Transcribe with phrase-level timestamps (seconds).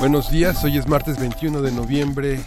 [0.00, 2.40] Buenos días, hoy es martes 21 de noviembre,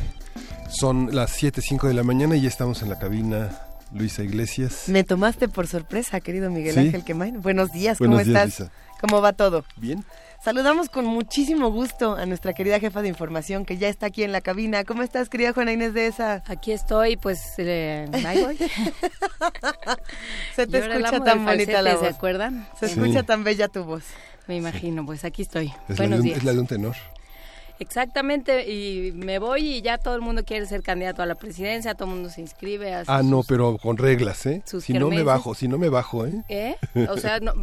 [0.70, 3.52] son las 7.05 de la mañana y ya estamos en la cabina.
[3.94, 4.86] Luisa Iglesias.
[4.88, 7.44] Me tomaste por sorpresa, querido Miguel Ángel Quemain.
[7.44, 8.64] Buenos días, ¿cómo estás?
[9.00, 9.66] ¿Cómo va todo?
[9.78, 10.04] Bien.
[10.44, 14.32] Saludamos con muchísimo gusto a nuestra querida jefa de información que ya está aquí en
[14.32, 14.84] la cabina.
[14.84, 16.42] ¿Cómo estás, querida Juana Inés de esa?
[16.48, 18.58] Aquí estoy, pues eh, ahí voy.
[20.56, 22.02] Se te escucha tan bonita la voz.
[22.02, 22.68] ¿Se acuerdan?
[22.80, 24.06] Se escucha tan bella tu voz.
[24.48, 25.72] Me imagino, pues aquí estoy.
[25.96, 26.40] Buenos días.
[26.40, 26.96] Es la de un tenor.
[27.80, 31.96] Exactamente, y me voy y ya todo el mundo quiere ser candidato a la presidencia,
[31.96, 32.94] todo el mundo se inscribe.
[33.08, 34.62] ah, no, pero con reglas, ¿eh?
[34.66, 36.44] Si no me bajo, si no me bajo, ¿eh?
[36.50, 36.76] ¿Eh?
[37.10, 37.54] O sea, no,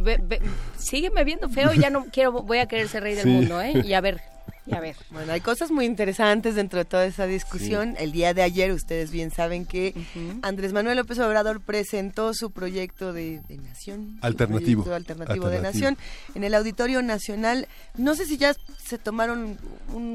[0.77, 3.81] sígueme viendo feo y ya no quiero, voy a querer ser rey del mundo, ¿eh?
[3.83, 4.21] Y a ver,
[4.65, 4.95] y a ver.
[5.09, 7.95] Bueno, hay cosas muy interesantes dentro de toda esa discusión.
[7.97, 9.95] El día de ayer, ustedes bien saben que
[10.43, 14.19] Andrés Manuel López Obrador presentó su proyecto de, nación.
[14.21, 14.85] Alternativo.
[14.93, 15.49] alternativo.
[15.49, 15.97] de nación
[16.35, 17.67] en el Auditorio Nacional.
[17.97, 19.57] No sé si ya se tomaron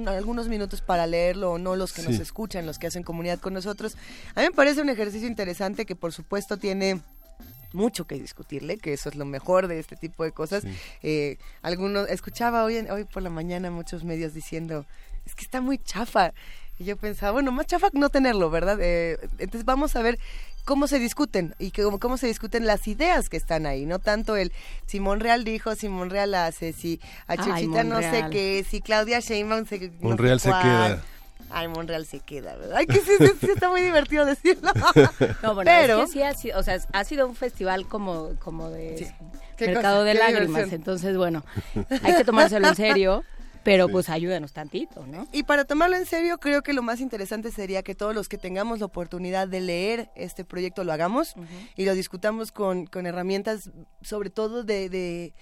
[0.07, 3.53] algunos minutos para leerlo o no los que nos escuchan, los que hacen comunidad con
[3.53, 3.97] nosotros.
[4.35, 7.01] A mí me parece un ejercicio interesante que por supuesto tiene
[7.72, 10.64] mucho que discutirle, que eso es lo mejor de este tipo de cosas.
[11.03, 14.86] Eh, algunos, escuchaba hoy, hoy por la mañana muchos medios diciendo,
[15.25, 16.33] es que está muy chafa.
[16.78, 18.78] Y yo pensaba, bueno, más chafa no tenerlo, ¿verdad?
[18.81, 20.19] Eh, entonces vamos a ver
[20.67, 24.37] cómo se discuten y cómo, cómo se discuten las ideas que están ahí, no tanto
[24.37, 24.53] el
[24.87, 29.64] Simón Real dijo, Simón Real hace, si a Chuchita no sé qué, si Claudia Sheinbaum
[29.64, 29.92] se...
[30.00, 31.05] Monreal se queda.
[31.51, 32.77] Ay, Monreal se queda, ¿verdad?
[32.78, 34.71] Ay, que sí, sí, está muy divertido decirlo.
[35.43, 38.34] No, bueno, Pero, es que sí ha sido, o sea, ha sido un festival como,
[38.38, 39.12] como de
[39.61, 41.44] mercado de lágrimas, entonces, bueno,
[42.03, 43.25] hay que tomárselo en serio.
[43.62, 45.27] Pero pues ayúdanos tantito, ¿no?
[45.33, 48.38] Y para tomarlo en serio, creo que lo más interesante sería que todos los que
[48.38, 51.34] tengamos la oportunidad de leer este proyecto lo hagamos
[51.75, 53.72] y lo discutamos con, con herramientas,
[54.03, 55.34] sobre todo de, de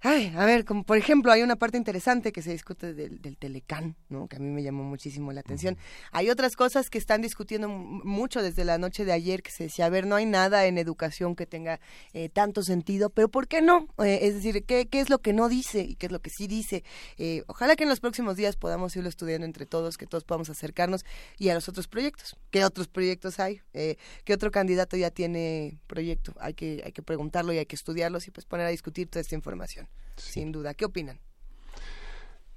[0.00, 3.36] Ay, a ver, como por ejemplo, hay una parte interesante que se discute del, del
[3.36, 4.28] Telecán, ¿no?
[4.28, 5.76] Que a mí me llamó muchísimo la atención.
[6.12, 9.86] Hay otras cosas que están discutiendo mucho desde la noche de ayer, que se decía,
[9.86, 11.80] a ver, no hay nada en educación que tenga
[12.12, 13.88] eh, tanto sentido, pero ¿por qué no?
[13.98, 16.30] Eh, es decir, ¿qué, ¿qué, es lo que no dice y qué es lo que
[16.30, 16.84] sí dice?
[17.16, 20.48] Eh, ojalá que en los próximos días podamos irlo estudiando entre todos, que todos podamos
[20.48, 21.04] acercarnos
[21.38, 22.36] y a los otros proyectos.
[22.52, 23.62] ¿Qué otros proyectos hay?
[23.72, 26.34] ¿Qué otro candidato ya tiene proyecto?
[26.38, 29.22] Hay que, hay que preguntarlo y hay que estudiarlos y pues poner a discutir toda
[29.22, 30.74] esta información sin duda.
[30.74, 31.20] ¿Qué opinan?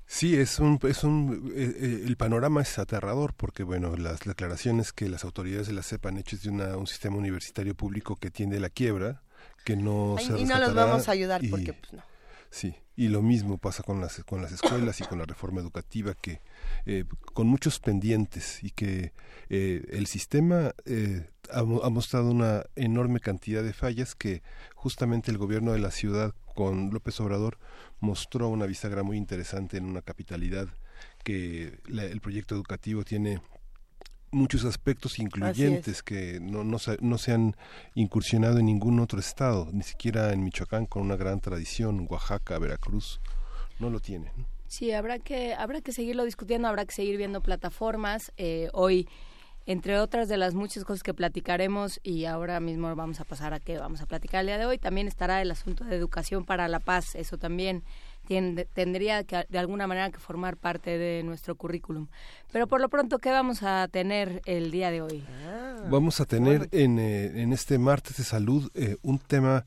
[0.05, 4.91] Sí, es un, es un, eh, eh, el panorama es aterrador porque, bueno, las declaraciones
[4.91, 8.17] que las autoridades de la CEP han hecho es de una, un sistema universitario público
[8.17, 9.21] que tiende a la quiebra,
[9.63, 12.03] que no se Y no los vamos a ayudar porque, pues no.
[12.49, 16.13] Sí, y lo mismo pasa con las, con las escuelas y con la reforma educativa,
[16.13, 16.41] que
[16.85, 19.13] eh, con muchos pendientes y que
[19.49, 20.73] el sistema
[21.51, 24.43] ha, ha mostrado una enorme cantidad de fallas que
[24.75, 27.57] justamente el gobierno de la ciudad con López Obrador
[27.99, 30.69] mostró una bisagra muy interesante en una capitalidad
[31.23, 33.41] que el proyecto educativo tiene
[34.31, 37.55] muchos aspectos incluyentes que no, no, se, no se han
[37.95, 43.19] incursionado en ningún otro estado, ni siquiera en Michoacán con una gran tradición, Oaxaca, Veracruz,
[43.79, 44.31] no lo tienen.
[44.71, 48.31] Sí, habrá que, habrá que seguirlo discutiendo, habrá que seguir viendo plataformas.
[48.37, 49.05] Eh, hoy
[49.65, 53.59] entre otras de las muchas cosas que platicaremos y ahora mismo vamos a pasar a
[53.59, 56.69] qué vamos a platicar el día de hoy, también estará el asunto de educación para
[56.69, 57.83] la paz, eso también
[58.73, 62.07] tendría que de alguna manera que formar parte de nuestro currículum.
[62.53, 65.23] Pero por lo pronto, ¿qué vamos a tener el día de hoy?
[65.45, 69.65] Ah, vamos a tener en, eh, en este martes de salud eh, un tema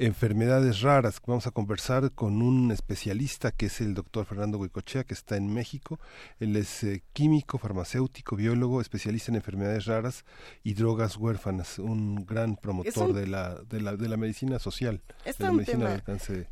[0.00, 1.20] enfermedades raras.
[1.26, 5.52] Vamos a conversar con un especialista que es el doctor Fernando Huicochea, que está en
[5.52, 6.00] México.
[6.38, 10.24] Él es eh, químico, farmacéutico, biólogo, especialista en enfermedades raras
[10.64, 15.34] y drogas huérfanas, un gran promotor de, la, de, la, de la medicina social, de
[15.38, 16.48] la medicina del alcance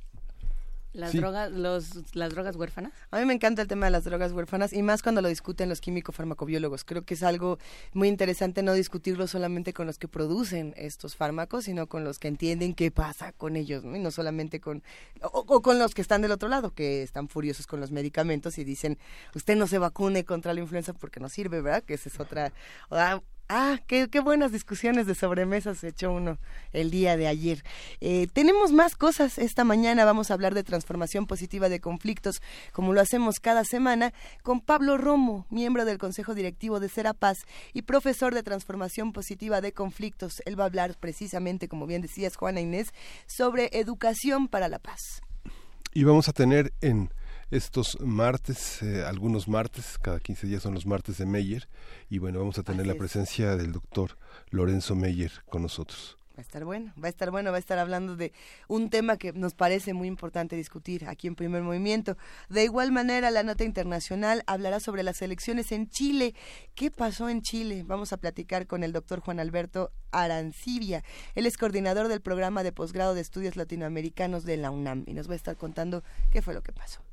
[0.92, 2.92] las drogas, los, las drogas huérfanas.
[3.10, 5.68] A mí me encanta el tema de las drogas huérfanas y más cuando lo discuten
[5.68, 6.84] los químico farmacobiólogos.
[6.84, 7.58] Creo que es algo
[7.92, 12.28] muy interesante no discutirlo solamente con los que producen estos fármacos, sino con los que
[12.28, 13.96] entienden qué pasa con ellos, ¿no?
[13.96, 14.82] y no solamente con
[15.20, 18.64] o, con los que están del otro lado, que están furiosos con los medicamentos y
[18.64, 18.98] dicen
[19.34, 21.82] usted no se vacune contra la influenza porque no sirve, ¿verdad?
[21.82, 22.52] Que esa es otra
[22.90, 23.20] Ah,
[23.86, 26.38] qué, buenas discusiones de sobremesa se echó uno
[26.72, 27.64] el día de ayer.
[28.00, 30.04] Eh, tenemos más cosas esta mañana.
[30.04, 32.42] Vamos a hablar de transformación positiva de conflictos,
[32.72, 34.12] como lo hacemos cada semana,
[34.42, 37.38] con Pablo Romo, miembro del Consejo Directivo de Serapaz
[37.72, 40.42] y profesor de transformación positiva de conflictos.
[40.44, 42.88] Él va a hablar precisamente, como bien decías, Juana Inés,
[43.26, 45.22] sobre educación para la paz.
[45.94, 47.10] Y vamos a tener en
[47.50, 51.68] estos martes, eh, algunos martes, cada 15 días son los martes de Meyer,
[52.10, 54.18] y bueno, vamos a tener la presencia del doctor
[54.50, 56.18] Lorenzo Meyer con nosotros.
[56.38, 58.32] Va a estar bueno, va a estar bueno, va a estar hablando de
[58.68, 62.16] un tema que nos parece muy importante discutir aquí en Primer Movimiento.
[62.48, 66.36] De igual manera, la nota internacional hablará sobre las elecciones en Chile.
[66.76, 67.82] ¿Qué pasó en Chile?
[67.84, 71.02] Vamos a platicar con el doctor Juan Alberto Arancibia.
[71.34, 75.28] Él es coordinador del programa de posgrado de estudios latinoamericanos de la UNAM y nos
[75.28, 77.07] va a estar contando qué fue lo que pasó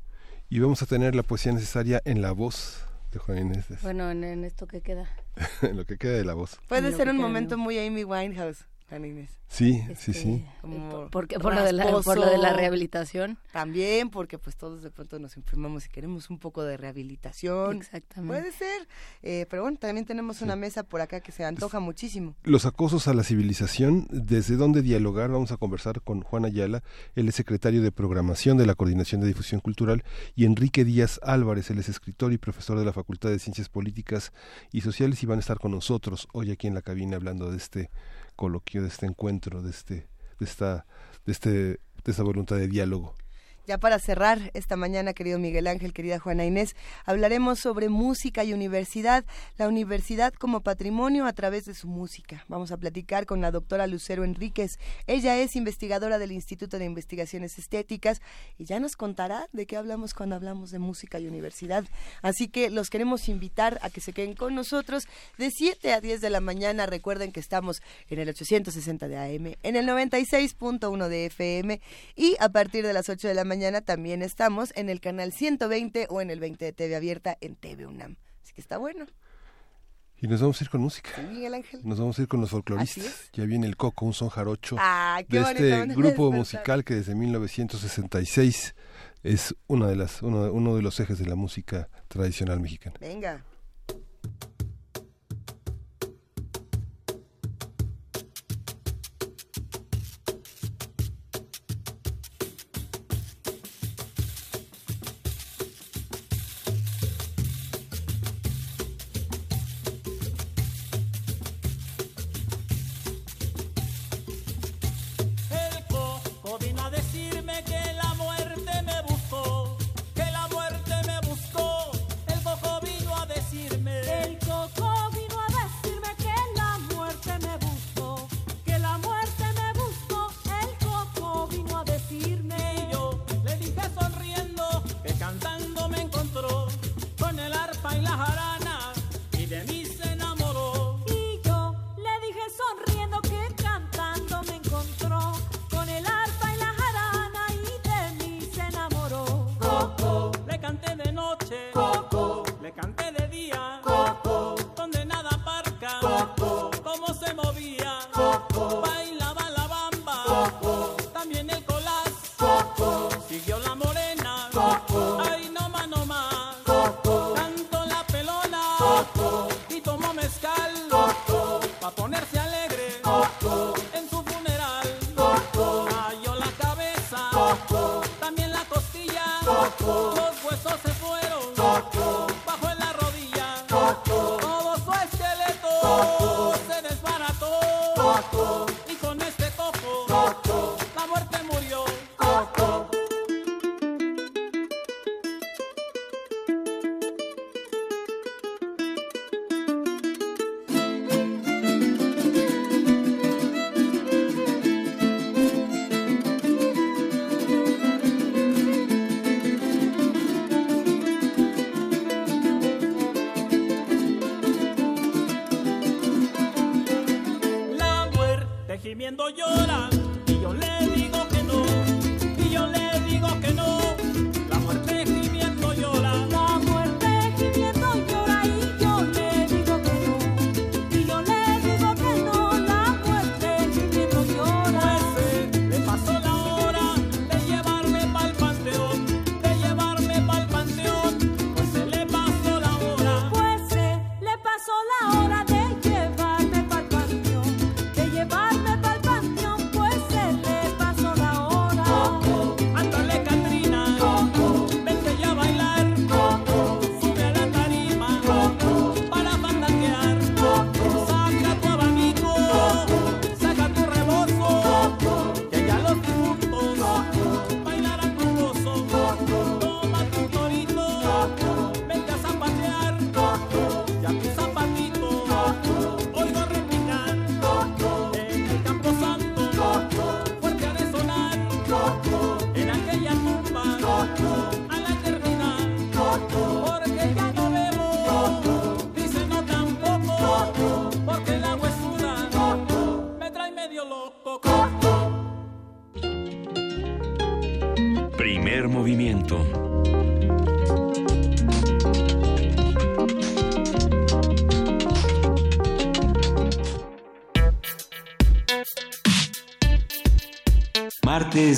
[0.49, 3.65] y vamos a tener la poesía necesaria en la voz de Juan Inés.
[3.81, 5.09] Bueno, en, esto que queda.
[5.61, 6.59] en lo que queda de la voz.
[6.67, 8.65] Puede ser un momento muy Amy Winehouse.
[9.47, 10.45] Sí, sí, sí.
[11.11, 13.37] ¿Por, por, lo de la, por lo de la rehabilitación.
[13.51, 17.77] También, porque pues todos de pronto nos enfermamos y queremos un poco de rehabilitación.
[17.77, 18.41] Exactamente.
[18.41, 18.87] Puede ser.
[19.23, 22.35] Eh, pero bueno, también tenemos una mesa por acá que se antoja muchísimo.
[22.43, 25.31] Los acosos a la civilización, ¿desde dónde dialogar?
[25.31, 26.83] Vamos a conversar con Juan Ayala,
[27.15, 30.03] él es secretario de Programación de la Coordinación de Difusión Cultural,
[30.35, 34.31] y Enrique Díaz Álvarez, él es escritor y profesor de la Facultad de Ciencias Políticas
[34.71, 37.57] y Sociales, y van a estar con nosotros hoy aquí en la cabina hablando de
[37.57, 37.89] este
[38.35, 40.07] coloquio, de este encuentro, de, este,
[40.39, 40.85] de, esta,
[41.25, 43.15] de, este, de esta voluntad de diálogo.
[43.67, 48.53] Ya para cerrar esta mañana, querido Miguel Ángel, querida Juana Inés, hablaremos sobre música y
[48.53, 49.25] universidad,
[49.57, 52.45] la universidad como patrimonio a través de su música.
[52.47, 54.77] Vamos a platicar con la doctora Lucero Enríquez.
[55.07, 58.21] Ella es investigadora del Instituto de Investigaciones Estéticas
[58.59, 61.85] y ya nos contará de qué hablamos cuando hablamos de música y universidad.
[62.21, 65.07] Así que los queremos invitar a que se queden con nosotros
[65.39, 66.85] de 7 a 10 de la mañana.
[66.85, 67.81] Recuerden que estamos
[68.11, 71.81] en el 860 de AM, en el 96.1 de FM
[72.15, 75.31] y a partir de las 8 de la mañana mañana también estamos en el canal
[75.31, 78.17] 120 o en el 20 de TV Abierta en TV UNAM.
[78.43, 79.05] Así que está bueno.
[80.17, 81.11] Y nos vamos a ir con música.
[81.15, 81.79] Sí, Miguel Ángel.
[81.85, 83.29] Nos vamos a ir con los folcloristas.
[83.31, 88.75] Ya viene el Coco, un son jarocho ah, de este grupo musical que desde 1966
[89.23, 92.97] es una de las, uno, uno de los ejes de la música tradicional mexicana.
[92.99, 93.45] Venga.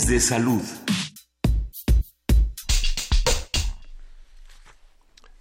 [0.08, 0.87] De salud.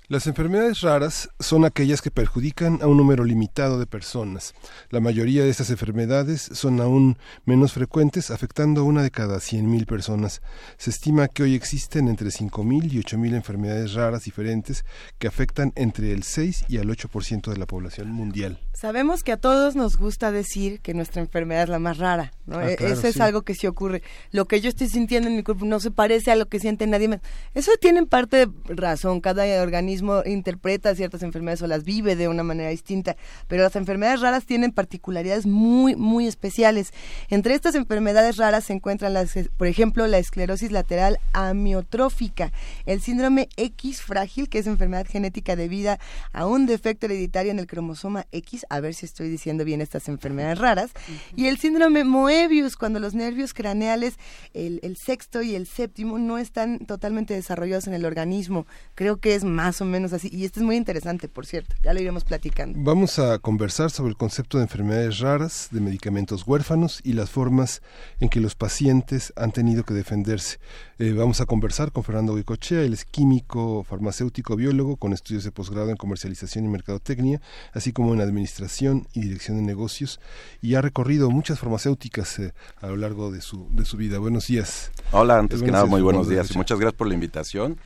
[0.08, 4.54] Las enfermedades raras son aquellas que perjudican a un número limitado de personas.
[4.90, 9.84] La mayoría de estas enfermedades son aún menos frecuentes, afectando a una de cada 100.000
[9.84, 10.42] personas.
[10.78, 14.84] Se estima que hoy existen entre 5.000 y 8.000 enfermedades raras diferentes
[15.18, 18.60] que afectan entre el 6 y el 8% de la población mundial.
[18.74, 22.58] Sabemos que a todos nos gusta decir que nuestra enfermedad es la más rara, ¿no?
[22.58, 23.20] Ah, E- claro, Eso es sí.
[23.22, 24.04] algo que sí ocurre.
[24.30, 26.86] Lo que yo estoy sintiendo en mi cuerpo no se parece a lo que siente
[26.86, 27.20] nadie más.
[27.54, 29.20] Eso tiene en parte de razón.
[29.20, 33.16] Cada organismo interpreta ciertas enfermedades o las vive de una manera distinta.
[33.48, 36.92] Pero las enfermedades raras tienen particularidades muy, muy especiales.
[37.28, 42.52] Entre estas enfermedades raras se encuentran, las, por ejemplo, la esclerosis lateral amiotrófica,
[42.84, 45.98] el síndrome X frágil, que es enfermedad genética debida
[46.32, 50.08] a un defecto hereditario en el cromosoma X, a ver si estoy diciendo bien estas
[50.08, 50.90] enfermedades raras,
[51.34, 54.16] y el síndrome Moebius, cuando los nervios craneales,
[54.52, 58.66] el, el sexto y el séptimo, no están totalmente desarrollados en el organismo.
[58.94, 61.94] Creo que es más o menos así, y esto es muy interesante, por cierto, ya
[61.94, 62.78] lo iremos platicando.
[62.82, 67.82] Vamos a conversar sobre el concepto de enfermedades raras, de medicamentos huérfanos y las formas
[68.20, 70.58] en que los pacientes han tenido que defenderse.
[70.98, 75.52] Eh, vamos a conversar con Fernando Goicochea, él es químico, farmacéutico, biólogo, con estudios de
[75.52, 77.40] posgrado en comercialización y mercadotecnia,
[77.72, 80.20] así como en administración y dirección de negocios,
[80.62, 84.18] y ha recorrido muchas farmacéuticas eh, a lo largo de su, de su vida.
[84.18, 84.90] Buenos días.
[85.12, 87.78] Hola, antes que Buenos nada, días, muy buenos días muchas gracias por la invitación.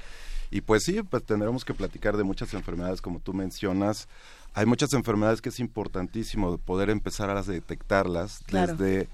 [0.51, 4.09] Y pues sí, pues tendremos que platicar de muchas enfermedades como tú mencionas.
[4.55, 8.75] Hay muchas enfermedades que es importantísimo poder empezar a detectarlas Claro.
[8.77, 9.09] desde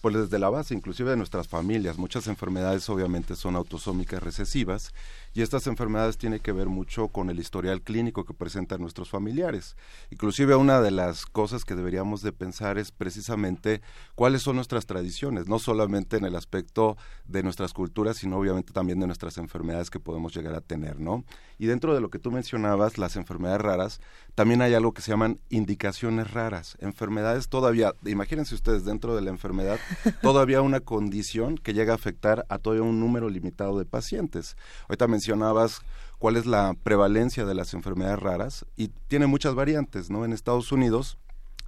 [0.00, 1.98] pues desde la base, inclusive de nuestras familias.
[1.98, 4.94] Muchas enfermedades obviamente son autosómicas recesivas
[5.32, 9.76] y estas enfermedades tienen que ver mucho con el historial clínico que presentan nuestros familiares.
[10.10, 13.80] Inclusive una de las cosas que deberíamos de pensar es precisamente
[14.14, 16.96] cuáles son nuestras tradiciones, no solamente en el aspecto
[17.26, 21.24] de nuestras culturas, sino obviamente también de nuestras enfermedades que podemos llegar a tener, ¿no?
[21.58, 24.00] Y dentro de lo que tú mencionabas, las enfermedades raras,
[24.34, 29.30] también hay algo que se llaman indicaciones raras, enfermedades todavía, imagínense ustedes dentro de la
[29.30, 29.78] enfermedad,
[30.22, 34.56] todavía una condición que llega a afectar a todavía un número limitado de pacientes.
[34.88, 35.82] Ahorita mencionabas
[36.18, 40.24] cuál es la prevalencia de las enfermedades raras y tiene muchas variantes, ¿no?
[40.24, 41.18] En Estados Unidos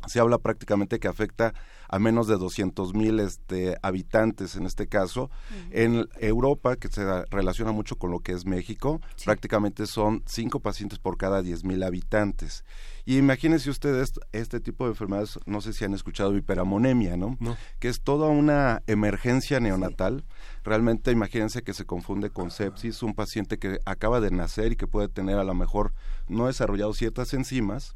[0.07, 1.53] se habla prácticamente que afecta
[1.93, 5.31] a menos de 200 mil este, habitantes en este caso.
[5.71, 10.99] En Europa, que se relaciona mucho con lo que es México, prácticamente son cinco pacientes
[10.99, 12.65] por cada 10 mil habitantes.
[13.05, 17.37] Y imagínense ustedes este tipo de enfermedades, no sé si han escuchado hiperamonemia, ¿no?
[17.41, 17.59] No.
[17.79, 20.25] Que es toda una emergencia neonatal.
[20.65, 24.87] Realmente imagínense que se confunde con sepsis, un paciente que acaba de nacer y que
[24.87, 25.93] puede tener a lo mejor
[26.27, 27.95] no desarrollado ciertas enzimas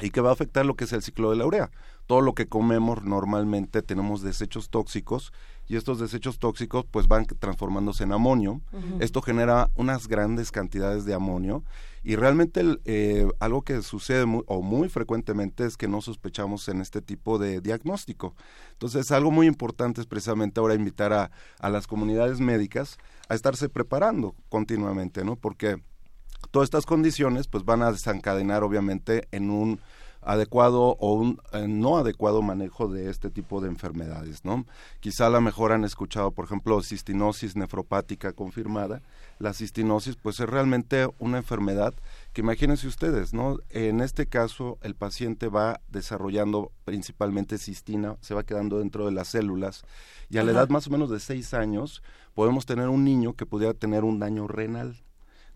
[0.00, 1.70] y que va a afectar lo que es el ciclo de la urea.
[2.10, 5.32] Todo lo que comemos normalmente tenemos desechos tóxicos
[5.68, 8.62] y estos desechos tóxicos pues van transformándose en amonio.
[8.98, 11.62] Esto genera unas grandes cantidades de amonio
[12.02, 16.68] y realmente el, eh, algo que sucede muy, o muy frecuentemente es que no sospechamos
[16.68, 18.34] en este tipo de diagnóstico.
[18.72, 22.98] Entonces algo muy importante es precisamente ahora invitar a, a las comunidades médicas
[23.28, 25.36] a estarse preparando continuamente, ¿no?
[25.36, 25.80] Porque
[26.50, 29.78] todas estas condiciones pues van a desencadenar obviamente en un
[30.32, 34.66] adecuado o un eh, no adecuado manejo de este tipo de enfermedades, ¿no?
[35.00, 39.02] Quizá a lo mejor han escuchado, por ejemplo, cistinosis nefropática confirmada.
[39.38, 41.94] La cistinosis, pues es realmente una enfermedad
[42.32, 43.58] que imagínense ustedes, ¿no?
[43.70, 49.28] En este caso, el paciente va desarrollando principalmente cistina, se va quedando dentro de las
[49.28, 49.84] células,
[50.28, 52.02] y a la edad más o menos de seis años
[52.34, 54.96] podemos tener un niño que pudiera tener un daño renal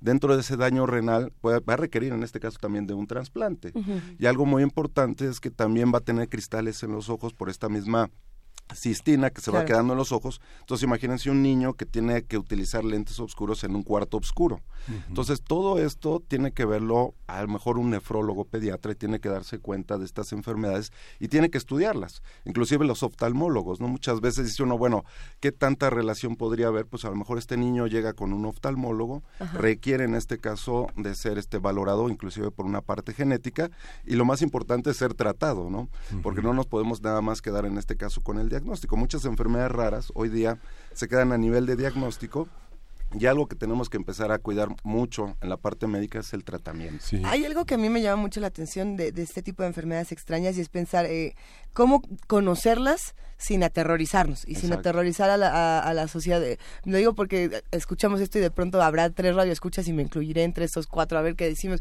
[0.04, 3.06] dentro de ese daño renal puede, va a requerir en este caso también de un
[3.06, 3.72] trasplante.
[4.18, 7.48] Y algo muy importante es que también va a tener cristales en los ojos por
[7.48, 8.10] esta misma
[8.72, 10.40] cistina que se va quedando en los ojos.
[10.60, 14.60] Entonces imagínense un niño que tiene que utilizar lentes oscuros en un cuarto oscuro.
[15.08, 19.30] Entonces todo esto tiene que verlo a lo mejor un nefrólogo pediatra y tiene que
[19.30, 22.22] darse cuenta de estas enfermedades y tiene que estudiarlas.
[22.44, 23.88] Inclusive los oftalmólogos, ¿no?
[23.88, 25.04] Muchas veces dice uno, bueno,
[25.40, 26.86] ¿qué tanta relación podría haber?
[26.86, 29.22] Pues a lo mejor este niño llega con un oftalmólogo,
[29.54, 33.70] requiere en este caso de ser este valorado inclusive por una parte genética
[34.04, 35.88] y lo más importante es ser tratado, ¿no?
[36.22, 38.96] Porque no nos podemos nada más quedar en este caso con el diagnóstico.
[38.96, 40.58] Muchas enfermedades raras hoy día
[40.92, 42.48] se quedan a nivel de diagnóstico
[43.18, 46.44] y algo que tenemos que empezar a cuidar mucho en la parte médica es el
[46.44, 47.04] tratamiento.
[47.24, 50.12] Hay algo que a mí me llama mucho la atención de, este tipo de enfermedades
[50.12, 51.34] extrañas y es pensar eh,
[51.72, 56.42] cómo conocerlas sin aterrorizarnos y sin aterrorizar a la, a, la sociedad.
[56.84, 60.64] Lo digo porque escuchamos esto y de pronto habrá tres radioescuchas y me incluiré entre
[60.64, 61.80] esos cuatro a ver qué decimos.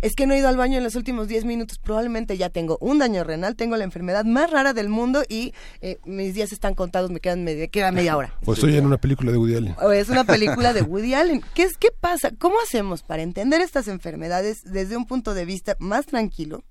[0.00, 2.78] Es que no he ido al baño en los últimos diez minutos, probablemente ya tengo
[2.80, 6.74] un daño renal, tengo la enfermedad más rara del mundo y eh, mis días están
[6.74, 8.34] contados, me quedan media, queda media hora.
[8.44, 9.76] O estoy en una película de Woody Allen.
[9.80, 11.42] O es una película de Woody Allen.
[11.54, 12.30] ¿Qué, es, ¿Qué pasa?
[12.38, 16.64] ¿Cómo hacemos para entender estas enfermedades desde un punto de vista más tranquilo?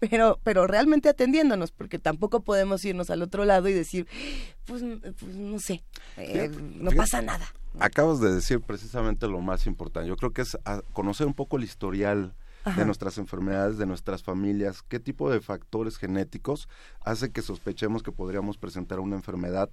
[0.00, 4.06] Pero, pero realmente atendiéndonos, porque tampoco podemos irnos al otro lado y decir,
[4.64, 4.82] pues,
[5.18, 5.84] pues no sé,
[6.16, 7.46] eh, no pasa nada.
[7.78, 10.08] Acabas de decir precisamente lo más importante.
[10.08, 10.58] Yo creo que es
[10.92, 12.34] conocer un poco el historial
[12.76, 16.68] de nuestras enfermedades, de nuestras familias, qué tipo de factores genéticos
[17.00, 19.68] hace que sospechemos que podríamos presentar una enfermedad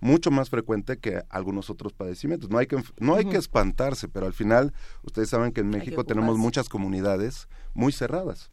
[0.00, 2.50] mucho más frecuente que algunos otros padecimientos.
[2.50, 6.04] No hay que, no hay que espantarse, pero al final ustedes saben que en México
[6.04, 8.50] tenemos muchas comunidades muy cerradas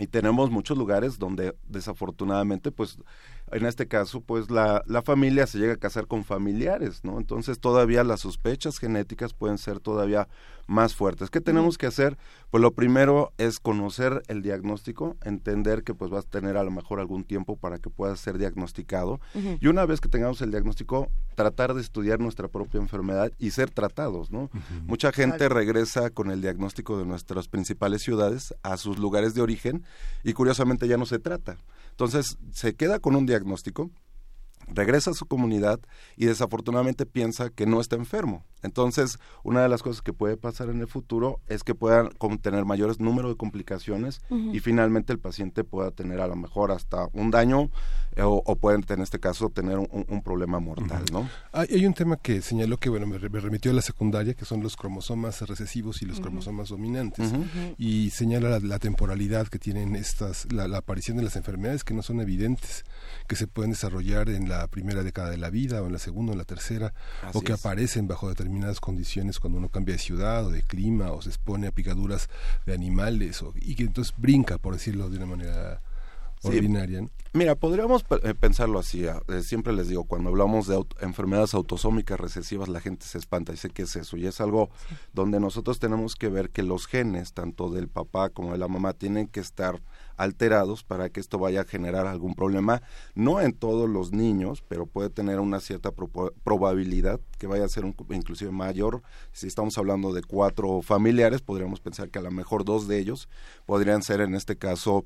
[0.00, 2.98] y tenemos muchos lugares donde desafortunadamente pues
[3.52, 7.18] en este caso, pues la, la, familia se llega a casar con familiares, ¿no?
[7.18, 10.28] Entonces todavía las sospechas genéticas pueden ser todavía
[10.66, 11.30] más fuertes.
[11.30, 12.16] ¿Qué tenemos que hacer?
[12.50, 16.70] Pues lo primero es conocer el diagnóstico, entender que pues vas a tener a lo
[16.70, 19.20] mejor algún tiempo para que pueda ser diagnosticado
[19.60, 23.70] y una vez que tengamos el diagnóstico, tratar de estudiar nuestra propia enfermedad y ser
[23.70, 24.50] tratados, ¿no?
[24.86, 29.84] Mucha gente regresa con el diagnóstico de nuestras principales ciudades a sus lugares de origen
[30.22, 31.56] y curiosamente ya no se trata.
[31.92, 33.90] Entonces, se queda con un diagnóstico,
[34.68, 35.80] regresa a su comunidad
[36.16, 38.44] y desafortunadamente piensa que no está enfermo.
[38.62, 42.64] Entonces, una de las cosas que puede pasar en el futuro es que puedan tener
[42.64, 47.30] mayores número de complicaciones y finalmente el paciente pueda tener a lo mejor hasta un
[47.30, 47.70] daño
[48.16, 51.28] eh, o, o pueden en este caso tener un, problema mortal, ¿no?
[51.52, 54.76] Hay, un tema que señaló que bueno me, remitió a la secundaria que son los
[54.76, 57.32] cromosomas recesivos y los cromosomas dominantes.
[57.78, 62.20] Y señala la, temporalidad que tienen estas la, aparición de las enfermedades que no son
[62.20, 62.84] evidentes
[63.26, 66.30] que se pueden desarrollar en la primera década de la vida o en la segunda
[66.30, 66.94] o en la tercera
[67.32, 71.22] o que aparecen bajo determinadas condiciones cuando uno cambia de ciudad o de clima o
[71.22, 72.28] se expone a picaduras
[72.66, 75.80] de animales o, y que entonces brinca, por decirlo de una manera
[76.42, 77.06] ordinaria.
[77.34, 79.06] Mira, podríamos eh, pensarlo así.
[79.06, 83.52] Ah, eh, siempre les digo, cuando hablamos de enfermedades autosómicas recesivas, la gente se espanta
[83.52, 84.16] y sé qué es eso.
[84.16, 84.70] Y es algo
[85.14, 88.92] donde nosotros tenemos que ver que los genes, tanto del papá como de la mamá,
[88.92, 89.80] tienen que estar
[90.22, 92.82] alterados para que esto vaya a generar algún problema.
[93.14, 95.90] No en todos los niños, pero puede tener una cierta
[96.44, 99.02] probabilidad que vaya a ser un, inclusive mayor.
[99.32, 103.28] Si estamos hablando de cuatro familiares, podríamos pensar que a lo mejor dos de ellos
[103.66, 105.04] podrían ser en este caso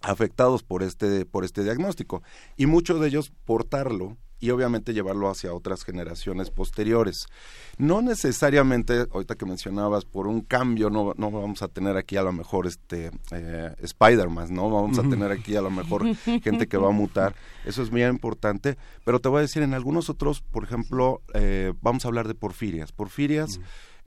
[0.00, 2.22] afectados por este por este diagnóstico
[2.56, 7.28] y muchos de ellos portarlo y obviamente llevarlo hacia otras generaciones posteriores.
[7.78, 12.22] No necesariamente, ahorita que mencionabas, por un cambio no, no vamos a tener aquí a
[12.22, 14.68] lo mejor este eh, Spider-Man, ¿no?
[14.68, 16.04] Vamos a tener aquí a lo mejor
[16.42, 17.36] gente que va a mutar.
[17.64, 18.76] Eso es muy importante.
[19.04, 22.34] Pero te voy a decir, en algunos otros, por ejemplo, eh, vamos a hablar de
[22.34, 22.90] porfirias.
[22.90, 23.60] Porfirias...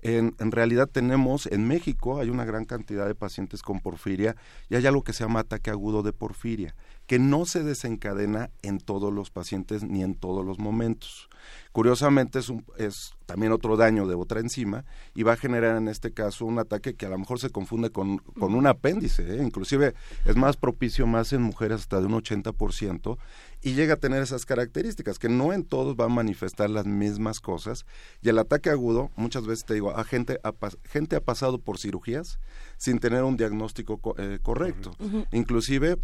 [0.07, 4.35] En, realidad tenemos en México hay una gran cantidad de pacientes con porfiria
[4.69, 6.75] y hay algo que se llama ataque agudo de porfiria
[7.07, 11.27] que no se desencadena en todos los pacientes ni en todos los momentos.
[11.71, 15.87] Curiosamente es, un, es también otro daño de otra enzima y va a generar en
[15.87, 19.43] este caso un ataque que a lo mejor se confunde con, con un apéndice, ¿eh?
[19.43, 23.17] inclusive es más propicio más en mujeres hasta de un 80%
[23.61, 27.39] y llega a tener esas características que no en todos va a manifestar las mismas
[27.39, 27.85] cosas.
[28.21, 30.53] Y el ataque agudo muchas veces te digo a gente ha,
[30.83, 32.39] gente ha pasado por cirugías
[32.77, 34.91] sin tener un diagnóstico eh, correcto,
[35.31, 35.97] inclusive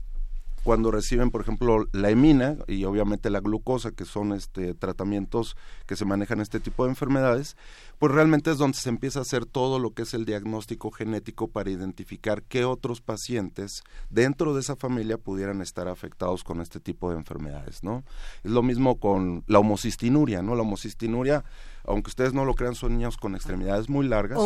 [0.64, 5.96] cuando reciben, por ejemplo, la emina y obviamente la glucosa, que son este tratamientos que
[5.96, 7.58] se manejan este tipo de enfermedades,
[7.98, 11.48] pues realmente es donde se empieza a hacer todo lo que es el diagnóstico genético
[11.48, 17.12] para identificar qué otros pacientes dentro de esa familia pudieran estar afectados con este tipo
[17.12, 18.04] de enfermedades, ¿no?
[18.44, 20.56] Es lo mismo con la homocistinuria, ¿no?
[20.56, 21.44] La homocistinuria
[21.86, 24.38] aunque ustedes no lo crean, son niños con extremidades muy largas.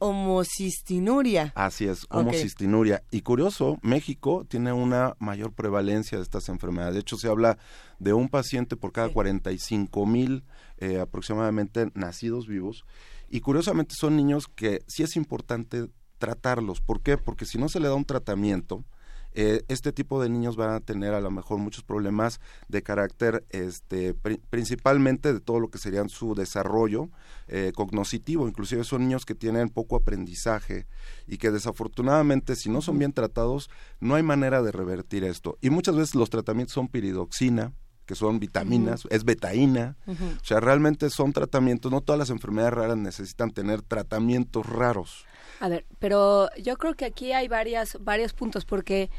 [0.00, 1.52] homocistinuria.
[1.54, 3.02] Así es, homocistinuria.
[3.10, 6.94] Y curioso, México tiene una mayor prevalencia de estas enfermedades.
[6.94, 7.58] De hecho, se habla
[7.98, 10.44] de un paciente por cada 45 mil
[10.78, 12.84] eh, aproximadamente nacidos vivos.
[13.28, 16.80] Y curiosamente son niños que sí es importante tratarlos.
[16.80, 17.16] ¿Por qué?
[17.16, 18.84] Porque si no se le da un tratamiento,
[19.32, 23.44] eh, este tipo de niños van a tener a lo mejor muchos problemas de carácter,
[23.50, 24.14] este,
[24.50, 27.10] principalmente de todo lo que serían su desarrollo
[27.48, 30.86] eh, cognoscitivo, inclusive son niños que tienen poco aprendizaje
[31.26, 35.58] y que desafortunadamente si no son bien tratados no hay manera de revertir esto.
[35.60, 37.72] Y muchas veces los tratamientos son piridoxina,
[38.10, 39.96] que son vitaminas, es betaína.
[40.08, 45.26] O sea, realmente son tratamientos, no todas las enfermedades raras necesitan tener tratamientos raros.
[45.60, 49.10] A ver, pero yo creo que aquí hay varias, varios puntos, porque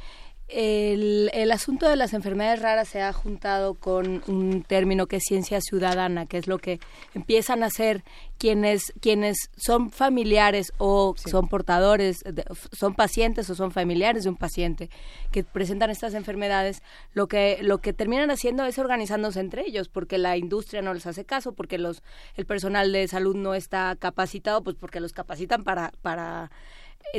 [0.51, 5.23] el, el, asunto de las enfermedades raras se ha juntado con un término que es
[5.23, 6.79] ciencia ciudadana, que es lo que
[7.13, 8.03] empiezan a hacer
[8.37, 12.23] quienes, quienes son familiares o son portadores,
[12.71, 14.89] son pacientes o son familiares de un paciente
[15.31, 16.81] que presentan estas enfermedades,
[17.13, 21.05] lo que, lo que terminan haciendo es organizándose entre ellos, porque la industria no les
[21.05, 22.03] hace caso, porque los,
[22.35, 26.51] el personal de salud no está capacitado, pues porque los capacitan para, para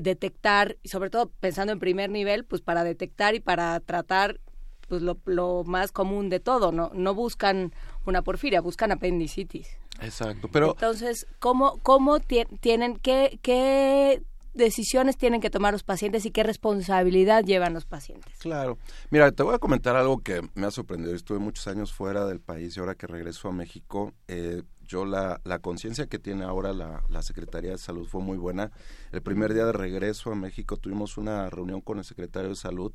[0.01, 4.41] detectar, y sobre todo pensando en primer nivel, pues para detectar y para tratar
[4.89, 7.73] pues lo, lo más común de todo, no no buscan
[8.05, 9.69] una porfiria, buscan apendicitis.
[10.01, 14.23] Exacto, pero entonces cómo cómo tienen qué qué
[14.55, 18.39] decisiones tienen que tomar los pacientes y qué responsabilidad llevan los pacientes.
[18.39, 18.79] Claro.
[19.11, 21.15] Mira, te voy a comentar algo que me ha sorprendido.
[21.15, 24.63] Estuve muchos años fuera del país y ahora que regreso a México, eh,
[24.93, 28.71] yo la, la conciencia que tiene ahora la, la, Secretaría de Salud fue muy buena.
[29.11, 32.93] El primer día de regreso a México tuvimos una reunión con el secretario de Salud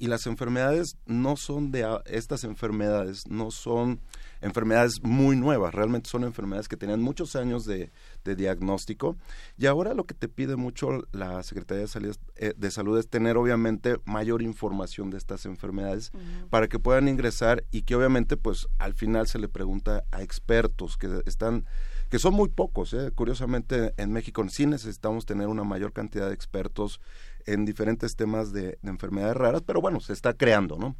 [0.00, 4.00] y las enfermedades no son de estas enfermedades no son
[4.40, 7.90] enfermedades muy nuevas realmente son enfermedades que tenían muchos años de,
[8.24, 9.16] de diagnóstico.
[9.58, 13.08] Y ahora lo que te pide mucho la Secretaría de Salud, eh, de Salud es
[13.08, 16.12] tener obviamente mayor información de estas enfermedades
[16.48, 20.96] para que puedan ingresar y que obviamente pues al final se le pregunta a expertos
[20.96, 21.66] que están
[22.10, 22.92] que son muy pocos.
[22.92, 23.12] ¿eh?
[23.14, 27.00] Curiosamente, en México sí necesitamos tener una mayor cantidad de expertos
[27.46, 30.96] en diferentes temas de, enfermedades raras, pero bueno, se está creando, ¿no?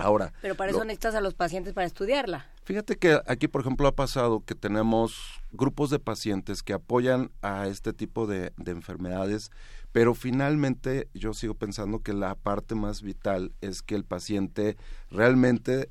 [0.00, 0.32] Ahora.
[0.42, 2.46] Pero para eso necesitas a los pacientes para estudiarla.
[2.64, 7.66] Fíjate que aquí, por ejemplo, ha pasado que tenemos grupos de pacientes que apoyan a
[7.66, 9.50] este tipo de, de enfermedades,
[9.90, 14.76] pero finalmente yo sigo pensando que la parte más vital es que el paciente
[15.10, 15.90] realmente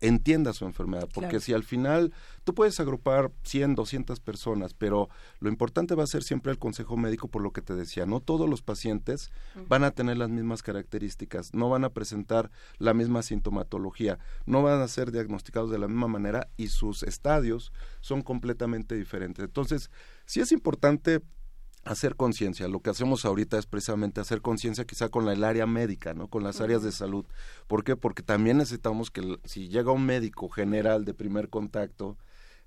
[0.00, 2.12] entienda su enfermedad, porque si al final
[2.44, 5.08] tú puedes agrupar 100, 200 personas, pero
[5.40, 8.20] lo importante va a ser siempre el consejo médico por lo que te decía, no
[8.20, 9.30] todos los pacientes
[9.68, 14.80] van a tener las mismas características, no van a presentar la misma sintomatología, no van
[14.80, 19.44] a ser diagnosticados de la misma manera y sus estadios son completamente diferentes.
[19.44, 19.90] Entonces,
[20.26, 21.20] sí es importante
[21.84, 22.68] hacer conciencia.
[22.68, 26.28] Lo que hacemos ahorita es precisamente hacer conciencia quizá con el área médica, ¿no?
[26.28, 27.24] Con las áreas de salud.
[27.66, 27.96] ¿Por qué?
[27.96, 32.16] Porque también necesitamos que si llega un médico general de primer contacto,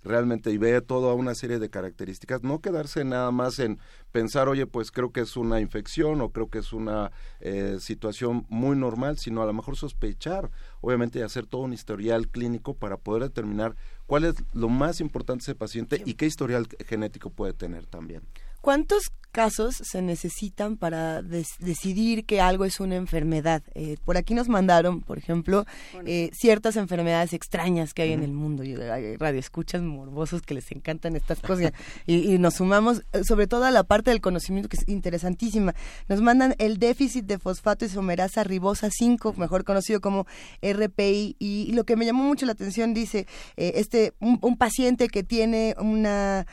[0.03, 3.79] realmente y ve toda una serie de características, no quedarse nada más en
[4.11, 8.45] pensar, oye, pues creo que es una infección o creo que es una eh, situación
[8.49, 10.49] muy normal, sino a lo mejor sospechar,
[10.81, 13.75] obviamente, y hacer todo un historial clínico para poder determinar
[14.05, 18.23] cuál es lo más importante de ese paciente y qué historial genético puede tener también.
[18.67, 23.63] ¿Cuántos casos se necesitan para decidir que algo es una enfermedad?
[23.75, 25.65] Eh, por aquí nos mandaron, por ejemplo,
[26.05, 28.65] eh, ciertas enfermedades extrañas que hay en el mundo.
[28.65, 31.71] Y hay radioescuchas morbosos que les encantan estas cosas.
[32.05, 35.73] y, nos sumamos, eh, sobre todo a la parte del conocimiento que es interesantísima.
[36.09, 40.27] Nos mandan el déficit de fosfato isomerasa ribosa 5, mejor conocido como
[40.61, 41.37] RPI.
[41.39, 46.45] Y, lo que me llamó mucho la atención dice, este un paciente que tiene una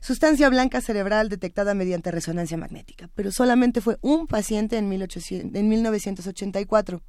[0.00, 5.68] sustancia blanca cerebral detectada mediante resonancia magnética, pero solamente fue un paciente en, 1800, en
[5.68, 7.02] 1984.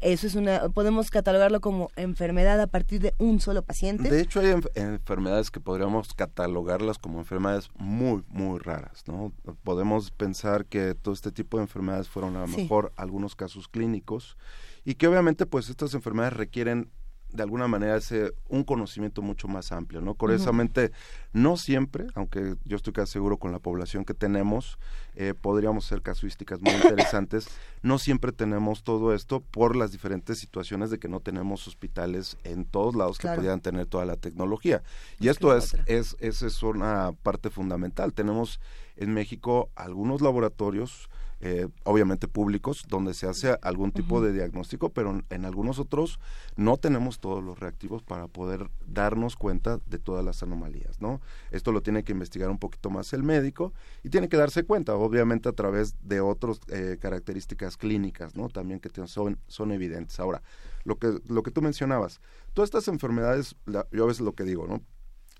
[0.00, 4.08] Eso es una, podemos catalogarlo como enfermedad a partir de un solo paciente.
[4.08, 9.32] De hecho, hay enfermedades que podríamos catalogarlas como enfermedades muy, muy raras, ¿no?
[9.64, 14.36] Podemos pensar que todo este tipo de enfermedades fueron a lo mejor algunos casos clínicos
[14.84, 16.90] y que obviamente pues estas enfermedades requieren
[17.32, 20.14] de alguna manera ese un conocimiento mucho más amplio, ¿no?
[20.14, 20.92] Curiosamente,
[21.32, 24.78] no siempre, aunque yo estoy casi seguro con la población que tenemos,
[25.14, 27.48] eh, podríamos ser casuísticas muy interesantes,
[27.82, 32.64] no siempre tenemos todo esto por las diferentes situaciones de que no tenemos hospitales en
[32.64, 34.82] todos lados que pudieran tener toda la tecnología.
[35.20, 38.14] Y esto es, es, es, es una parte fundamental.
[38.14, 38.60] Tenemos
[38.96, 41.08] en México algunos laboratorios,
[41.40, 46.18] eh, obviamente públicos, donde se hace algún tipo de diagnóstico, pero en algunos otros
[46.56, 51.20] no tenemos todos los reactivos para poder darnos cuenta de todas las anomalías, ¿no?
[51.50, 53.72] Esto lo tiene que investigar un poquito más el médico
[54.02, 58.48] y tiene que darse cuenta, obviamente a través de otras eh, características clínicas, ¿no?
[58.48, 60.18] También que son, son evidentes.
[60.18, 60.42] Ahora,
[60.84, 62.20] lo que, lo que tú mencionabas,
[62.52, 63.54] todas estas enfermedades,
[63.92, 64.82] yo a veces lo que digo, ¿no?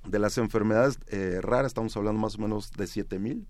[0.08, 3.48] De las enfermedades eh, raras estamos hablando más o menos de siete mil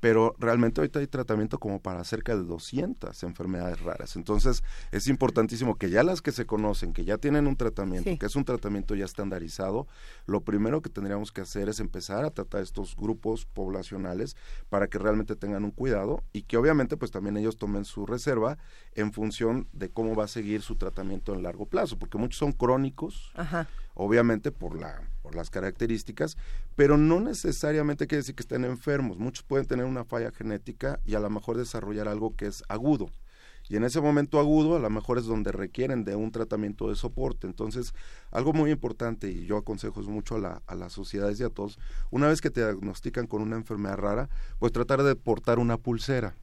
[0.00, 4.16] pero realmente ahorita hay tratamiento como para cerca de 200 enfermedades raras.
[4.16, 8.26] Entonces, es importantísimo que ya las que se conocen, que ya tienen un tratamiento, que
[8.26, 9.86] es un tratamiento ya estandarizado,
[10.26, 14.36] lo primero que tendríamos que hacer es empezar a tratar estos grupos poblacionales
[14.68, 18.58] para que realmente tengan un cuidado y que obviamente pues también ellos tomen su reserva
[18.94, 22.52] en función de cómo va a seguir su tratamiento en largo plazo, porque muchos son
[22.52, 23.32] crónicos,
[24.02, 26.36] obviamente por la por las características,
[26.76, 29.18] pero no necesariamente quiere decir que estén enfermos.
[29.18, 33.08] Muchos pueden tener una falla genética y a lo mejor desarrollar algo que es agudo.
[33.68, 36.96] Y en ese momento agudo a lo mejor es donde requieren de un tratamiento de
[36.96, 37.46] soporte.
[37.46, 37.94] Entonces,
[38.32, 41.78] algo muy importante, y yo aconsejo mucho a, la, a las sociedades y a todos,
[42.10, 46.34] una vez que te diagnostican con una enfermedad rara, pues tratar de portar una pulsera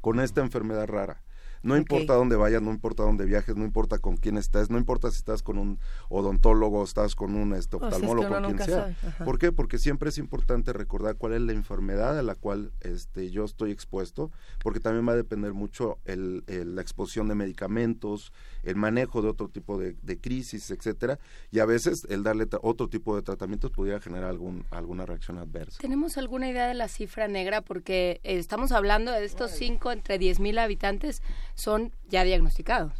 [0.00, 1.22] con esta enfermedad rara
[1.62, 5.10] no importa dónde vayas, no importa dónde viajes, no importa con quién estás, no importa
[5.10, 8.96] si estás con un odontólogo, estás con un este, oftalmólogo, con quien sea.
[9.24, 9.52] ¿Por qué?
[9.52, 13.70] Porque siempre es importante recordar cuál es la enfermedad a la cual este, yo estoy
[13.70, 14.30] expuesto,
[14.62, 19.48] porque también va a depender mucho el, la exposición de medicamentos, el manejo de otro
[19.48, 21.18] tipo de, crisis, etcétera,
[21.50, 25.78] y a veces el darle otro tipo de tratamientos pudiera generar algún, alguna reacción adversa.
[25.80, 27.62] ¿Tenemos alguna idea de la cifra negra?
[27.62, 31.22] Porque eh, estamos hablando de estos cinco entre diez mil habitantes,
[31.54, 32.92] son ya diagnosticados.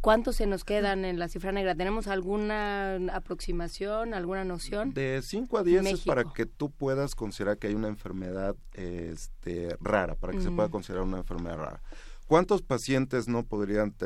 [0.00, 1.74] ¿Cuántos se nos quedan en la cifra negra?
[1.74, 4.94] ¿Tenemos alguna aproximación, alguna noción?
[4.94, 9.76] De 5 a 10 es para que tú puedas considerar que hay una enfermedad este,
[9.80, 11.82] rara, para que se pueda considerar una enfermedad rara.
[12.28, 13.96] ¿Cuántos pacientes no podrían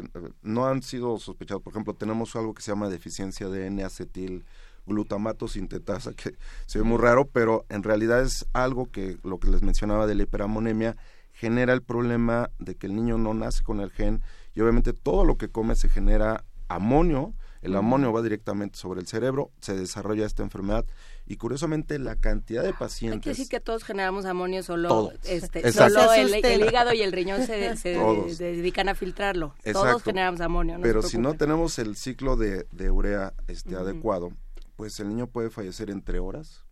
[0.41, 1.63] no han sido sospechados?
[1.63, 4.45] Por ejemplo, tenemos algo que se llama deficiencia de N-acetil
[4.87, 6.35] glutamato sintetasa, que
[6.67, 10.15] se ve muy raro, pero en realidad es algo que lo que les mencionaba de
[10.15, 10.97] la hiperamonemia
[11.41, 14.23] genera el problema de que el niño no nace con el gen
[14.55, 19.07] y obviamente todo lo que come se genera amonio, el amonio va directamente sobre el
[19.07, 20.85] cerebro, se desarrolla esta enfermedad
[21.27, 23.17] y curiosamente la cantidad de pacientes...
[23.17, 27.47] Hay que decir que todos generamos amonio, solo, este, solo el, hígado y el riñón
[27.47, 27.75] se,
[28.39, 29.55] dedican a filtrarlo.
[29.73, 30.79] Todos generamos amonio.
[30.83, 34.33] Pero si no tenemos el ciclo de, urea este, adecuado,
[34.77, 36.67] pues el niño puede fallecer entre horas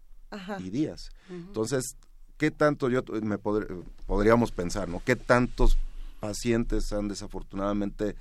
[0.58, 1.08] y días.
[1.30, 1.96] Entonces,
[2.38, 5.02] ¿qué tanto yo me podríamos pensar, ¿no?
[5.04, 5.76] ¿Qué tantos
[6.20, 8.16] pacientes han desafortunadamente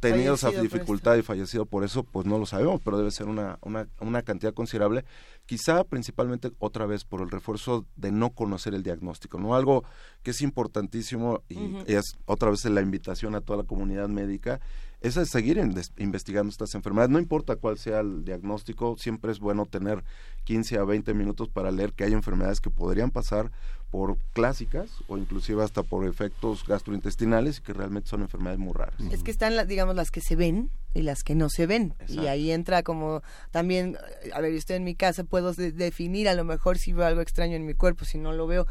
[0.00, 3.58] tenido esa dificultad y fallecido por eso, pues no lo sabemos, pero debe ser una,
[3.62, 5.04] una, una cantidad considerable,
[5.46, 9.54] quizá principalmente otra vez por el refuerzo de no conocer el diagnóstico, ¿no?
[9.54, 9.84] Algo
[10.22, 14.60] que es importantísimo y es otra vez la invitación a toda la comunidad médica,
[15.06, 15.58] es seguir
[15.98, 20.02] investigando estas enfermedades, no importa cuál sea el diagnóstico, siempre es bueno tener
[20.44, 23.50] 15 a 20 minutos para leer que hay enfermedades que podrían pasar
[23.90, 29.00] por clásicas o inclusive hasta por efectos gastrointestinales y que realmente son enfermedades muy raras.
[29.10, 31.94] Es que están, digamos, las que se ven y las que no se ven.
[32.08, 33.96] Y ahí entra como también,
[34.32, 37.20] a ver, yo estoy en mi casa, puedo definir a lo mejor si veo algo
[37.20, 38.66] extraño en mi cuerpo, si no lo veo.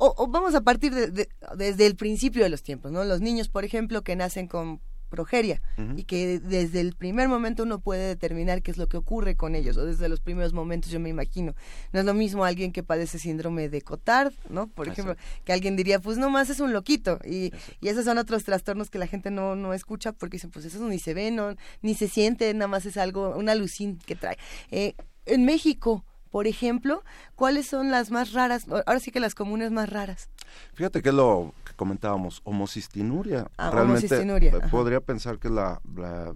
[0.00, 3.02] O, vamos a partir de, desde el principio de los tiempos, ¿no?
[3.04, 5.60] Los niños, por ejemplo, que nacen con progeria
[5.96, 9.54] y que desde el primer momento uno puede determinar qué es lo que ocurre con
[9.54, 11.54] ellos o desde los primeros momentos yo me imagino.
[11.92, 15.76] No es lo mismo alguien que padece síndrome de Cotard no por ejemplo que alguien
[15.76, 19.06] diría pues no más es un loquito y, y, esos son otros trastornos que la
[19.06, 22.52] gente no, no escucha porque dicen pues eso ni se ve no ni se siente
[22.54, 24.38] nada más es algo una alucin que trae
[24.70, 24.94] eh,
[25.26, 27.04] en México por ejemplo,
[27.36, 28.66] ¿cuáles son las más raras?
[28.68, 30.28] Ahora sí que las comunes más raras.
[30.74, 33.50] Fíjate que es lo comentábamos, homocistinuria.
[33.56, 34.08] Ah, Realmente
[34.70, 35.80] podría pensar que es la,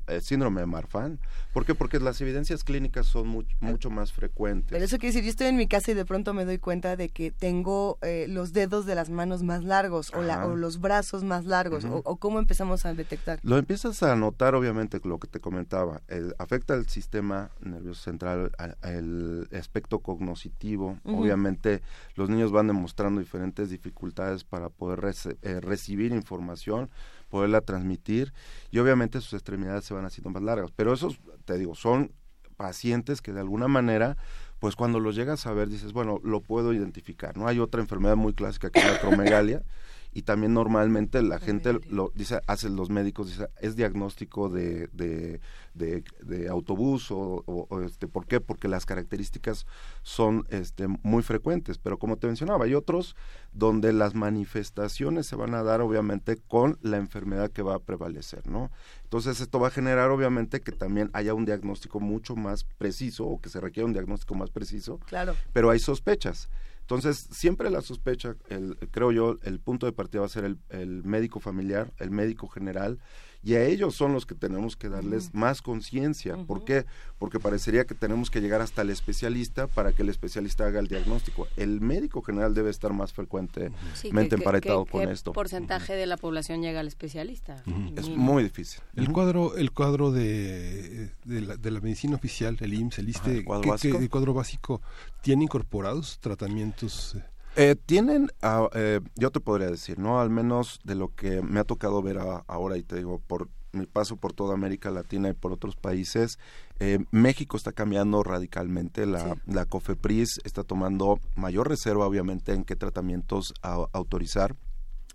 [0.07, 1.18] el síndrome de Marfan.
[1.52, 1.74] ¿Por qué?
[1.74, 4.70] Porque las evidencias clínicas son mucho más frecuentes.
[4.70, 6.96] Pero eso quiere decir, yo estoy en mi casa y de pronto me doy cuenta
[6.96, 10.81] de que tengo eh, los dedos de las manos más largos o, la, o los
[10.81, 11.85] brazos más largos.
[11.85, 13.40] o, cómo empezamos a detectar?
[13.42, 16.02] Lo empiezas a notar, obviamente, lo que te comentaba.
[16.38, 18.52] afecta el sistema nervioso central,
[18.83, 21.00] el espectro cognoscitivo.
[21.05, 21.83] Obviamente
[22.14, 25.00] los niños van demostrando diferentes dificultades para poder
[25.42, 26.90] eh, recibir información,
[27.29, 28.33] poderla transmitir
[28.71, 30.71] y obviamente sus extremidades se van haciendo más largas.
[30.75, 32.12] Pero esos, te digo, son
[32.57, 34.16] pacientes que de alguna manera
[34.62, 37.49] pues cuando los llegas a ver dices, bueno, lo puedo identificar, ¿no?
[37.49, 39.64] Hay otra enfermedad muy clásica que es la acromegalia,
[40.12, 45.40] y también normalmente la gente lo dice, hace los médicos, dice, es diagnóstico de, de,
[45.75, 48.40] de, autobús o, este, ¿por qué?
[48.40, 49.66] Porque las características
[50.03, 53.16] son este, muy frecuentes, pero como te mencionaba, hay otros
[53.53, 58.46] donde las manifestaciones se van a dar obviamente con la enfermedad que va a prevalecer,
[58.46, 58.70] ¿no?
[59.05, 63.40] Entonces esto va a generar obviamente que también haya un diagnóstico mucho más preciso o
[63.40, 64.98] que se requiera un diagnóstico más preciso.
[65.07, 65.37] Claro.
[65.53, 66.48] Pero hay sospechas.
[66.83, 71.03] Entonces, siempre la sospecha, el, creo yo, el punto de partida va a ser el,
[71.05, 72.99] médico familiar, el médico general,
[73.44, 76.37] y a ellos son los que tenemos que darles más conciencia.
[76.37, 76.87] ¿Por qué?
[77.18, 80.87] Porque parecería que tenemos que llegar hasta el especialista para que el especialista haga el
[80.87, 81.48] diagnóstico.
[81.57, 85.33] El médico general debe estar más frecuentemente emparetado con esto.
[85.33, 87.62] ¿Qué porcentaje de la población llega al especialista?
[87.96, 88.81] Es muy difícil.
[88.94, 93.70] El cuadro, el cuadro de, de, la, medicina oficial, el IMSS, el ISTE, ¿el cuadro,
[93.70, 93.98] básico?
[93.98, 94.81] el cuadro básico,
[95.20, 97.16] ¿tiene incorporados tratamientos?
[97.57, 100.21] Eh, eh, tienen, ah, eh, yo te podría decir, ¿no?
[100.21, 103.87] Al menos de lo que me ha tocado ver ahora, y te digo, por mi
[103.87, 106.38] paso por toda América Latina y por otros países,
[106.79, 109.07] eh, México está cambiando radicalmente.
[109.07, 114.57] La, la COFEPRIS está tomando mayor reserva, obviamente, en qué tratamientos autorizar,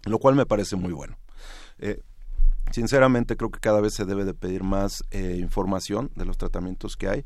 [0.05, 1.17] lo cual me parece muy bueno.
[2.71, 7.09] sinceramente, creo que cada vez se debe de pedir más información de los tratamientos que
[7.09, 7.25] hay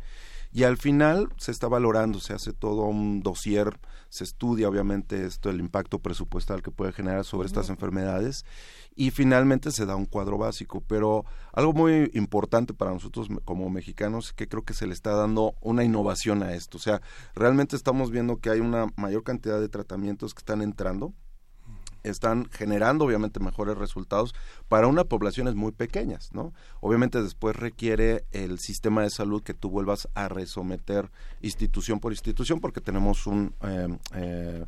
[0.53, 5.49] y al final se está valorando, se hace todo un dossier, se estudia obviamente esto,
[5.49, 8.45] el impacto presupuestal que puede generar sobre estas enfermedades
[8.93, 10.81] y finalmente se da un cuadro básico.
[10.81, 15.11] Pero algo muy importante para nosotros como mexicanos es que creo que se le está
[15.11, 16.77] dando una innovación a esto.
[16.77, 17.01] O sea,
[17.33, 21.13] realmente estamos viendo que hay una mayor cantidad de tratamientos que están entrando
[22.03, 24.33] están generando obviamente mejores resultados
[24.67, 26.53] para unas poblaciones muy pequeñas, ¿no?
[26.79, 31.11] Obviamente después requiere el sistema de salud que tú vuelvas a resometer
[31.41, 34.65] institución por institución porque tenemos un eh, eh,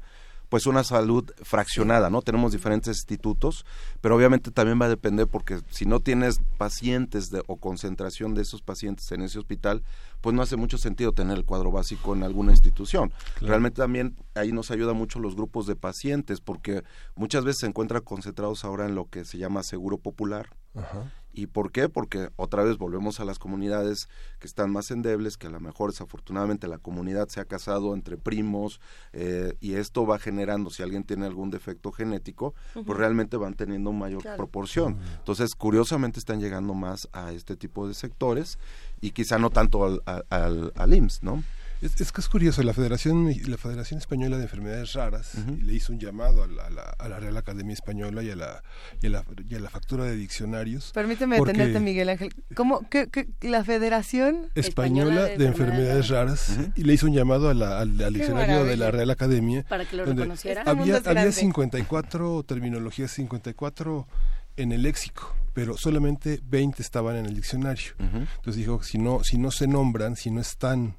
[0.53, 2.21] pues una salud fraccionada, ¿no?
[2.21, 3.65] Tenemos diferentes institutos,
[4.01, 8.43] pero obviamente también va a depender porque si no tienes pacientes de, o concentración de
[8.43, 9.81] esos pacientes en ese hospital,
[10.21, 13.11] pues no hace mucho sentido tener el cuadro básico en alguna institución.
[13.41, 16.83] Realmente también ahí nos ayuda mucho los grupos de pacientes porque
[17.15, 20.49] muchas veces se encuentran concentrados ahora en lo que se llama seguro popular.
[20.75, 21.11] Ajá.
[21.33, 21.89] ¿Y por qué?
[21.89, 24.07] Porque otra vez volvemos a las comunidades
[24.39, 28.17] que están más endebles, que a lo mejor desafortunadamente la comunidad se ha casado entre
[28.17, 28.79] primos
[29.13, 33.91] eh, y esto va generando, si alguien tiene algún defecto genético, pues realmente van teniendo
[33.91, 34.99] mayor proporción.
[35.17, 38.59] Entonces, curiosamente están llegando más a este tipo de sectores
[39.01, 41.43] y quizá no tanto al, al, al IMSS, ¿no?
[41.83, 45.99] Es, que es curioso, la Federación, la Federación Española de Enfermedades Raras le hizo un
[45.99, 48.63] llamado a la, Real Academia Española y a la,
[49.01, 50.91] y a la, factura de diccionarios.
[50.93, 52.33] Permíteme detenerte, Miguel Ángel.
[52.55, 53.09] ¿Cómo que,
[53.41, 58.77] la Federación Española, de, Enfermedades, Raras y le hizo un llamado al, al diccionario de
[58.77, 59.65] la Real Academia?
[59.67, 60.63] Para que lo reconociera.
[60.65, 64.07] Había, había 54 terminologías, 54
[64.55, 67.93] en el léxico pero solamente 20 estaban en el diccionario.
[67.99, 70.95] Entonces dijo, si no, si no se nombran, si no están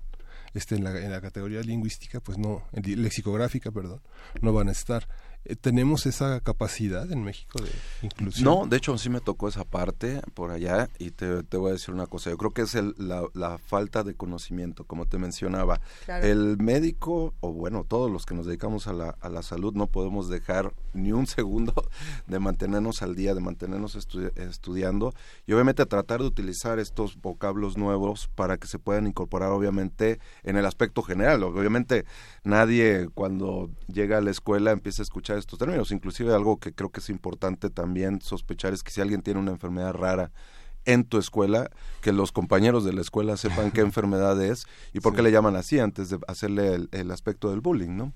[0.55, 4.01] este, en, la, en la categoría lingüística, pues no, en lexicográfica, perdón,
[4.41, 5.07] no van a estar.
[5.47, 7.71] Eh, ¿Tenemos esa capacidad en México de
[8.07, 8.45] inclusión?
[8.45, 11.95] No, de hecho sí me tocó esa parte por allá y te, voy a decir
[11.95, 15.81] una cosa, yo creo que es el, la, falta de conocimiento, como te mencionaba.
[16.23, 19.87] El médico, o bueno, todos los que nos dedicamos a la, a la salud, no
[19.87, 21.75] podemos dejar ni un segundo
[22.27, 25.13] de mantenernos al día, de mantenernos estudiando
[25.47, 30.57] y obviamente tratar de utilizar estos vocablos nuevos para que se puedan incorporar obviamente en
[30.57, 31.43] el aspecto general.
[31.43, 32.07] Obviamente
[32.45, 35.91] nadie cuando llega a la escuela empieza a escuchar estos términos.
[35.93, 39.53] Inclusive algo que creo que es importante también sospechar es que si alguien tiene una
[39.53, 40.31] enfermedad rara
[40.85, 41.71] en tu escuela,
[42.01, 45.57] que los compañeros de la escuela sepan qué enfermedad es y por qué le llaman
[45.57, 48.13] así antes de hacerle el, aspecto del bullying, ¿no?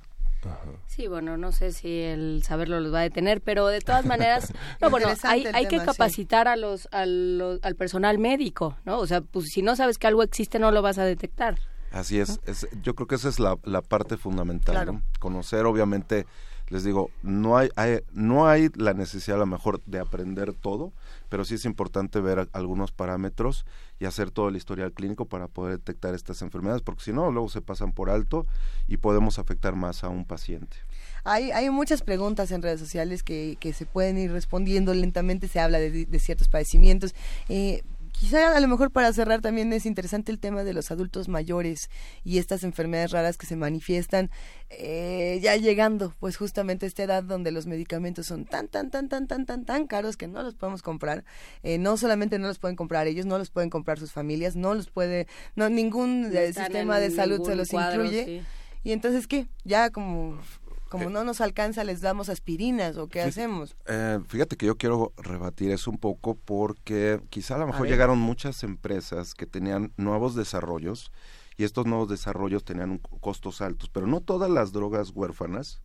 [0.86, 4.52] Sí, bueno, no sé si el saberlo los va a detener, pero de todas maneras,
[4.80, 8.98] no, bueno, hay, hay que capacitar a los, al personal médico, ¿no?
[8.98, 11.58] O sea, pues si no sabes que algo existe, no lo vas a detectar.
[11.90, 15.02] Así es, es yo creo que esa es la, la parte fundamental, ¿no?
[15.18, 16.26] Conocer, obviamente,
[16.68, 17.70] les digo, no hay,
[18.12, 20.92] no hay la necesidad a lo mejor de aprender todo,
[21.28, 23.64] pero sí es importante ver algunos parámetros
[24.00, 27.48] y hacer todo el historial clínico para poder detectar estas enfermedades, porque si no, luego
[27.48, 28.46] se pasan por alto
[28.86, 30.76] y podemos afectar más a un paciente.
[31.24, 35.60] Hay, hay muchas preguntas en redes sociales que, que se pueden ir respondiendo lentamente, se
[35.60, 37.14] habla de, de ciertos padecimientos.
[37.48, 37.82] Eh,
[38.18, 41.88] Quizá a lo mejor para cerrar también es interesante el tema de los adultos mayores
[42.24, 44.28] y estas enfermedades raras que se manifiestan
[44.70, 49.08] eh, ya llegando pues justamente a esta edad donde los medicamentos son tan, tan, tan,
[49.08, 51.24] tan, tan, tan, tan caros que no los podemos comprar.
[51.62, 54.74] Eh, no solamente no los pueden comprar ellos, no los pueden comprar sus familias, no
[54.74, 58.42] los puede, no ningún eh, sistema de salud se los incluye.
[58.82, 59.46] Y entonces, ¿qué?
[59.64, 60.40] Ya como
[60.88, 63.76] como no nos alcanza, les damos aspirinas o qué hacemos.
[63.86, 68.18] Eh, fíjate que yo quiero rebatir eso un poco porque quizá a lo mejor llegaron
[68.18, 71.12] muchas empresas que tenían nuevos desarrollos
[71.56, 75.80] y estos nuevos desarrollos tenían costos altos, pero no todas las drogas huérfanas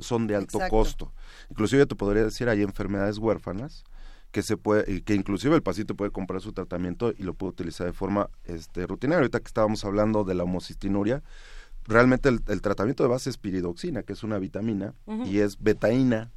[0.00, 1.12] son de alto costo.
[1.50, 3.84] Inclusive te podría decir hay enfermedades huérfanas
[4.30, 7.86] que se puede que inclusive el paciente puede comprar su tratamiento y lo puede utilizar
[7.86, 9.18] de forma este rutinaria.
[9.18, 11.22] Ahorita que estábamos hablando de la homocistinuria,
[11.86, 14.94] realmente el, tratamiento de base es piridoxina, que es una vitamina,
[15.26, 16.30] y es betaína.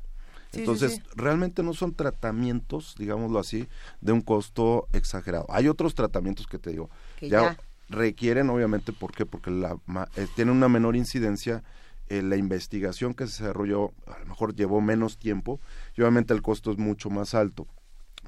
[0.54, 3.68] Entonces, realmente no son tratamientos, digámoslo así,
[4.02, 5.46] de un costo exagerado.
[5.50, 6.90] Hay otros tratamientos que te digo,
[7.22, 7.58] ya,
[7.90, 9.26] requieren, obviamente, ¿por qué?
[9.26, 9.78] Porque la,
[10.16, 11.64] eh, tiene una menor incidencia
[12.08, 15.60] eh, la investigación que se desarrolló a lo mejor llevó menos tiempo
[15.98, 17.66] y obviamente el costo es mucho más alto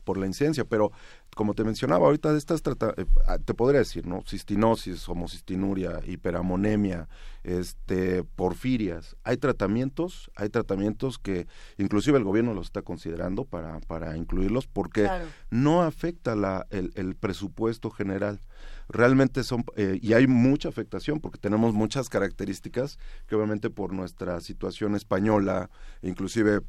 [0.08, 0.94] por la incidencia, pero
[1.36, 4.24] como te mencionaba ahorita, estas trata eh, ah, te podría decir, ¿no?
[4.26, 7.10] Cistinosis, homocistinuria, hiperamonemia,
[7.44, 9.18] este, porfirias.
[9.26, 11.46] Hay tratamientos, hay tratamientos que
[11.78, 15.10] inclusive el gobierno los está considerando para, para incluirlos porque
[15.50, 18.40] no afecta la, el, el presupuesto general
[18.88, 22.98] realmente son, eh, y hay mucha afectación porque tenemos muchas características
[23.28, 25.70] que obviamente por nuestra situación española,
[26.02, 26.62] inclusive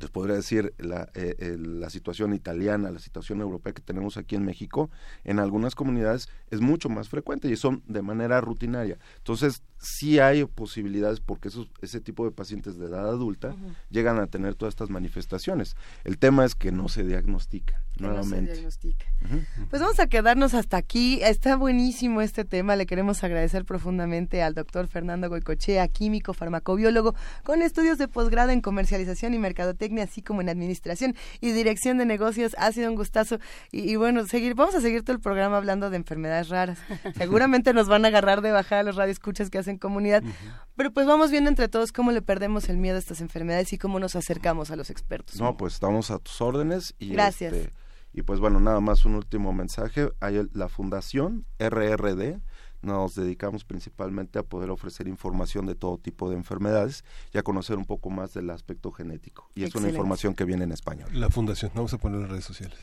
[0.00, 4.44] les podría decir la, eh, la situación italiana, la situación europea que tenemos aquí en
[4.44, 4.90] México,
[5.24, 8.98] en algunas comunidades es mucho más frecuente y son de manera rutinaria.
[9.18, 13.54] Entonces, sí hay posibilidades porque esos, ese tipo de pacientes de edad adulta
[13.90, 15.76] llegan a tener todas estas manifestaciones.
[16.04, 18.52] El tema es que no se diagnostica nuevamente.
[19.70, 21.20] Pues vamos a quedarnos hasta aquí.
[21.22, 22.76] Está buenísimo este tema.
[22.76, 28.60] Le queremos agradecer profundamente al doctor Fernando Goicochea, químico, farmacobiólogo, con estudios de posgrado en
[28.60, 32.54] comercialización y mercadotecnia, así como en administración y dirección de negocios.
[32.58, 33.38] Ha sido un gustazo.
[33.72, 36.78] Y, bueno, seguir, vamos a seguir todo el programa hablando de enfermedades raras.
[37.16, 40.22] Seguramente nos van a agarrar de bajada los radioescuchas que hacen en comunidad.
[40.76, 43.78] Pero pues vamos viendo entre todos cómo le perdemos el miedo a estas enfermedades y
[43.78, 45.40] cómo nos acercamos a los expertos.
[45.40, 46.94] No, pues estamos a tus órdenes.
[46.98, 47.52] Y Gracias.
[47.52, 47.72] Este,
[48.12, 50.10] y pues bueno, nada más un último mensaje.
[50.20, 52.40] Hay la Fundación RRD
[52.82, 57.76] nos dedicamos principalmente a poder ofrecer información de todo tipo de enfermedades y a conocer
[57.76, 59.50] un poco más del aspecto genético.
[59.54, 61.08] Y es una información que viene en español.
[61.12, 62.78] La fundación, vamos a poner en redes sociales.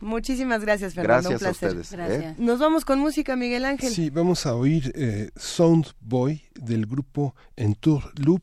[0.00, 1.30] Muchísimas gracias, Fernando.
[1.30, 1.76] Gracias un placer.
[1.76, 2.22] a ustedes.
[2.22, 2.34] ¿eh?
[2.38, 3.92] Nos vamos con música, Miguel Ángel.
[3.92, 8.42] Sí, vamos a oír eh, Sound Boy del grupo Entour Loop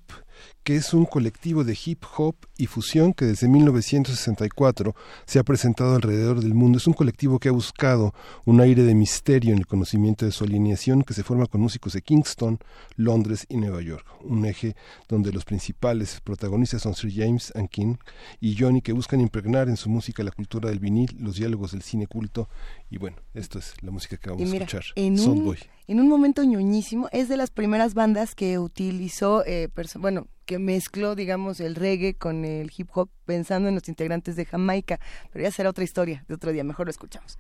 [0.67, 4.95] que es un colectivo de hip hop y fusión que desde 1964
[5.25, 6.77] se ha presentado alrededor del mundo.
[6.77, 8.13] Es un colectivo que ha buscado
[8.43, 11.93] un aire de misterio en el conocimiento de su alineación que se forma con músicos
[11.93, 12.59] de Kingston,
[12.97, 14.05] Londres y Nueva York.
[14.25, 14.75] Un eje
[15.07, 17.95] donde los principales protagonistas son Sir James and King
[18.41, 21.81] y Johnny que buscan impregnar en su música la cultura del vinil, los diálogos del
[21.81, 22.49] cine culto
[22.89, 24.83] y bueno, esto es la música que vamos a escuchar.
[24.95, 25.55] En un,
[25.87, 31.13] en un momento ñoñísimo, es de las primeras bandas que utilizó, eh, bueno, que mezcló,
[31.13, 34.99] digamos, el reggae con el hip hop pensando en los integrantes de Jamaica.
[35.31, 37.37] Pero ya será otra historia de otro día, mejor lo escuchamos.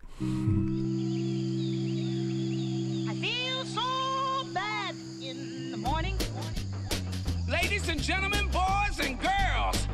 [7.49, 9.87] Ladies and gentlemen, boys and girls,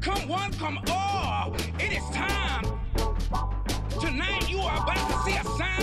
[0.00, 2.64] come one, come all, it is time.
[4.00, 5.77] Tonight you are about to see a sound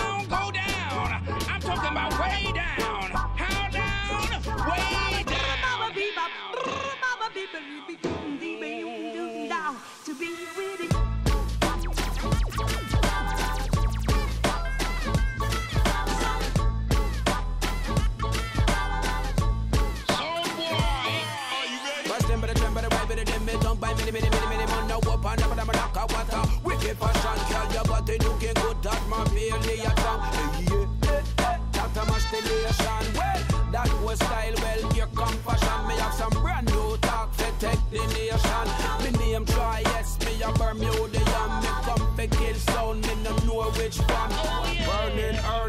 [26.86, 30.21] Wicked fashion, girl, your body looking good, that man feel the tongue.
[30.69, 33.05] Yeah, that a mash the nation.
[33.17, 35.88] Well, that was style, well, here come fashion.
[35.88, 38.67] Me have some brand new talk for take the nation.
[39.03, 41.09] Me name try, yes, me a Bermudian.
[41.09, 44.64] Me come for kill sound, me no know which one.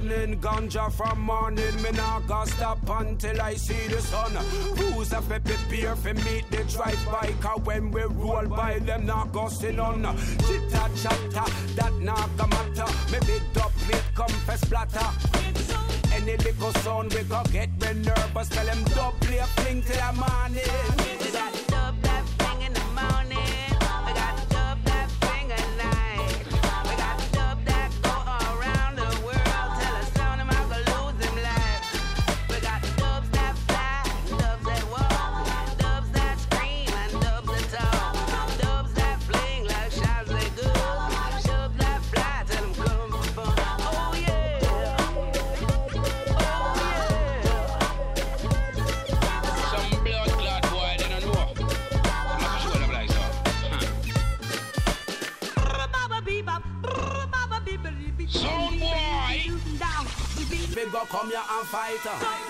[0.06, 1.82] Earning ganja from morning.
[1.82, 4.32] Me not gonna stop until I see the sun.
[4.76, 7.34] Who's a fi prepare for meet the drive by?
[7.40, 10.02] Cause when we roll by, them not go sit on.
[10.46, 12.86] Chitta chatta, that not go matter.
[13.10, 15.10] Me big up, me come for splatter.
[16.14, 18.48] Any little sound we go get me nervous.
[18.48, 21.25] Tell them don't play a fling till the morning.
[61.68, 62.45] Come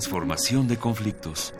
[0.00, 1.52] Transformación de conflictos.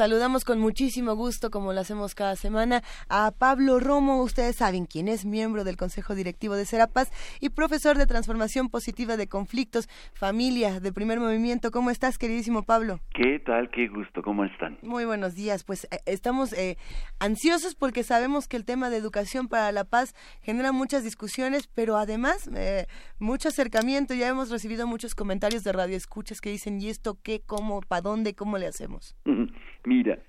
[0.00, 2.80] Saludamos con muchísimo gusto, como lo hacemos cada semana,
[3.10, 4.22] a Pablo Romo.
[4.22, 9.18] Ustedes saben quién es, miembro del Consejo Directivo de Serapaz y profesor de Transformación Positiva
[9.18, 11.70] de Conflictos, Familia de Primer Movimiento.
[11.70, 13.00] ¿Cómo estás, queridísimo Pablo?
[13.12, 13.70] ¿Qué tal?
[13.70, 14.22] Qué gusto.
[14.22, 14.78] ¿Cómo están?
[14.80, 15.64] Muy buenos días.
[15.64, 16.78] Pues eh, estamos eh,
[17.18, 21.98] ansiosos porque sabemos que el tema de educación para la paz genera muchas discusiones, pero
[21.98, 22.86] además eh,
[23.18, 24.14] mucho acercamiento.
[24.14, 27.42] Ya hemos recibido muchos comentarios de radioescuchas que dicen, ¿y esto qué?
[27.44, 27.82] ¿Cómo?
[27.82, 28.32] ¿Para dónde?
[28.34, 29.14] ¿Cómo le hacemos?
[29.90, 30.20] Mira,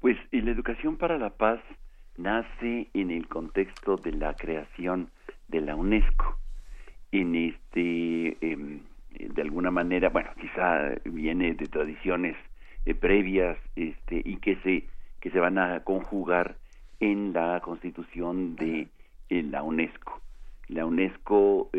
[0.00, 1.60] pues eh, la educación para la paz
[2.16, 5.08] nace en el contexto de la creación
[5.46, 6.36] de la UNESCO.
[7.12, 12.36] En este, em, de alguna manera, bueno, quizá viene de tradiciones
[12.86, 14.88] eh, previas, este, y que se
[15.20, 16.56] que se van a conjugar
[16.98, 18.88] en la constitución de
[19.28, 20.20] eh, la UNESCO.
[20.66, 21.70] La UNESCO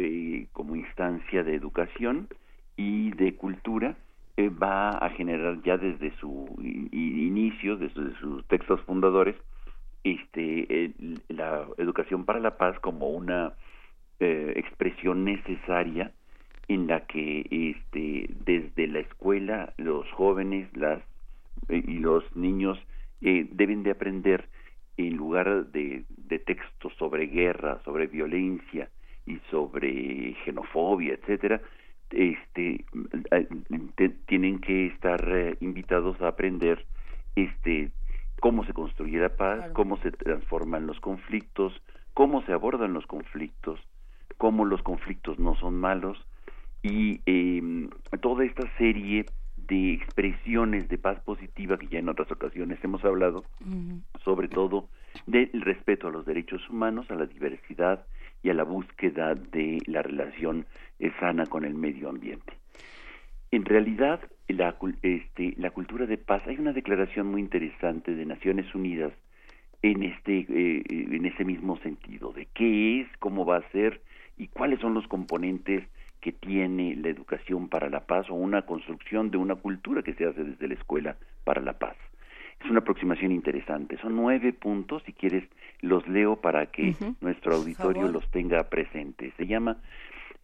[0.53, 2.29] como instancia de educación
[2.77, 3.97] y de cultura
[4.37, 9.35] eh, va a generar ya desde su inicio, desde sus textos fundadores,
[10.03, 10.93] este,
[11.29, 13.53] la educación para la paz como una
[14.19, 16.11] eh, expresión necesaria
[16.67, 21.01] en la que este, desde la escuela los jóvenes las
[21.69, 22.79] eh, y los niños
[23.21, 24.47] eh, deben de aprender
[24.97, 28.89] en lugar de, de textos sobre guerra, sobre violencia
[29.25, 31.61] y sobre xenofobia, etcétera,
[32.15, 32.85] este
[33.31, 33.47] eh,
[33.95, 36.85] te- tienen que estar eh, invitados a aprender
[37.35, 37.91] este
[38.39, 41.73] cómo se construye la paz, cómo se transforman los conflictos,
[42.13, 43.79] cómo se abordan los conflictos,
[44.37, 46.25] cómo los conflictos no son malos.
[46.83, 47.89] Y eh,
[48.21, 49.25] toda esta serie
[49.57, 53.43] de expresiones de paz positiva que ya en otras ocasiones hemos hablado,
[54.23, 54.89] sobre todo
[55.25, 58.05] del respeto a los derechos humanos, a la diversidad
[58.45, 60.67] y a la búsqueda de la relación
[60.99, 62.53] eh, sana con el medio ambiente.
[63.49, 68.73] En realidad, la, este, la cultura de paz, hay una declaración muy interesante de Naciones
[68.75, 69.13] Unidas
[69.81, 74.01] en este eh, en ese mismo sentido de qué es, cómo va a ser
[74.37, 75.83] y cuáles son los componentes
[76.21, 80.25] que tiene la educación para la paz o una construcción de una cultura que se
[80.25, 81.97] hace desde la escuela para la paz.
[82.65, 83.95] Es una aproximación interesante.
[83.97, 85.43] Son nueve puntos, si quieres
[85.81, 89.35] los leo para que nuestro auditorio los tenga presentes.
[89.37, 89.77] Se llama,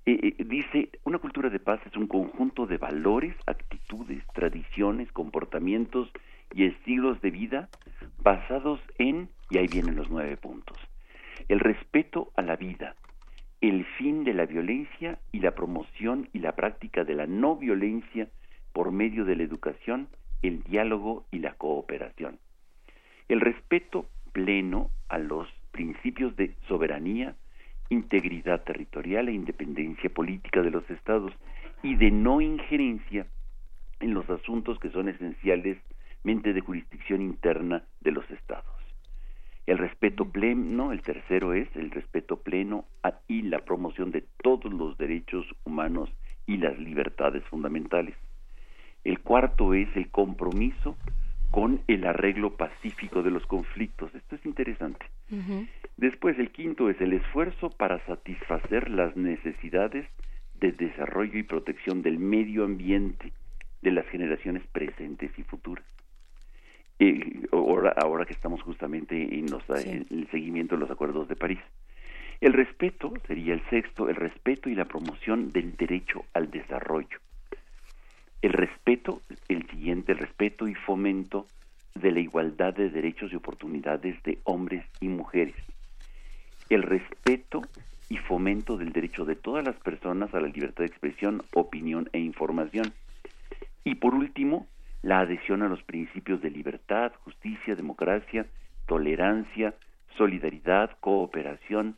[0.06, 6.12] eh, eh, dice, una cultura de paz es un conjunto de valores, actitudes, tradiciones, comportamientos
[6.54, 7.70] y estilos de vida
[8.22, 10.78] basados en, y ahí vienen los nueve puntos,
[11.48, 12.96] el respeto a la vida,
[13.62, 18.28] el fin de la violencia y la promoción y la práctica de la no violencia
[18.74, 20.08] por medio de la educación,
[20.42, 22.40] el diálogo y la cooperación.
[23.28, 27.36] El respeto pleno a los principios de soberanía,
[27.90, 31.34] integridad territorial e independencia política de los estados
[31.84, 33.28] y de no injerencia
[34.00, 38.66] en los asuntos que son esencialmente de jurisdicción interna de los estados.
[39.68, 42.86] El respeto pleno, el tercero es el respeto pleno
[43.28, 46.10] y la promoción de todos los derechos humanos
[46.48, 48.16] y las libertades fundamentales.
[49.04, 50.98] El cuarto es el compromiso
[51.50, 54.14] con el arreglo pacífico de los conflictos.
[54.16, 55.06] Esto es interesante.
[55.98, 60.08] Después, el quinto es el esfuerzo para satisfacer las necesidades
[60.60, 63.34] de desarrollo y protección del medio ambiente
[63.82, 65.86] de las generaciones presentes y futuras.
[67.00, 71.36] Eh, ahora, ahora que estamos justamente en, los, en el seguimiento de los acuerdos de
[71.36, 71.60] París.
[72.40, 77.20] El respeto sería el sexto, el respeto y la promoción del derecho al desarrollo.
[78.42, 81.46] El respeto, el siguiente, el respeto y fomento
[81.94, 85.56] de la igualdad de derechos y oportunidades de hombres y mujeres.
[86.70, 87.62] El respeto
[88.10, 92.20] y fomento del derecho de todas las personas a la libertad de expresión, opinión e
[92.20, 92.94] información.
[93.84, 94.66] Y por último,
[95.04, 98.48] la adhesión a los principios de libertad, justicia, democracia,
[98.88, 99.76] tolerancia,
[100.18, 101.96] solidaridad, cooperación,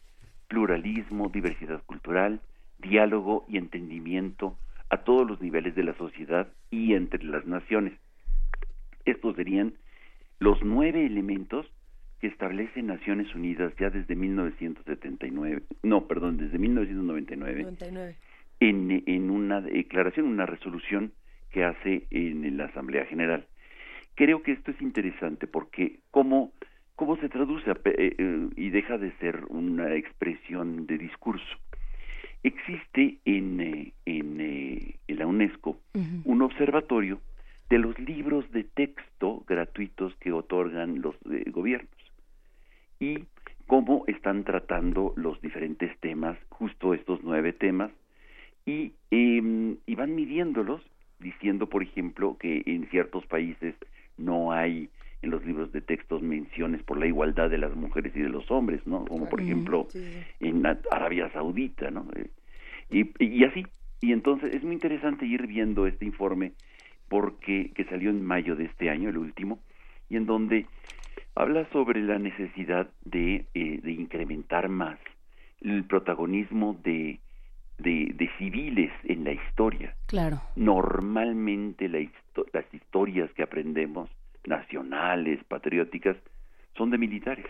[0.49, 2.41] pluralismo, diversidad cultural,
[2.79, 4.57] diálogo y entendimiento
[4.93, 7.93] a todos los niveles de la sociedad y entre las naciones.
[9.05, 9.73] Estos serían
[10.37, 11.65] los nueve elementos
[12.21, 18.15] que establece Naciones Unidas ya desde 1979, no, perdón, desde 1999 99.
[18.59, 21.11] en, en una declaración, una resolución
[21.49, 23.47] que hace en la Asamblea General.
[24.13, 26.51] Creo que esto es interesante porque cómo,
[26.95, 31.57] cómo se traduce a eh, eh, y deja de ser una expresión de discurso.
[32.43, 35.79] Existe en, eh, en, eh, en la UNESCO
[36.25, 37.21] un observatorio
[37.69, 41.89] de los libros de texto gratuitos que otorgan los eh, gobiernos.
[42.99, 43.23] Y
[43.65, 47.91] cómo están tratando los diferentes temas, justo estos nueve temas,
[48.65, 50.81] y, em, y van midiéndolos,
[51.19, 53.75] diciendo, por ejemplo, que en ciertos países
[54.17, 54.89] no hay
[55.23, 58.49] en los libros de textos menciones por la igualdad de las mujeres y de los
[58.51, 59.05] hombres, ¿no?
[59.05, 60.03] Como por ejemplo sí,
[60.41, 62.05] en Arabia Saudita, ¿no?
[62.15, 62.27] Eh,
[62.91, 63.65] Y, y así.
[64.01, 66.51] Y entonces es muy interesante ir viendo este informe
[67.07, 69.59] porque que salió en mayo de este año, el último,
[70.09, 70.65] y en donde
[71.35, 74.99] habla sobre la necesidad de, eh, de incrementar más
[75.61, 77.19] el protagonismo de,
[77.77, 79.95] de, de civiles en la historia.
[80.07, 80.41] Claro.
[80.55, 84.09] Normalmente la histo- las historias que aprendemos,
[84.45, 86.17] nacionales, patrióticas,
[86.77, 87.45] son de militares.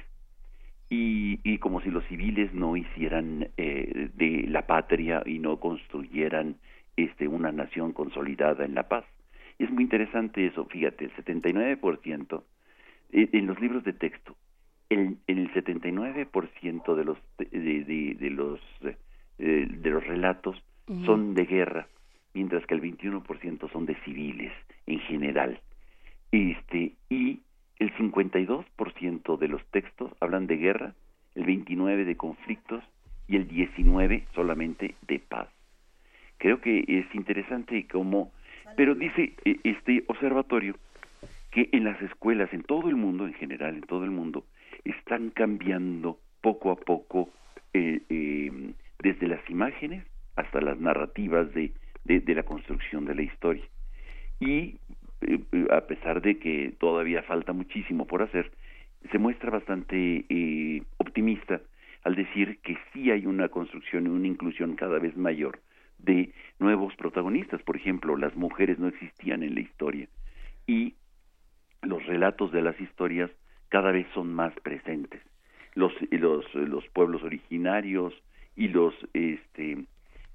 [0.90, 6.58] Y, y como si los civiles no hicieran eh, de la patria y no construyeran
[6.98, 9.06] este, una nación consolidada en la paz.
[9.58, 12.44] Y es muy interesante eso, fíjate, el 79%
[13.14, 14.36] eh, en los libros de texto,
[14.90, 17.46] el, el 79% de los de,
[17.84, 18.60] de, de los
[19.40, 20.62] eh, de los relatos
[21.06, 21.88] son de guerra,
[22.34, 24.52] mientras que el 21% son de civiles
[24.86, 25.60] en general.
[26.34, 27.42] Este y
[27.78, 30.96] el 52% de los textos hablan de guerra,
[31.36, 32.84] el 29 de conflictos
[33.28, 35.48] y el 19 solamente de paz.
[36.40, 38.32] Creo que es interesante cómo
[38.76, 40.76] pero dice eh, este observatorio
[41.52, 44.44] que en las escuelas en todo el mundo en general en todo el mundo
[44.86, 47.30] están cambiando poco a poco
[47.76, 50.04] eh, eh, desde las imágenes
[50.36, 51.74] hasta las narrativas de,
[52.06, 53.66] de, de la construcción de la historia
[54.40, 54.80] y
[55.72, 58.52] a pesar de que todavía falta muchísimo por hacer
[59.12, 61.62] se muestra bastante eh, optimista
[62.04, 65.60] al decir que sí hay una construcción y una inclusión cada vez mayor
[66.00, 67.62] de nuevos protagonistas.
[67.64, 70.08] Por ejemplo, las mujeres no existían en la historia
[70.68, 70.96] y
[71.82, 73.32] los relatos de las historias
[73.70, 75.22] cada vez son más presentes.
[75.76, 78.14] Los, los, los pueblos originarios
[78.56, 79.86] y los, este,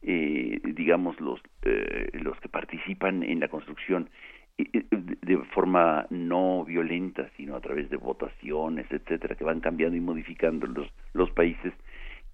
[0.03, 6.65] eh, digamos, los, eh, los que participan en la construcción eh, eh, de forma no
[6.65, 11.73] violenta, sino a través de votaciones, etcétera, que van cambiando y modificando los, los países,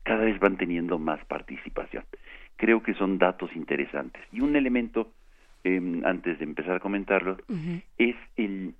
[0.02, 2.04] cada vez van teniendo más participación.
[2.56, 4.22] Creo que son datos interesantes.
[4.32, 5.12] Y un elemento,
[5.64, 7.36] eh, antes de empezar a comentarlo,
[7.98, 8.74] es el,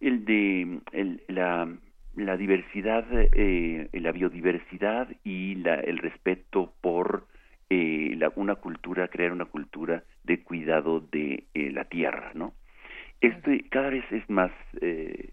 [0.00, 1.68] el de el, la,
[2.16, 7.26] la diversidad, eh, la biodiversidad y la, el respeto por
[7.70, 12.52] eh, la, una cultura, crear una cultura de cuidado de eh, la tierra, ¿no?
[13.20, 15.30] Este cada vez es más, eh,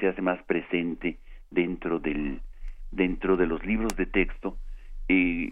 [0.00, 1.18] se hace más presente
[1.50, 2.40] dentro del,
[2.90, 4.58] dentro de los libros de texto
[5.08, 5.48] eh,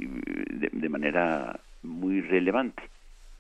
[0.72, 2.82] de, manera muy relevante.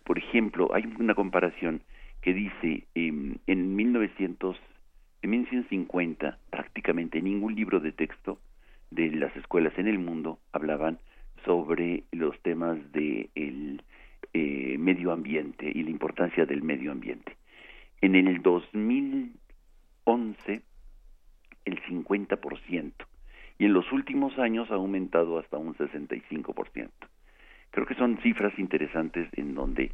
[0.04, 1.82] Por ejemplo, hay una comparación
[2.22, 4.56] que dice em, en 1900,
[5.22, 8.38] en 1950 prácticamente ningún libro de texto
[8.90, 10.98] de las escuelas en el mundo hablaban
[11.44, 13.82] sobre los temas de el
[14.32, 17.36] eh, medio ambiente y la importancia del medio ambiente.
[18.02, 20.60] En el 2011
[21.64, 22.92] el 50%
[23.58, 26.90] y en los últimos años ha aumentado hasta un 65%.
[27.70, 29.92] Creo que son cifras interesantes en donde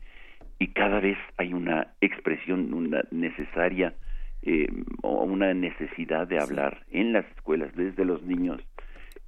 [0.58, 3.94] y cada vez hay una expresión, una necesaria
[4.42, 4.68] eh,
[5.02, 8.62] o una necesidad de hablar en las escuelas desde los niños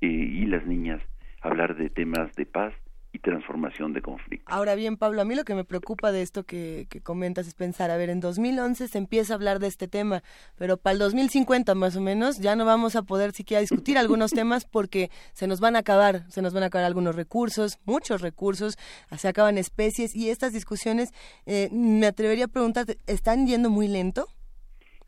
[0.01, 1.03] eh, y las niñas
[1.43, 2.73] hablar de temas de paz
[3.13, 4.53] y transformación de conflicto.
[4.53, 7.55] Ahora bien, Pablo, a mí lo que me preocupa de esto que, que comentas es
[7.55, 10.23] pensar, a ver, en 2011 se empieza a hablar de este tema,
[10.57, 14.31] pero para el 2050 más o menos ya no vamos a poder siquiera discutir algunos
[14.31, 18.21] temas porque se nos van a acabar, se nos van a acabar algunos recursos, muchos
[18.21, 18.77] recursos,
[19.17, 21.13] se acaban especies y estas discusiones,
[21.47, 24.27] eh, me atrevería a preguntarte, ¿están yendo muy lento?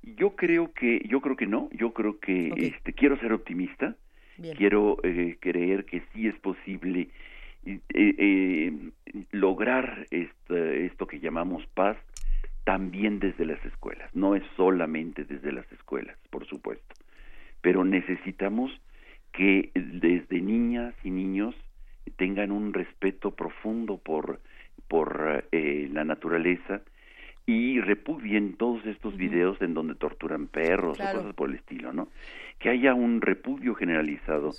[0.02, 3.94] Yo creo que yo creo que no, yo creo que este quiero ser optimista,
[4.36, 4.56] Bien.
[4.56, 7.08] quiero eh, creer que sí es posible
[7.66, 8.90] eh, eh,
[9.30, 11.96] lograr esto, esto que llamamos paz
[12.64, 14.08] también desde las escuelas.
[14.14, 16.94] No es solamente desde las escuelas, por supuesto,
[17.60, 18.70] pero necesitamos
[19.32, 21.54] que desde niñas y niños
[22.16, 24.40] tengan un respeto profundo por
[24.88, 26.82] por eh, la naturaleza
[27.46, 31.18] y repudien todos estos videos en donde torturan perros Claro.
[31.18, 32.08] o cosas por el estilo, ¿no?
[32.58, 34.52] Que haya un repudio generalizado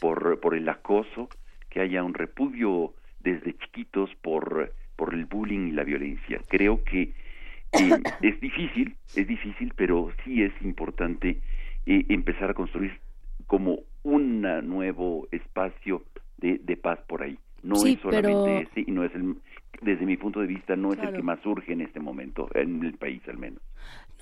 [0.00, 1.30] por, por el acoso,
[1.78, 6.40] que haya un repudio desde chiquitos por, por el bullying y la violencia.
[6.48, 7.12] Creo que eh,
[8.20, 11.38] es difícil, es difícil, pero sí es importante
[11.86, 12.98] eh, empezar a construir
[13.46, 16.02] como un nuevo espacio
[16.38, 17.38] de, de paz por ahí.
[17.62, 19.36] No Sí, es solamente pero- ese y no es el
[19.80, 22.84] desde mi punto de vista no es el que más surge en este momento, en
[22.84, 23.62] el país al menos.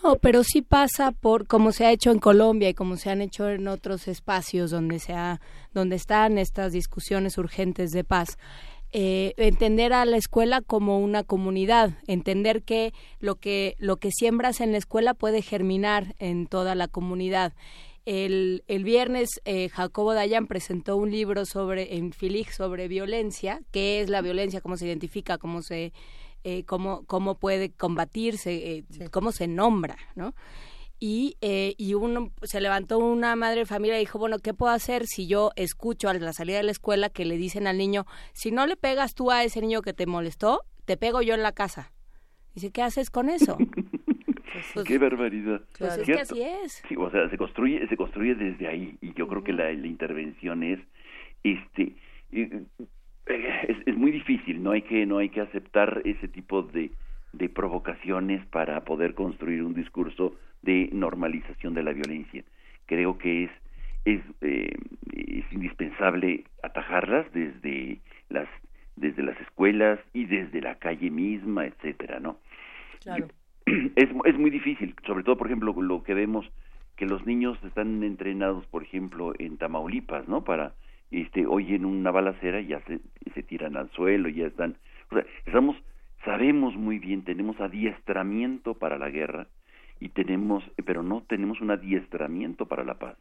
[0.03, 3.23] No, pero sí pasa por como se ha hecho en Colombia y como se han
[3.23, 5.41] hecho en otros espacios donde se ha,
[5.73, 8.39] donde están estas discusiones urgentes de paz.
[8.93, 14.61] Eh, entender a la escuela como una comunidad, entender que lo que lo que siembras
[14.61, 17.53] en la escuela puede germinar en toda la comunidad.
[18.07, 24.01] El, el viernes eh, Jacobo Dayan presentó un libro sobre en Filig sobre violencia, qué
[24.01, 25.93] es la violencia, cómo se identifica, cómo se
[26.49, 30.33] eh, cómo, cómo puede combatirse, eh, cómo se nombra, ¿no?
[31.01, 34.73] Y, eh, y uno se levantó una madre de familia y dijo, bueno, ¿qué puedo
[34.73, 38.07] hacer si yo escucho a la salida de la escuela que le dicen al niño,
[38.33, 41.43] si no le pegas tú a ese niño que te molestó, te pego yo en
[41.43, 41.93] la casa?
[42.55, 43.59] Dice, ¿qué haces con eso?
[44.75, 45.61] Pues- Qué barbaridad.
[45.79, 46.83] Pues es que así es.
[46.89, 49.87] Sí, o sea, se construye, se construye desde ahí y yo creo que la, la
[49.87, 50.79] intervención es,
[51.43, 51.93] este,
[52.33, 54.63] es, es muy difícil.
[54.63, 56.91] No hay que, no hay que aceptar ese tipo de,
[57.33, 62.45] de provocaciones para poder construir un discurso de normalización de la violencia.
[62.87, 63.51] Creo que es,
[64.05, 64.73] es, eh,
[65.13, 68.49] es indispensable atajarlas desde las,
[68.97, 72.39] desde las escuelas y desde la calle misma, etcétera, ¿no?
[73.03, 73.29] Claro.
[73.97, 76.51] es, es muy difícil, sobre todo, por ejemplo, lo que vemos
[76.97, 80.45] que los niños están entrenados, por ejemplo, en Tamaulipas, ¿no?
[80.45, 80.73] Para,
[81.11, 83.01] este, oyen una balacera y ya se,
[83.35, 84.77] se tiran al suelo, ya están,
[85.11, 85.77] o sea, estamos,
[86.25, 89.47] sabemos muy bien, tenemos adiestramiento para la guerra
[90.01, 93.17] y tenemos, pero no tenemos un adiestramiento para la paz.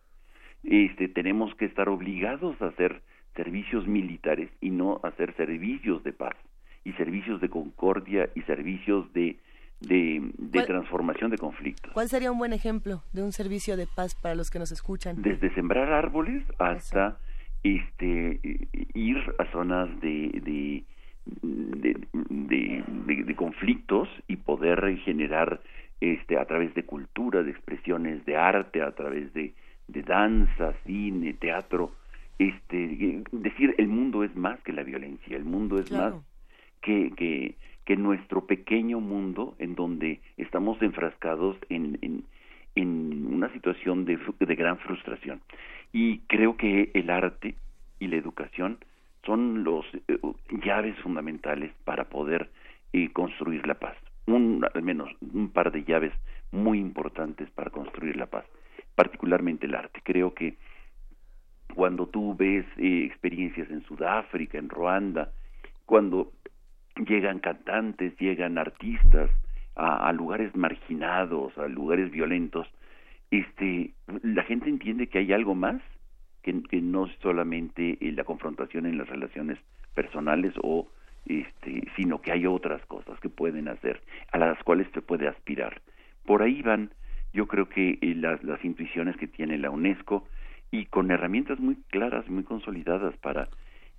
[0.64, 3.02] Este, tenemos que estar obligados a hacer
[3.36, 6.36] servicios militares y no hacer servicios de paz
[6.84, 9.38] y servicios de concordia y servicios de
[9.82, 11.92] de, de ¿Cuál- transformación de conflictos.
[11.94, 15.22] ¿Cuál sería un buen ejemplo de un servicio de paz para los que nos escuchan?
[15.22, 17.18] Desde sembrar árboles hasta
[17.64, 18.40] este
[18.94, 20.84] ir a zonas de de,
[21.42, 21.98] de,
[22.30, 25.62] de- de- de conflictos y poder generar
[26.02, 29.54] este a través de cultura, de expresiones de arte, a través de,
[29.88, 31.92] de danza, cine, teatro,
[32.38, 36.18] este decir el mundo es más que la violencia, el mundo es Claro.
[36.18, 36.24] más
[36.82, 37.56] que, que,
[37.86, 42.26] que nuestro pequeño mundo en donde estamos enfrascados en, en,
[43.34, 45.42] una situación de, de gran frustración.
[45.94, 47.56] Y creo que el arte
[48.00, 48.80] y la educación
[49.26, 50.20] son los eh,
[50.64, 52.50] llaves fundamentales para poder
[52.94, 53.96] eh, construir la paz.
[54.28, 56.12] Un, al menos un par de llaves
[56.52, 58.46] muy importantes para construir la paz,
[58.96, 60.02] particularmente el arte.
[60.04, 60.56] Creo que
[61.76, 65.32] cuando tú ves eh, experiencias en Sudáfrica, en Ruanda,
[65.86, 66.32] cuando
[66.96, 69.30] llegan cantantes, llegan artistas
[69.76, 72.68] a, lugares marginados, a lugares violentos,
[73.32, 73.94] este,
[74.24, 75.82] la gente entiende que hay algo más
[76.44, 79.58] que, que no es solamente eh, la confrontación en las relaciones
[79.94, 80.88] personales o
[81.26, 85.82] este, sino que hay otras cosas que pueden hacer, a las cuales se puede aspirar.
[86.26, 86.92] Por ahí van,
[87.34, 90.28] yo creo que eh, las, las intuiciones que tiene la UNESCO
[90.72, 93.50] y con herramientas muy claras, muy consolidadas para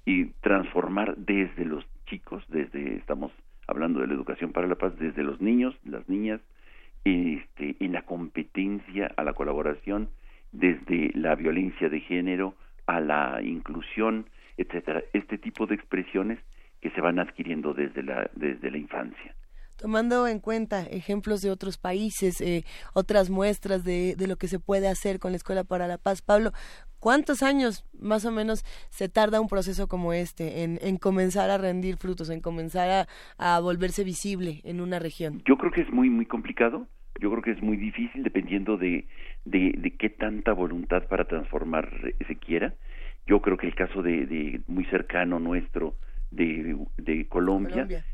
[0.05, 3.33] y transformar desde los chicos, desde estamos
[3.67, 6.41] hablando de la educación para la paz, desde los niños, las niñas,
[7.05, 10.09] este, en la competencia, a la colaboración,
[10.53, 12.55] desde la violencia de género
[12.87, 14.27] a la inclusión,
[14.57, 16.39] etcétera, este tipo de expresiones
[16.81, 19.35] que se van adquiriendo desde la desde la infancia.
[19.77, 22.65] Tomando en cuenta ejemplos de otros países, eh,
[22.95, 26.23] otras muestras de, de lo que se puede hacer con la Escuela para la Paz,
[26.23, 26.53] Pablo,
[26.99, 31.59] ¿cuántos años más o menos se tarda un proceso como este en, en comenzar a
[31.59, 33.07] rendir frutos, en comenzar
[33.39, 35.43] a, a volverse visible en una región?
[35.47, 36.87] Yo creo que es muy muy complicado,
[37.21, 39.07] yo creo que es muy difícil dependiendo de,
[39.45, 41.91] de, de qué tanta voluntad para transformar
[42.27, 42.75] se quiera.
[43.27, 45.95] Yo creo que el caso de, de muy cercano nuestro
[46.31, 48.05] de, de Colombia, Colombia.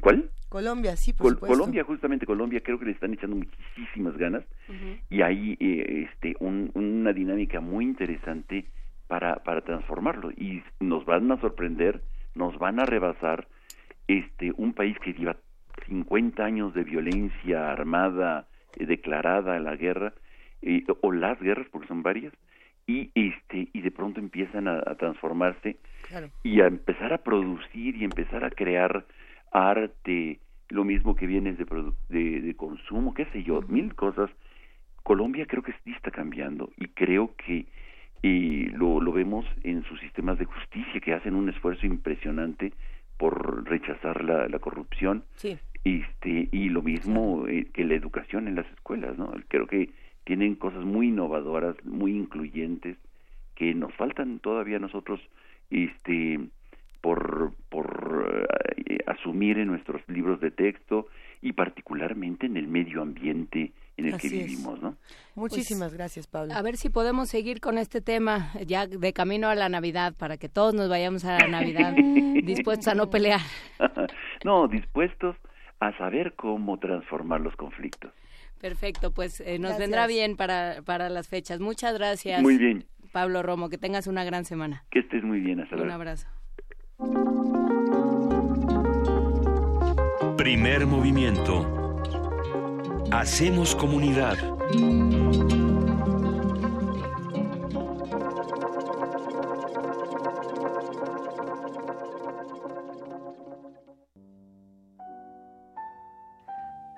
[0.00, 0.30] ¿Cuál?
[0.48, 1.56] Colombia, sí, por Col- supuesto.
[1.58, 4.44] Colombia, justamente Colombia, creo que le están echando muchísimas ganas
[5.10, 8.66] y hay eh, este, un- una dinámica muy interesante
[9.08, 12.02] para, para transformarlo y nos van a sorprender,
[12.34, 13.48] nos van a rebasar
[14.08, 15.36] este un país que lleva
[15.86, 18.46] 50 años de violencia armada
[18.78, 20.12] eh, declarada la guerra
[20.60, 22.32] eh, o las guerras porque son varias
[22.86, 25.76] y este y de pronto empiezan a- a transformarse
[26.08, 26.28] Claro.
[26.42, 29.06] y a empezar a producir y empezar a crear
[29.52, 34.30] arte, lo mismo que bienes de, produ- de, de consumo, qué sé yo, mil cosas.
[35.02, 37.66] Colombia creo que sí está cambiando y creo que
[38.22, 42.72] eh, lo, lo vemos en sus sistemas de justicia que hacen un esfuerzo impresionante
[43.18, 45.58] por rechazar la, la corrupción Sí.
[45.84, 49.90] este y lo mismo eh, que la educación en las escuelas no creo que
[50.24, 52.96] tienen cosas muy innovadoras muy incluyentes
[53.56, 55.20] que nos faltan todavía nosotros
[55.70, 56.38] este
[57.02, 58.46] por, por
[58.76, 61.08] eh, asumir en nuestros libros de texto
[61.42, 64.96] y particularmente en el medio ambiente en el que Así vivimos, ¿no?
[65.34, 66.54] Muchísimas gracias, Pablo.
[66.54, 70.38] A ver si podemos seguir con este tema ya de camino a la Navidad, para
[70.38, 71.92] que todos nos vayamos a la Navidad
[72.44, 73.40] dispuestos a no pelear.
[74.44, 75.36] no, dispuestos
[75.80, 78.12] a saber cómo transformar los conflictos.
[78.60, 79.78] Perfecto, pues eh, nos Gracias.
[79.78, 81.58] vendrá bien para, para las fechas.
[81.58, 82.40] Muchas gracias.
[82.40, 84.84] Muy bien, Pablo Romo, que tengas una gran semana.
[84.90, 85.94] que estés muy bien, hasta Un luego.
[85.94, 86.28] abrazo.
[90.36, 91.66] Primer movimiento.
[93.10, 94.36] Hacemos comunidad.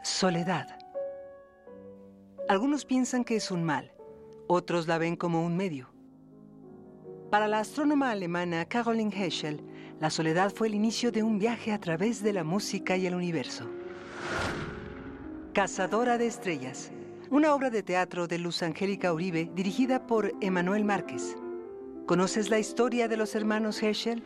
[0.03, 0.67] Soledad.
[2.49, 3.93] Algunos piensan que es un mal,
[4.49, 5.89] otros la ven como un medio.
[7.31, 9.61] Para la astrónoma alemana Caroline Heschel,
[10.01, 13.15] la soledad fue el inicio de un viaje a través de la música y el
[13.15, 13.71] universo.
[15.53, 16.91] Cazadora de Estrellas,
[17.31, 21.37] una obra de teatro de Luz Angélica Uribe dirigida por Emanuel Márquez.
[22.07, 24.23] ¿Conoces la historia de los hermanos Heschel?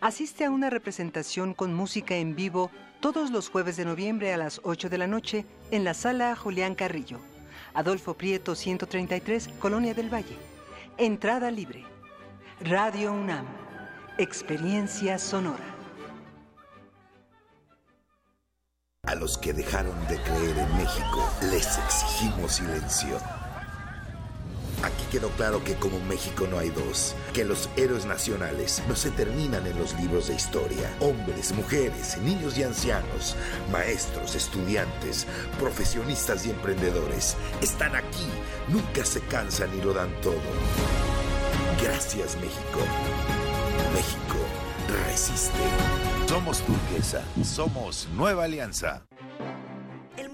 [0.00, 4.60] Asiste a una representación con música en vivo todos los jueves de noviembre a las
[4.64, 7.20] 8 de la noche en la sala Julián Carrillo,
[7.74, 10.36] Adolfo Prieto 133, Colonia del Valle.
[10.98, 11.84] Entrada libre.
[12.60, 13.65] Radio UNAM.
[14.18, 15.76] Experiencia sonora.
[19.02, 23.18] A los que dejaron de creer en México, les exigimos silencio.
[24.82, 29.10] Aquí quedó claro que como México no hay dos, que los héroes nacionales no se
[29.10, 30.90] terminan en los libros de historia.
[31.00, 33.36] Hombres, mujeres, niños y ancianos,
[33.70, 35.26] maestros, estudiantes,
[35.60, 38.28] profesionistas y emprendedores están aquí,
[38.68, 40.40] nunca se cansan y lo dan todo.
[41.82, 42.80] Gracias México.
[43.92, 44.38] México
[45.06, 45.52] resiste.
[46.28, 49.02] Somos turquesa, somos Nueva Alianza.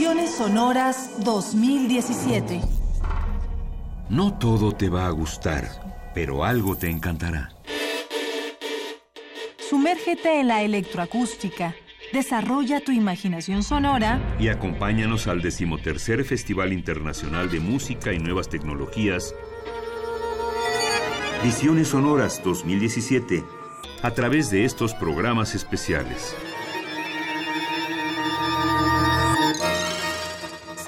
[0.00, 2.62] Visiones Sonoras 2017.
[4.08, 7.52] No todo te va a gustar, pero algo te encantará.
[9.58, 11.74] Sumérgete en la electroacústica.
[12.14, 19.34] Desarrolla tu imaginación sonora Y acompáñanos al decimotercer Festival Internacional de Música y Nuevas Tecnologías,
[21.44, 23.44] Visiones Sonoras 2017,
[24.00, 26.34] a través de estos programas especiales.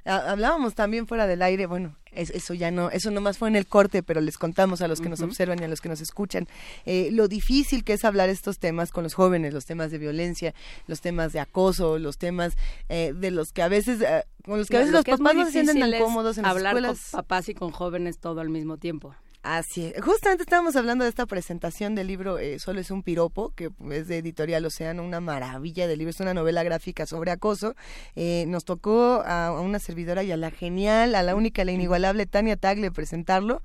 [0.03, 3.55] Ha- Hablábamos también fuera del aire, bueno, es- eso ya no, eso nomás fue en
[3.55, 6.01] el corte, pero les contamos a los que nos observan y a los que nos
[6.01, 6.47] escuchan
[6.85, 10.53] eh, lo difícil que es hablar estos temas con los jóvenes, los temas de violencia,
[10.87, 12.57] los temas de acoso, los temas
[12.89, 15.33] eh, de los que a veces, eh, con los que a veces Lo los papás
[15.35, 17.09] no se sienten tan cómodos en las hablar escuelas.
[17.11, 19.15] con papás y con jóvenes todo al mismo tiempo.
[19.41, 20.03] Así es.
[20.03, 24.07] Justamente estábamos hablando de esta presentación del libro eh, Solo es un piropo, que es
[24.09, 27.73] de Editorial Océano, una maravilla de libro, es una novela gráfica sobre acoso.
[28.17, 31.65] Eh, nos tocó a, a una servidora y a la genial, a la única, a
[31.65, 33.61] la inigualable Tania Tagle presentarlo.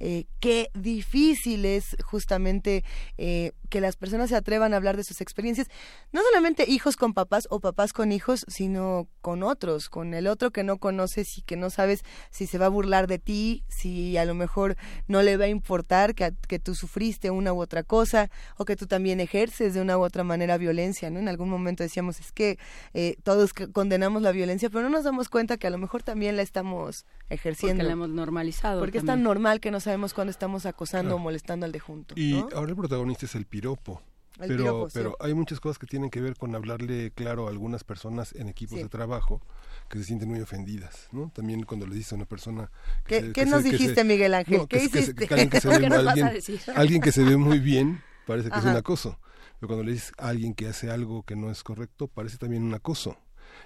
[0.00, 2.84] Eh, qué difícil es justamente
[3.18, 5.68] eh, que las personas se atrevan a hablar de sus experiencias,
[6.12, 10.50] no solamente hijos con papás o papás con hijos, sino con otros, con el otro
[10.50, 14.16] que no conoces y que no sabes si se va a burlar de ti, si
[14.16, 14.76] a lo mejor
[15.06, 18.76] no le va a importar que, que tú sufriste una u otra cosa o que
[18.76, 21.18] tú también ejerces de una u otra manera violencia, ¿no?
[21.18, 22.58] En algún momento decíamos, es que
[22.94, 26.36] eh, todos condenamos la violencia, pero no nos damos cuenta que a lo mejor también
[26.36, 27.82] la estamos ejerciendo.
[27.82, 28.80] Porque la hemos normalizado.
[28.80, 31.16] Porque es tan normal que no sabemos cuándo estamos acosando Claro.
[31.16, 32.14] o molestando al de junto.
[32.16, 32.48] Y ¿no?
[32.54, 34.02] ahora el protagonista es el piropo.
[34.38, 34.94] El pero piropo, sí.
[34.98, 38.48] pero hay muchas cosas que tienen que ver con hablarle claro a algunas personas en
[38.48, 38.82] equipos Sí.
[38.84, 39.42] de trabajo
[39.90, 41.30] que se sienten muy ofendidas, ¿no?
[41.34, 42.70] También cuando le dices a una persona
[43.04, 44.58] que ¿Qué- se- qué que nos se- que se- dijiste, Miguel Ángel?
[44.58, 45.26] No, ¿Qué que hiciste?
[45.26, 49.18] que alguien que se ve que se ve muy bien parece que es un acoso.
[49.58, 52.62] Pero cuando le dices a alguien que hace algo que no es correcto, parece también
[52.62, 53.18] un acoso.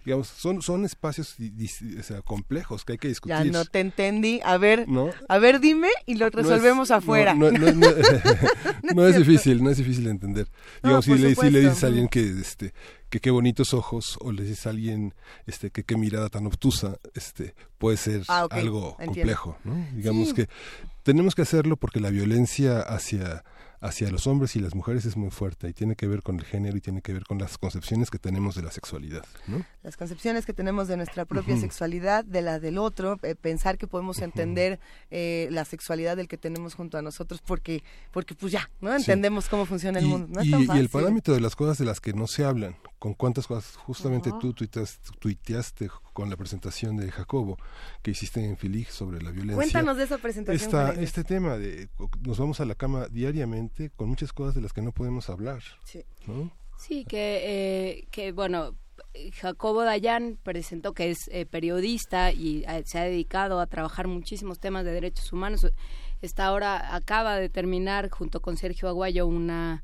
[0.05, 1.37] Digamos, son, son espacios
[1.99, 3.37] o sea, complejos que hay que discutir.
[3.37, 4.41] Ya no te entendí.
[4.45, 5.11] A ver, ¿No?
[5.29, 7.35] a ver, dime y lo No es- resolvemos afuera.
[7.35, 7.57] No, es
[9.17, 10.49] difícil, no es difícil de entender.
[10.83, 11.59] Digamos, si, le, si le supuesto.
[11.59, 12.75] dices a alguien que, este,
[13.11, 15.15] que qué bonitos ojos, o le dices a alguien
[15.47, 19.57] este, que qué mirada tan obtusa, este, puede ser Ah, algo complejo.
[19.65, 19.87] ¿no?
[19.95, 20.35] Digamos Sí.
[20.35, 20.49] que
[21.03, 23.45] tenemos que hacerlo porque la violencia hacia
[23.85, 26.45] hacia los hombres y las mujeres es muy fuerte y tiene que ver con el
[26.45, 29.65] género y tiene que ver con las concepciones que tenemos de la sexualidad, ¿no?
[29.83, 33.87] las concepciones que tenemos de nuestra propia sexualidad, de la del otro, eh, pensar que
[33.87, 34.81] podemos entender
[35.11, 38.95] eh, la sexualidad del que tenemos junto a nosotros porque porque pues ya, ¿no?
[38.95, 40.29] Entendemos cómo funciona el y, mundo.
[40.31, 42.45] No es y- tan y el parámetro de las cosas de las que no se
[42.45, 44.39] hablan, con cuántas cosas, justamente Ajá.
[44.39, 47.59] tú tuitas- tuiteaste con la presentación de Jacobo
[48.03, 49.57] que hiciste en Filig sobre la violencia.
[49.57, 51.89] Cuéntanos de esa presentación, Esta- este tema de
[52.23, 55.63] nos vamos a la cama diariamente con muchas cosas de las que no podemos hablar.
[55.85, 56.03] Sí.
[56.27, 56.51] ¿no?
[56.79, 58.75] Sí, que, eh, que bueno,
[59.35, 64.59] Jacobo Dayan presentó que es eh, periodista y eh, se ha dedicado a trabajar muchísimos
[64.61, 65.67] temas de derechos humanos.
[66.23, 69.83] Está ahora, acaba de terminar junto con Sergio Aguayo una,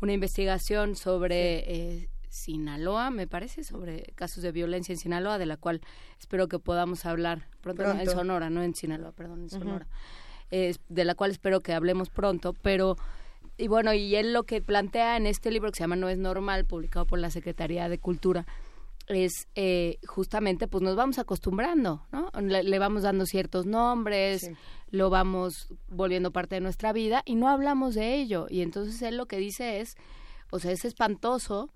[0.00, 5.58] una investigación sobre eh, Sinaloa, me parece, sobre casos de violencia en Sinaloa, de la
[5.58, 5.82] cual
[6.18, 8.08] espero que podamos hablar pronto, no, en.
[8.08, 9.50] Sonora, no en Sinaloa, perdón, en.
[9.50, 9.86] Sonora.
[10.50, 12.96] Eh, de la cual espero que hablemos pronto, pero
[13.58, 16.16] y bueno, y él lo que plantea en este libro que se llama No es
[16.16, 18.46] normal, publicado por la Secretaría de Cultura,
[19.08, 22.30] es eh, justamente, pues nos vamos acostumbrando, ¿no?
[22.40, 24.50] Le, le vamos dando ciertos nombres,
[24.90, 28.46] lo vamos volviendo parte de nuestra vida y no hablamos de ello.
[28.48, 29.96] Y entonces él lo que dice es,
[30.50, 31.68] o sea, es espantoso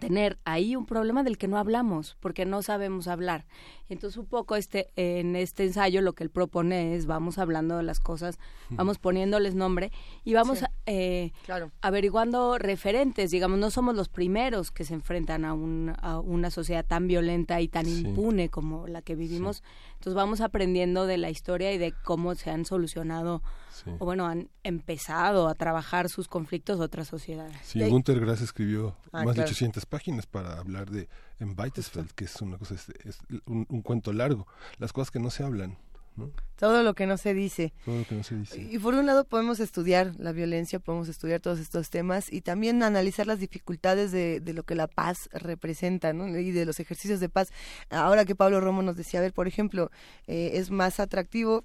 [0.00, 3.44] tener ahí un problema del que no hablamos, porque no sabemos hablar.
[3.90, 7.82] Entonces un poco este en este ensayo lo que él propone es vamos hablando de
[7.82, 8.38] las cosas,
[8.70, 9.92] vamos poniéndoles nombre
[10.24, 10.64] y vamos Sí.
[10.86, 11.70] eh, Claro.
[11.82, 16.86] averiguando referentes, digamos, no somos los primeros que se enfrentan a, un, a una sociedad
[16.86, 18.00] tan violenta y tan Sí.
[18.00, 19.62] impune como la que vivimos.
[19.94, 23.90] Entonces vamos aprendiendo de la historia y de cómo se han solucionado Sí.
[23.98, 27.56] o bueno, han empezado a trabajar sus conflictos otras sociedades.
[27.62, 29.34] Sí, Gunther Grass escribió Ah, más claro.
[29.34, 31.08] de 800 páginas para hablar de
[31.40, 34.46] en Weitesfeld, que es una cosa, es, es un, un cuento largo,
[34.78, 35.76] las cosas que no se hablan,
[36.16, 36.30] ¿no?
[36.56, 37.72] Todo lo que no se dice.
[37.84, 38.60] todo lo que no se dice.
[38.70, 42.82] Y por un lado podemos estudiar la violencia, podemos estudiar todos estos temas y también
[42.82, 46.28] analizar las dificultades de, de lo que la paz representa, ¿no?
[46.38, 47.48] Y de los ejercicios de paz.
[47.90, 49.90] Ahora que Pablo Romo nos decía, a ver, por ejemplo,
[50.26, 51.64] eh, es más atractivo,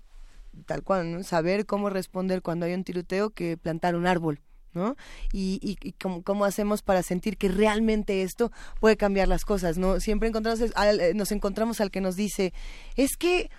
[0.66, 1.24] tal cual, ¿no?
[1.24, 4.40] Saber cómo responder cuando hay un tiroteo que plantar un árbol.
[4.74, 4.96] ¿no?
[5.34, 9.80] Y, y, y cómo, cómo hacemos para sentir que realmente esto puede cambiar las cosas,
[9.80, 10.00] ¿no?
[10.00, 12.54] Siempre encontramos al- eh, nos encontramos al que nos dice,
[12.96, 13.50] es que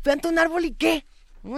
[0.00, 1.04] planta un árbol y qué.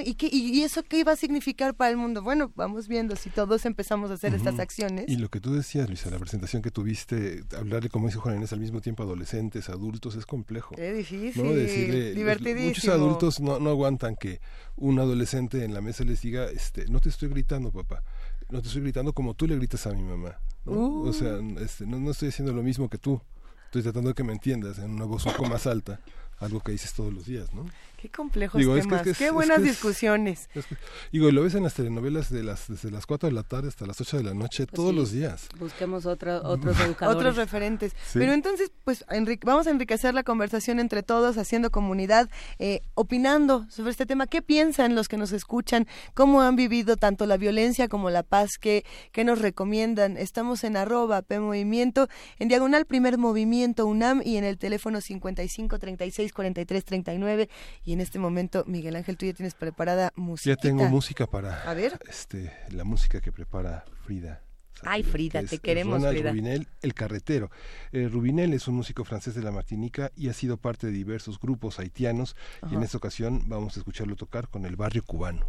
[0.04, 2.20] ¿Y, qué y, eso qué iba a significar para el mundo?
[2.22, 5.04] Bueno, vamos viendo si todos empezamos a hacer estas acciones.
[5.08, 8.52] Y lo que tú decías, Luisa, la presentación que tuviste, hablarle, como dice Juan Inés,
[8.52, 10.74] al mismo tiempo adolescentes, adultos, es complejo.
[10.74, 11.52] Qué difícil, ¿no?
[11.52, 12.68] Decirle, divertidísimo.
[12.68, 14.40] Muchos adultos no, no aguantan que
[14.76, 18.02] un adolescente en la mesa les diga, este, no te estoy gritando, papá,
[18.50, 20.36] no te estoy gritando como tú le gritas a mi mamá.
[20.64, 20.72] ¿no?
[20.72, 21.08] Uh.
[21.08, 23.20] O sea, este, no, no estoy haciendo lo mismo que tú,
[23.66, 26.00] estoy tratando de que me entiendas en una voz un poco más alta,
[26.38, 27.66] algo que dices todos los días, ¿no?
[27.96, 30.50] Qué complejos Digo, es que- temas, es que qué es buenas que es- discusiones.
[30.54, 30.76] Es que-
[31.12, 33.68] digo, y lo ves en las telenovelas de las, desde las 4 de la tarde
[33.68, 34.96] hasta las 8 de la noche, todos sí.
[34.96, 35.48] los días.
[35.58, 37.16] Busquemos otro, otros educadores.
[37.18, 37.92] Otros referentes.
[38.06, 38.18] Sí.
[38.18, 39.04] Pero entonces, pues
[39.44, 42.28] vamos a enriquecer la conversación entre todos, haciendo comunidad,
[42.58, 44.26] eh, opinando sobre este tema.
[44.26, 45.86] ¿Qué piensan los que nos escuchan?
[46.14, 48.58] ¿Cómo han vivido tanto la violencia como la paz?
[48.58, 50.16] ¿Qué, qué nos recomiendan?
[50.18, 55.78] Estamos en arroba P Movimiento, en diagonal Primer Movimiento UNAM y en el teléfono 55
[55.78, 57.48] 36 43 39.
[57.86, 60.50] Y en este momento, Miguel Ángel, tú ya tienes preparada música.
[60.50, 61.62] Ya tengo música para.
[61.62, 61.98] A ver.
[62.08, 64.42] Este, la música que prepara Frida.
[64.82, 66.30] Ay, Frida, que te queremos, Ronald Frida.
[66.30, 67.48] Rubinel, el carretero.
[67.92, 71.38] Eh, Rubinel es un músico francés de la Martinica y ha sido parte de diversos
[71.38, 72.34] grupos haitianos.
[72.68, 75.48] Y en esta ocasión vamos a escucharlo tocar con el barrio cubano.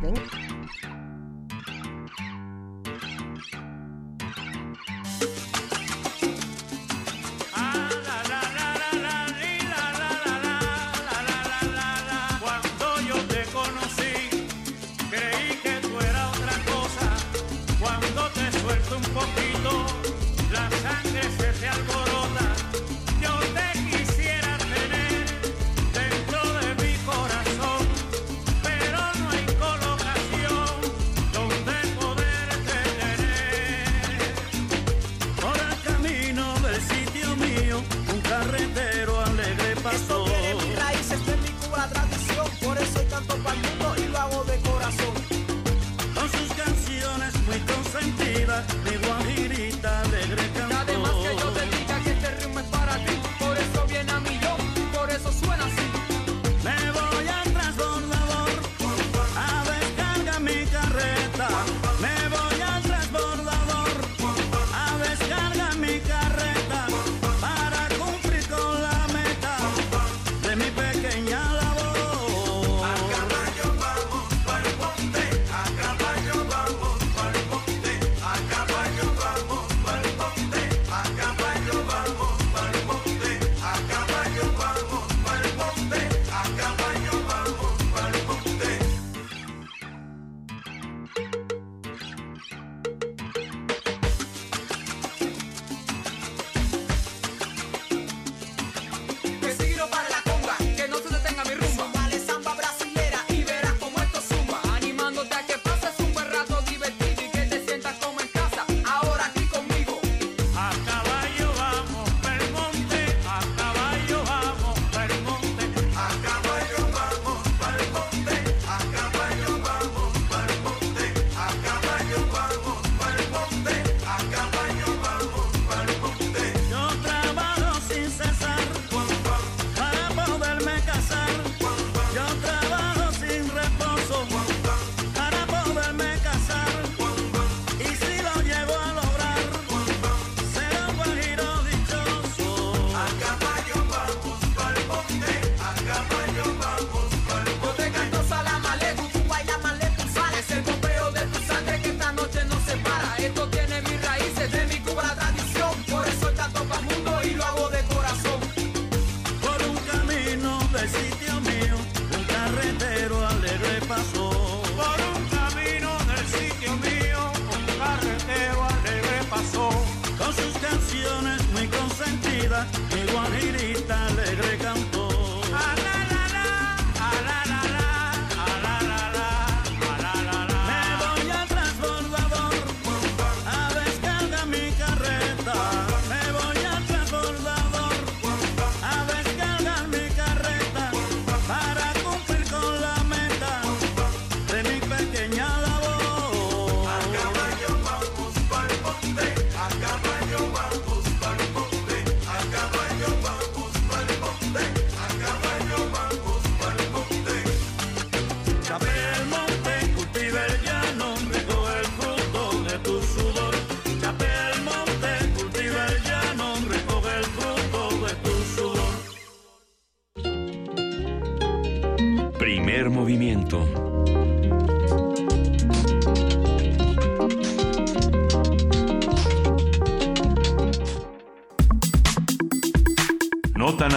[0.00, 0.22] Venga.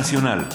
[0.02, 0.48] Nacional.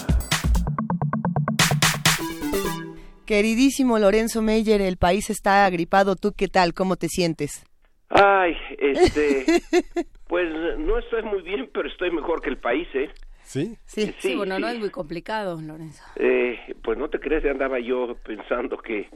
[3.25, 6.17] Queridísimo Lorenzo Meyer, el país está agripado.
[6.17, 6.73] ¿Tú qué tal?
[6.73, 7.65] ¿Cómo te sientes?
[8.09, 9.45] Ay, este,
[10.27, 10.49] pues
[10.79, 13.09] no estoy muy bien, pero estoy mejor que el país, ¿eh?
[13.43, 13.77] ¿Sí?
[13.85, 16.03] Sí, sí, bueno, no es muy complicado, Lorenzo.
[16.17, 19.09] Eh, pues no te crees, andaba yo pensando que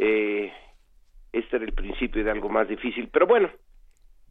[0.00, 0.52] eh,
[1.32, 3.48] este era el principio de algo más difícil, pero bueno.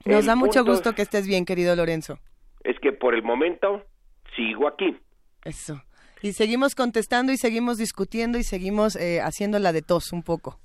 [0.03, 2.19] Nos da mucho gusto que estés bien, querido Lorenzo.
[2.61, 3.85] Es que por el momento
[4.35, 4.97] sigo aquí.
[5.43, 5.83] Eso.
[6.21, 10.59] Y seguimos contestando y seguimos discutiendo y seguimos eh, haciéndola de tos un poco.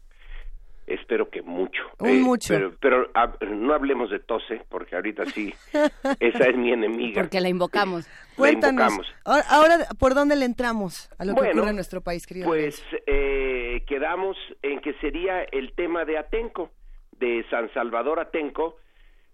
[0.86, 1.82] Espero que mucho.
[1.98, 2.54] Un eh, mucho.
[2.80, 5.54] Pero, ah, no hablemos de tose, porque ahorita sí,
[6.20, 7.22] esa es mi enemiga.
[7.22, 8.06] Porque la invocamos.
[8.06, 8.92] La Cuéntanos.
[8.92, 9.46] Invocamos.
[9.50, 12.46] Ahora, ¿por dónde le entramos a lo bueno, que ocurre en nuestro país, querido?
[12.46, 16.70] Pues eh, quedamos en que sería el tema de Atenco,
[17.18, 18.76] de San Salvador Atenco,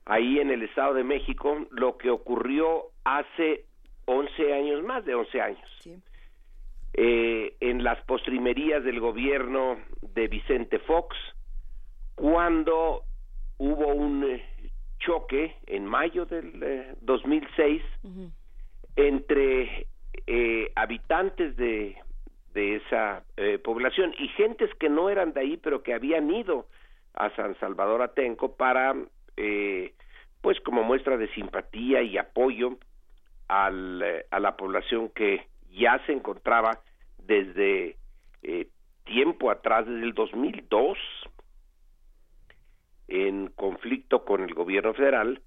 [0.04, 3.64] ahí en el Estado de México, lo que ocurrió hace
[4.10, 5.70] 11 años, más de 11 años.
[6.92, 11.16] Eh, en las postrimerías del gobierno de Vicente Fox,
[12.16, 13.02] cuando
[13.58, 14.44] hubo un eh,
[14.98, 18.28] choque en mayo del eh, 2006 uh
[18.96, 19.86] entre
[20.26, 21.96] eh, habitantes de,
[22.52, 26.66] de esa eh, población y gentes que no eran de ahí, pero que habían ido
[27.14, 28.94] a San Salvador Atenco para,
[30.42, 32.78] pues como muestra de simpatía y apoyo
[33.51, 36.78] al, eh, a la población que ya se encontraba
[37.18, 37.97] desde
[38.44, 38.68] eh,
[39.05, 40.97] tiempo atrás, desde el 2002,
[43.09, 45.43] en conflicto con el gobierno federal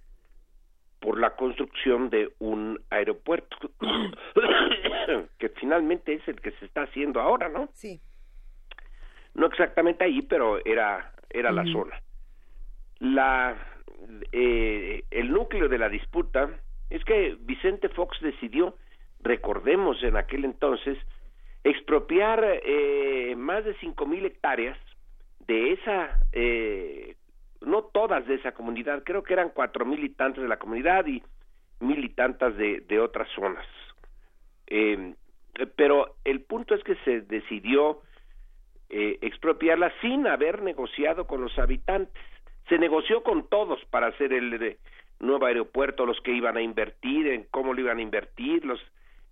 [0.99, 3.57] por la construcción de un aeropuerto
[5.37, 7.69] que finalmente es el que se está haciendo ahora, ¿no?
[7.71, 8.01] Sí.
[9.33, 12.01] No exactamente ahí, pero era era la zona.
[12.99, 13.55] La
[14.33, 16.49] eh, el núcleo de la disputa
[16.93, 18.75] es que Vicente Fox decidió,
[19.19, 20.95] recordemos en aquel entonces,
[21.63, 24.77] expropiar eh, más de cinco mil hectáreas
[25.47, 27.15] de esa eh,
[27.61, 31.07] no todas de esa comunidad, creo que eran cuatro mil y tantas de la comunidad
[31.07, 31.23] y
[31.79, 33.65] mil y tantas de, otras zonas.
[34.67, 35.15] Eh,
[35.75, 38.01] pero el punto es que se decidió
[38.89, 42.21] eh, expropiarla sin haber negociado con los habitantes.
[42.69, 44.77] Se negoció con todos para hacer el
[45.19, 48.79] nuevo aeropuerto, los que iban a invertir, en cómo lo iban a invertir, los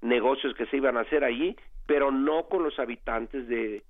[0.01, 1.55] negocios que se iban a hacer allí,
[1.85, 3.83] pero no con los habitantes de,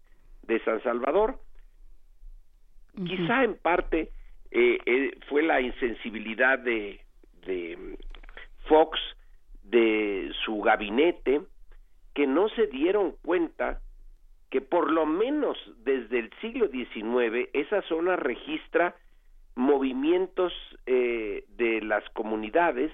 [0.43, 1.39] de San Salvador.
[3.05, 4.11] Quizá en parte
[4.51, 6.99] eh, eh, fue la insensibilidad de,
[7.45, 7.97] de
[8.68, 8.99] Fox,
[9.63, 11.41] de su gabinete,
[12.13, 13.80] que no se dieron cuenta
[14.49, 18.95] que por lo menos desde el siglo XIX esa zona registra
[19.56, 20.53] movimientos
[20.86, 22.91] eh, de las comunidades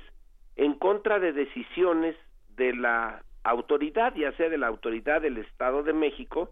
[0.55, 2.15] en contra de decisiones
[2.55, 6.51] de la autoridad, ya sea de la autoridad del Estado de México,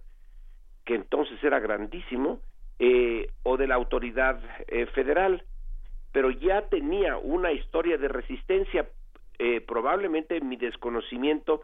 [0.86, 2.40] que entonces era grandísimo,
[2.78, 5.44] eh, o de la autoridad eh, federal,
[6.12, 8.90] pero ya tenía una historia de resistencia.
[9.40, 11.62] Eh, probablemente mi desconocimiento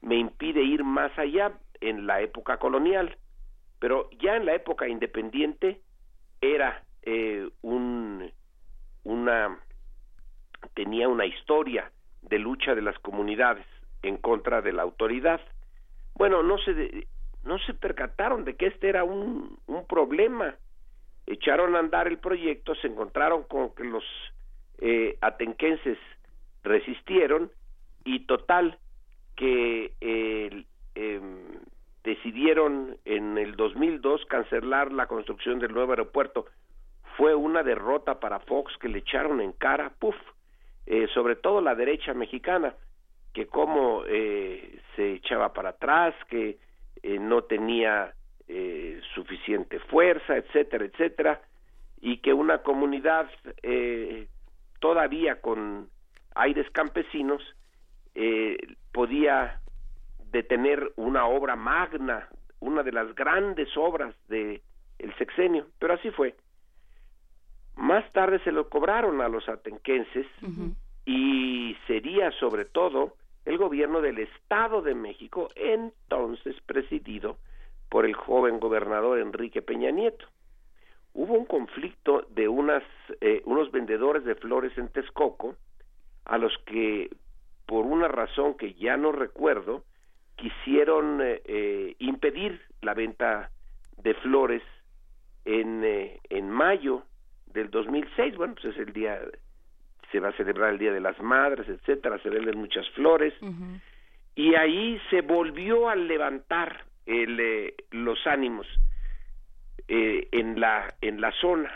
[0.00, 3.16] me impide ir más allá en la época colonial,
[3.78, 5.80] pero ya en la época independiente
[6.40, 8.30] era eh, un
[9.04, 9.58] una
[10.74, 11.90] tenía una historia
[12.22, 13.66] de lucha de las comunidades
[14.02, 15.40] en contra de la autoridad.
[16.14, 17.06] Bueno, no se de-
[17.44, 20.54] no se percataron de que este era un, un problema.
[21.26, 24.04] Echaron a andar el proyecto, se encontraron con que los
[24.78, 25.98] eh, atenquenses
[26.62, 27.50] resistieron
[28.04, 28.78] y total
[29.36, 29.92] que
[30.94, 31.42] em,
[32.02, 36.46] decidieron en el 2002 cancelar la construcción del nuevo aeropuerto.
[37.16, 40.16] Fue una derrota para Fox que le echaron en cara, puf,
[40.86, 42.74] eh, sobre todo la derecha mexicana,
[43.34, 46.56] que como eh, se echaba para atrás, que
[47.02, 48.14] eh, no tenía
[48.46, 51.42] eh, suficiente fuerza, etcétera, etcétera,
[52.00, 53.28] y que una comunidad
[54.78, 55.88] todavía con
[56.34, 57.42] aires campesinos
[58.92, 59.60] podía
[60.30, 62.28] detener una obra magna,
[62.60, 64.60] una de las grandes obras de
[64.98, 66.34] el sexenio, pero así fue.
[67.76, 70.26] Más tarde se lo cobraron a los atenquenses
[71.04, 73.14] y sería sobre todo
[73.44, 77.36] el gobierno del Estado de México, entonces presidido
[77.90, 80.26] por el joven gobernador Enrique Peña Nieto.
[81.12, 82.82] Hubo un conflicto de unas,
[83.20, 85.56] eh, unos vendedores de flores en Texcoco,
[86.24, 87.10] a los que,
[87.66, 89.84] por una razón que ya no recuerdo,
[90.36, 93.50] quisieron eh, eh, impedir la venta
[93.98, 94.62] de flores
[95.44, 97.04] en, eh, en mayo
[97.54, 98.36] del 2006.
[98.36, 99.18] Bueno, pues es el día,
[100.12, 103.32] se va a celebrar el Día de las Madres, etcétera, se venden muchas flores.
[104.34, 108.66] Y ahí se volvió a levantar el, eh, los ánimos
[109.88, 111.70] eh, en la en la zona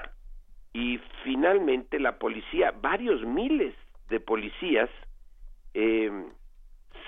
[0.73, 3.75] y finalmente la policía varios miles
[4.09, 4.89] de policías
[5.75, 6.11] eh,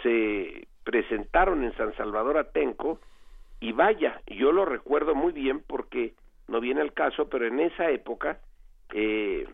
[0.03, 3.01] se presentaron en San Salvador Atenco
[3.61, 6.13] y vaya yo lo recuerdo muy bien porque
[6.49, 8.41] no viene al caso pero en esa época
[8.93, 9.47] eh,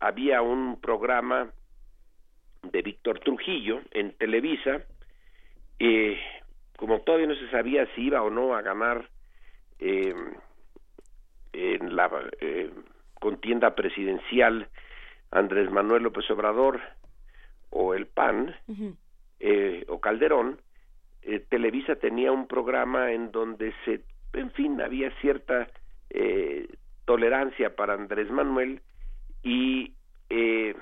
[0.00, 1.50] había un programa
[2.62, 4.82] de Víctor Trujillo en Televisa
[5.78, 6.18] eh,
[6.76, 9.08] como todavía no se sabía si iba o no a ganar
[9.78, 10.14] eh,
[11.52, 12.10] en la
[12.40, 12.70] eh,
[13.14, 14.68] contienda presidencial
[15.30, 16.80] Andrés Manuel López Obrador
[17.70, 18.54] o el PAN
[19.40, 20.60] eh, o Calderón,
[21.22, 24.02] eh, Televisa tenía un programa en donde se,
[24.32, 25.68] en fin, había cierta
[26.10, 26.68] eh,
[27.08, 28.82] tolerancia para Andrés Manuel
[29.42, 29.94] y
[30.28, 30.74] eh,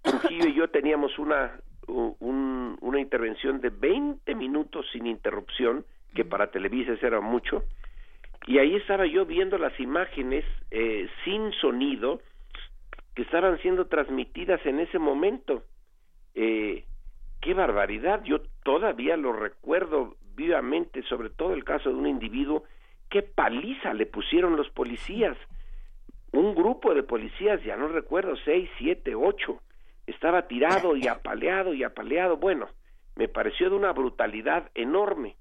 [0.00, 1.52] Trujillo y yo teníamos una
[1.86, 5.84] un- una intervención de 20 minutos sin interrupción,
[6.14, 7.64] que para Televisa era mucho,
[8.46, 12.20] y ahí estaba yo viendo las imágenes eh, sin sonido
[13.14, 15.64] que estaban siendo transmitidas en ese momento.
[16.34, 16.84] Eh,
[17.42, 22.64] qué barbaridad, yo todavía lo recuerdo vivamente, sobre todo el caso de un individuo,
[23.10, 25.36] qué paliza le pusieron los policías.
[26.32, 29.60] Un grupo de policías, ya no recuerdo, seis, siete, ocho,
[30.06, 32.36] estaba tirado y apaleado y apaleado.
[32.36, 32.68] Bueno,
[33.16, 35.36] me pareció de una brutalidad enorme.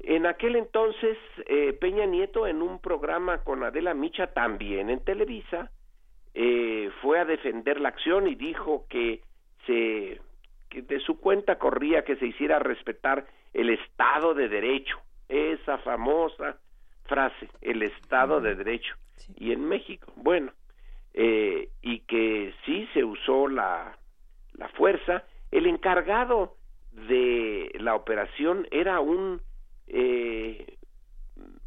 [0.00, 1.16] En aquel entonces,
[1.46, 5.70] eh, Peña Nieto, en un programa con Adela Micha, también en Televisa,
[6.34, 9.20] eh, fue a defender la acción y dijo que
[9.66, 10.20] se
[10.70, 16.58] que de su cuenta corría que se hiciera respetar el Estado de Derecho, esa famosa
[17.04, 18.94] frase, el Estado de Derecho.
[19.36, 20.52] Y en México, bueno,
[21.14, 23.96] eh, y que sí se usó la,
[24.54, 25.24] la fuerza.
[25.50, 26.56] El encargado
[26.92, 29.40] de la operación era un
[29.86, 30.78] eh,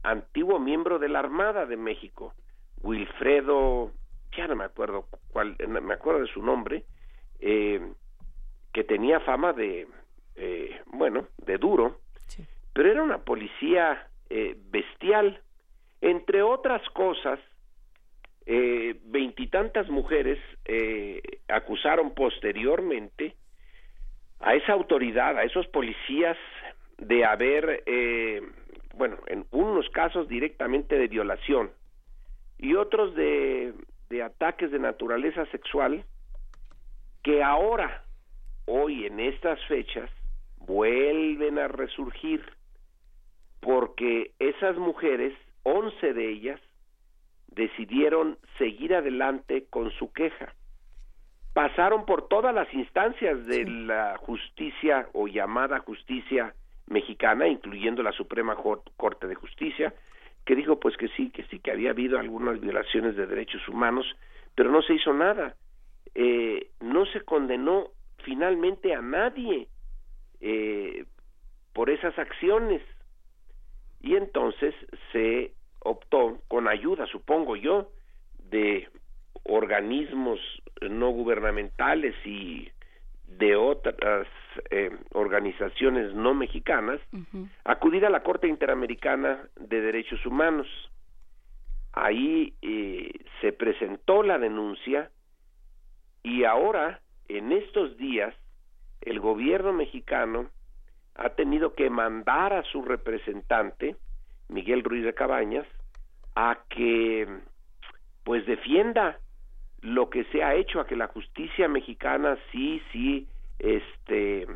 [0.03, 2.34] antiguo miembro de la Armada de México,
[2.82, 3.91] Wilfredo,
[4.36, 6.86] ya no me acuerdo cuál, me acuerdo de su nombre,
[7.40, 7.82] eh,
[8.73, 9.88] que tenía fama de,
[10.36, 11.99] eh, bueno, de duro,
[12.76, 15.39] pero era una policía eh, bestial.
[16.02, 17.39] Entre otras cosas,
[18.45, 23.34] eh, veintitantas mujeres eh, acusaron posteriormente
[24.41, 26.38] a esa autoridad, a esos policías,
[26.97, 28.41] de haber, eh,
[28.95, 31.72] bueno, en unos casos directamente de violación
[32.57, 33.73] y otros de,
[34.10, 36.03] de ataques de naturaleza sexual,
[37.23, 38.03] que ahora,
[38.65, 40.10] hoy en estas fechas,
[40.57, 42.43] vuelven a resurgir,
[43.66, 45.34] porque esas mujeres,
[45.64, 46.62] once de ellas,
[47.48, 50.54] decidieron seguir adelante con su queja.
[51.56, 56.54] Pasaron por todas las instancias de la justicia o llamada justicia
[56.86, 59.96] mexicana, incluyendo la Suprema Corte de Justicia,
[60.46, 64.06] que dijo pues que sí, que sí, que había habido algunas violaciones de derechos humanos,
[64.54, 65.56] pero no se hizo nada.
[66.14, 67.88] Eh, no se condenó
[68.24, 69.68] finalmente a nadie
[70.40, 71.06] eh,
[71.74, 72.84] por esas acciones.
[74.02, 74.76] Y entonces
[75.12, 77.92] se optó, con ayuda, supongo yo,
[78.50, 78.88] de
[79.44, 80.40] organismos
[80.82, 82.70] no gubernamentales y
[83.28, 84.28] de otras
[84.70, 87.00] eh, organizaciones no mexicanas,
[87.64, 90.68] acudir a la Corte Interamericana de Derechos Humanos.
[91.94, 93.12] Ahí eh,
[93.42, 95.10] se presentó la denuncia
[96.24, 98.34] y ahora, en estos días,
[99.02, 100.50] el gobierno mexicano
[101.16, 103.96] ha tenido que mandar a su representante,
[104.50, 105.66] Miguel Ruiz de Cabañas,
[106.36, 107.28] a que
[108.24, 109.20] pues defienda
[109.82, 113.28] lo que se ha hecho, a que la justicia mexicana sí, sí,
[113.60, 114.48] este,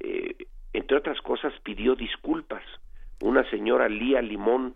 [0.00, 0.36] eh,
[0.72, 2.62] entre otras cosas, pidió disculpas.
[3.20, 4.74] Una señora Lía Limón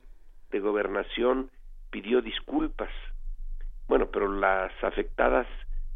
[0.50, 1.50] de Gobernación
[1.90, 2.90] pidió disculpas.
[3.88, 5.46] Bueno, pero las afectadas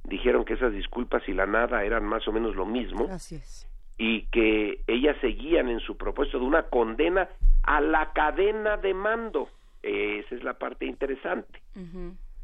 [0.02, 3.66] dijeron que esas disculpas y la nada eran más o menos lo mismo Así es.
[3.96, 7.28] Y que ellas seguían en su propuesto de una condena
[7.62, 9.48] a la cadena de mando.
[9.82, 11.60] Esa es la parte interesante,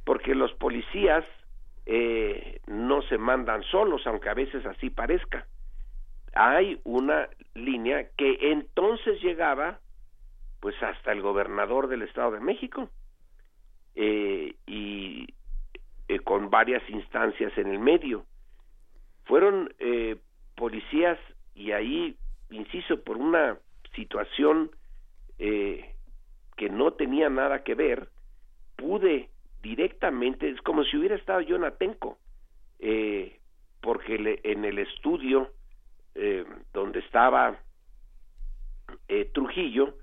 [0.05, 1.24] porque los policías
[1.86, 5.47] eh, no se mandan solos, aunque a veces así parezca.
[6.35, 9.81] Hay una línea que entonces llegaba
[10.60, 12.90] pues hasta el gobernador del Estado de México
[13.94, 15.27] eh, y
[16.09, 18.24] eh, con varias instancias en el medio.
[19.24, 20.16] Fueron eh,
[20.56, 21.18] policías
[21.55, 22.16] y ahí,
[22.51, 23.59] insisto, por una
[23.94, 24.70] situación
[25.39, 25.94] eh,
[26.56, 28.09] que no tenía nada que ver,
[28.77, 29.28] pude
[29.62, 32.18] directamente, es como si hubiera estado yo en Atenco,
[32.78, 33.39] eh,
[33.81, 35.52] porque le- en el estudio
[36.14, 37.59] eh, donde estaba
[39.09, 39.94] eh, Trujillo,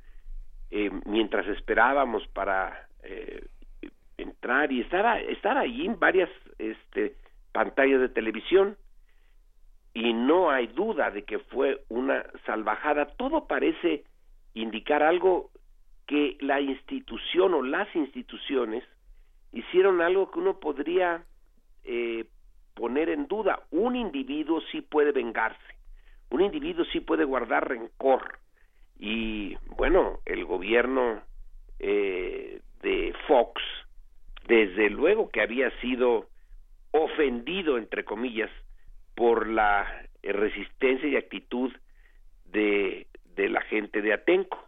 [0.72, 3.46] eh, mientras esperábamos para eh,
[4.18, 7.16] entrar y estar, estar allí en varias este,
[7.52, 8.78] pantallas de televisión,
[9.98, 13.08] y no hay duda de que fue una salvajada.
[13.18, 14.04] Todo parece
[14.54, 15.50] indicar algo
[16.06, 18.84] que la institución o las instituciones
[19.52, 21.24] hicieron algo que uno podría
[21.84, 22.26] eh,
[22.76, 23.62] poner en duda.
[23.72, 25.74] Un individuo sí puede vengarse,
[26.30, 28.38] un individuo sí puede guardar rencor.
[29.00, 31.24] Y bueno, el gobierno
[31.80, 33.64] eh, de Fox,
[34.48, 36.28] desde luego que había sido
[36.92, 38.52] ofendido, entre comillas,
[39.18, 41.74] por la eh, resistencia y actitud
[42.46, 44.64] de, de la gente de Atenco.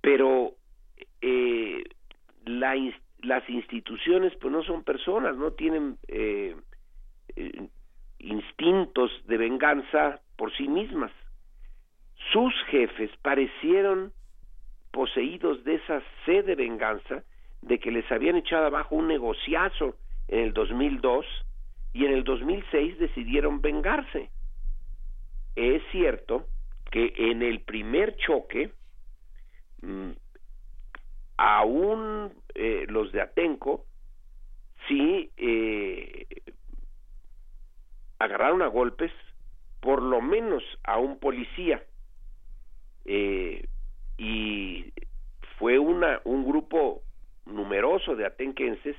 [0.00, 0.56] Pero
[1.20, 1.84] eh,
[2.46, 2.74] la
[3.22, 6.56] las instituciones pues no son personas, no tienen eh,
[7.36, 7.68] eh,
[8.18, 11.12] instintos de venganza por sí mismas.
[12.32, 14.12] Sus jefes parecieron
[14.90, 17.22] poseídos de esa sed de venganza
[17.62, 19.96] de que les habían echado abajo un negociazo
[20.28, 21.26] en el 2002
[21.92, 24.30] y en el 2006 decidieron vengarse.
[25.56, 26.46] Es cierto
[26.90, 28.72] que en el primer choque,
[29.82, 30.10] mm,
[31.36, 33.86] aún eh, los de Atenco
[34.88, 36.26] sí eh,
[38.18, 39.10] agarraron a golpes
[39.80, 41.82] por lo menos a un policía
[43.06, 43.66] eh,
[44.18, 44.92] y
[45.58, 47.02] fue una un grupo
[47.46, 48.96] numeroso de atenquenses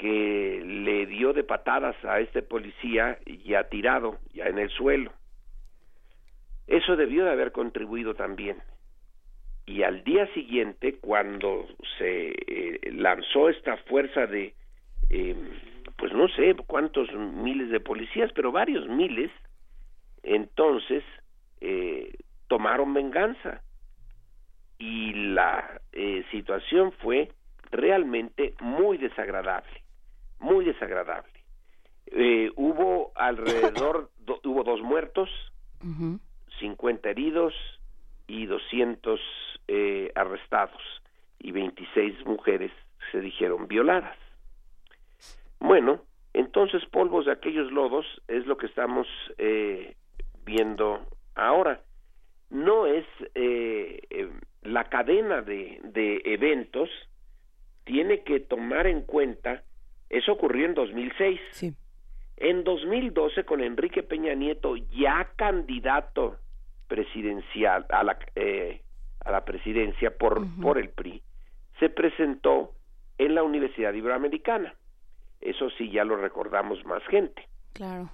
[0.00, 5.12] que le dio de patadas a este policía ya tirado, ya en el suelo.
[6.66, 8.62] Eso debió de haber contribuido también.
[9.66, 11.68] Y al día siguiente, cuando
[11.98, 14.54] se eh, lanzó esta fuerza de,
[15.10, 15.36] eh,
[15.98, 19.30] pues no sé cuántos miles de policías, pero varios miles,
[20.22, 21.04] entonces
[21.60, 22.14] eh,
[22.48, 23.60] tomaron venganza.
[24.78, 25.78] Y la
[26.30, 27.28] situación fue
[27.70, 29.79] realmente muy desagradable,
[30.40, 31.32] muy desagradable.
[32.06, 35.28] Eh, hubo alrededor, do- hubo dos muertos,
[36.58, 37.54] 50 heridos
[38.26, 39.20] y 200
[39.68, 40.82] eh, arrestados
[41.38, 42.70] y 26 mujeres
[43.12, 44.16] se dijeron violadas.
[45.58, 46.02] Bueno,
[46.32, 49.06] entonces polvos de aquellos lodos es lo que estamos
[49.38, 49.94] eh,
[50.44, 51.80] viendo ahora.
[52.50, 54.30] No es eh, eh,
[54.62, 56.88] la cadena de, de eventos
[57.84, 59.62] tiene que tomar en cuenta
[60.10, 61.40] eso ocurrió en 2006.
[62.36, 66.36] En 2012 con Enrique Peña Nieto ya candidato
[66.88, 68.82] presidencial a la eh,
[69.24, 71.22] a la presidencia por por el PRI
[71.78, 72.74] se presentó
[73.18, 74.74] en la Universidad Iberoamericana.
[75.40, 77.48] Eso sí ya lo recordamos más gente.
[77.72, 78.10] Claro.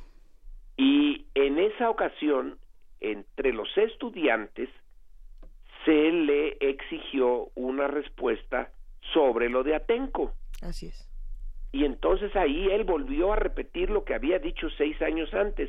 [0.77, 2.59] Y en esa ocasión,
[3.01, 4.69] entre los estudiantes,
[5.85, 8.71] se le exigió una respuesta
[9.13, 10.33] sobre lo de Atenco.
[10.63, 11.09] Así es.
[11.77, 15.69] Y entonces ahí él volvió a repetir lo que había dicho seis años antes.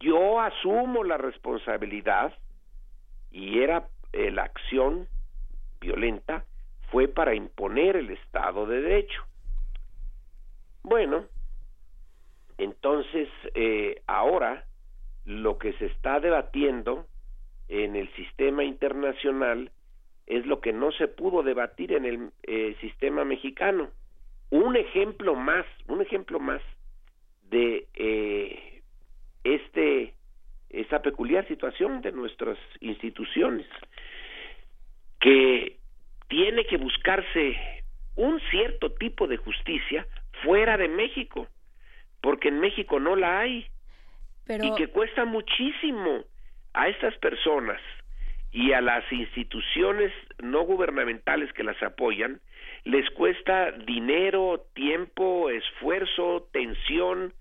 [0.00, 2.32] Yo asumo la responsabilidad
[3.30, 5.06] y era eh, la acción
[5.82, 6.46] violenta
[6.90, 9.22] fue para imponer el Estado de Derecho.
[10.82, 11.26] Bueno,
[12.56, 14.64] entonces eh, ahora
[15.26, 17.04] lo que se está debatiendo
[17.68, 19.72] en el sistema internacional
[20.26, 23.90] es lo que no se pudo debatir en el eh, sistema mexicano.
[24.50, 26.62] Un ejemplo más, un ejemplo más
[27.50, 28.82] de eh,
[29.44, 30.14] este
[30.70, 33.66] esta peculiar situación de nuestras instituciones
[35.18, 35.78] que
[36.28, 37.56] tiene que buscarse
[38.16, 40.06] un cierto tipo de justicia
[40.42, 41.48] fuera de México,
[42.20, 43.66] porque en México no la hay
[44.46, 46.24] Pero y que cuesta muchísimo
[46.74, 47.80] a estas personas
[48.50, 52.40] y a las instituciones no gubernamentales que las apoyan,
[52.84, 57.34] les cuesta dinero, tiempo, esfuerzo, tensión,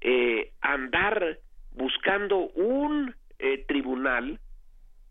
[0.00, 1.38] eh, andar
[1.72, 4.38] buscando un eh, tribunal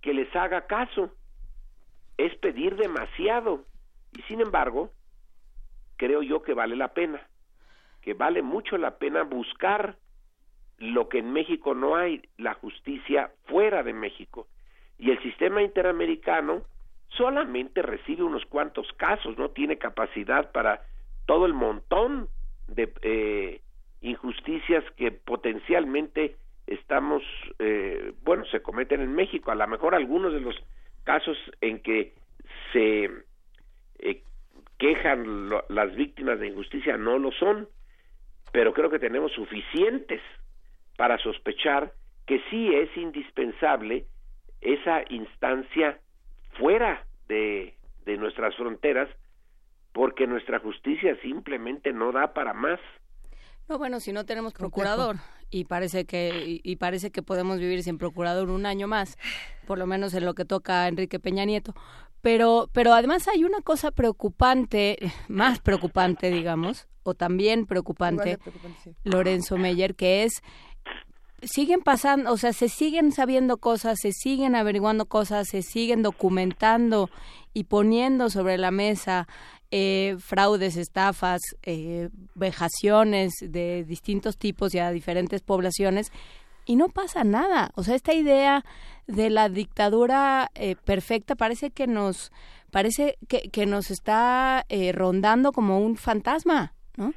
[0.01, 1.13] que les haga caso.
[2.17, 3.65] Es pedir demasiado.
[4.17, 4.91] Y sin embargo,
[5.97, 7.21] creo yo que vale la pena,
[8.01, 9.97] que vale mucho la pena buscar
[10.77, 14.47] lo que en México no hay, la justicia fuera de México.
[14.97, 16.63] Y el sistema interamericano
[17.09, 20.81] solamente recibe unos cuantos casos, no tiene capacidad para
[21.25, 22.29] todo el montón
[22.67, 23.61] de eh,
[24.01, 26.35] injusticias que potencialmente
[26.67, 27.23] estamos,
[27.59, 29.51] eh, bueno, se cometen en México.
[29.51, 30.55] A lo mejor algunos de los
[31.03, 32.13] casos en que
[32.73, 33.09] se
[33.99, 34.21] eh,
[34.77, 37.67] quejan las víctimas de injusticia no lo son,
[38.51, 40.21] pero creo que tenemos suficientes
[40.97, 41.91] para sospechar
[42.25, 44.05] que sí es indispensable
[44.65, 45.99] esa instancia
[46.57, 47.75] fuera de,
[48.05, 49.09] de nuestras fronteras
[49.93, 52.79] porque nuestra justicia simplemente no da para más.
[53.69, 55.15] No, bueno, si no tenemos procurador
[55.49, 59.17] y parece que y, y parece que podemos vivir sin procurador un año más,
[59.65, 61.73] por lo menos en lo que toca a Enrique Peña Nieto.
[62.21, 64.97] Pero pero además hay una cosa preocupante,
[65.27, 68.95] más preocupante, digamos, o también preocupante, de preocupante, sí.
[69.03, 70.41] Lorenzo Meyer, que es
[71.41, 77.09] siguen pasando, o sea, se siguen sabiendo cosas, se siguen averiguando cosas, se siguen documentando
[77.53, 79.27] y poniendo sobre la mesa
[79.71, 86.11] eh, fraudes, estafas, eh, vejaciones de distintos tipos y a diferentes poblaciones
[86.65, 87.71] y no pasa nada.
[87.75, 88.63] O sea, esta idea
[89.07, 92.31] de la dictadura eh, perfecta parece que nos
[92.71, 97.13] parece que, que nos está eh, rondando como un fantasma, ¿no?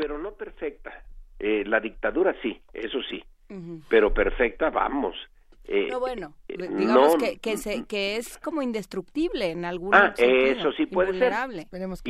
[0.00, 1.02] pero no perfecta.
[1.38, 3.22] Eh, la dictadura sí, eso sí,
[3.88, 5.16] pero perfecta, vamos.
[5.64, 10.00] Eh, no, bueno, eh, digamos no- que, que, se- que es como indestructible en algunos
[10.00, 11.32] Ah, eso sí puede ser.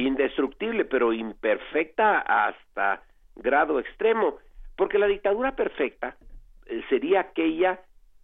[0.06, 3.02] Indestructible, pero imperfecta hasta
[3.36, 4.36] grado extremo.
[4.76, 6.16] Porque la dictadura perfecta
[6.66, 7.80] eh, sería aquella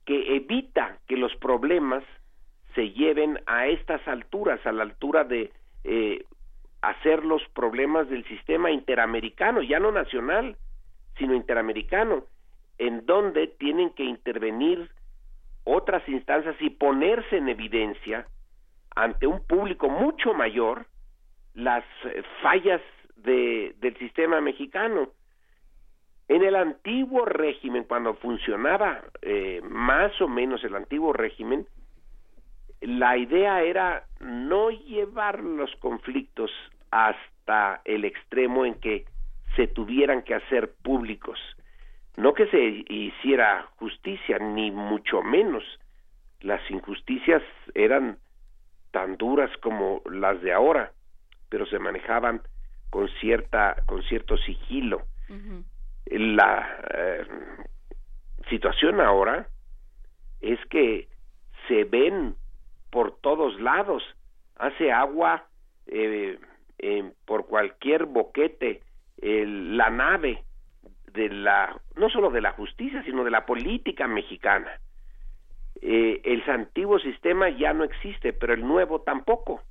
[0.07, 2.03] que evita que los problemas
[2.75, 5.51] se lleven a estas alturas, a la altura de
[5.85, 6.25] eh,
[6.83, 10.57] hacer los problemas del sistema interamericano, ya no nacional,
[11.19, 12.25] sino interamericano,
[12.79, 14.91] en donde tienen que intervenir
[15.65, 18.27] otras instancias y ponerse en evidencia
[18.95, 20.87] ante un público mucho mayor
[21.55, 22.81] las eh, fallas
[23.17, 25.11] de, del sistema mexicano.
[26.29, 31.67] En el antiguo régimen, cuando funcionaba eh, más o menos el antiguo régimen,
[32.81, 36.51] la idea era no llevar los conflictos
[36.91, 39.05] hasta el extremo en que
[39.55, 41.39] se tuvieran que hacer públicos.
[42.17, 45.63] No que se hiciera justicia, ni mucho menos.
[46.41, 47.43] Las injusticias
[47.75, 48.19] eran
[48.91, 50.93] tan duras como las de ahora,
[51.51, 52.41] pero se manejaban
[52.91, 55.03] con cierta con cierto sigilo.
[56.07, 57.27] La eh,
[58.49, 59.49] situación ahora
[60.41, 61.09] es que
[61.69, 62.37] se ven
[62.91, 64.03] por todos lados,
[64.57, 65.47] hace agua
[65.87, 66.39] eh,
[66.79, 68.81] eh, por cualquier boquete,
[69.19, 70.46] la nave
[71.17, 74.71] de la no solo de la justicia sino de la política mexicana.
[75.83, 79.63] Eh, el antiguo sistema ya no existe, pero el nuevo tampoco.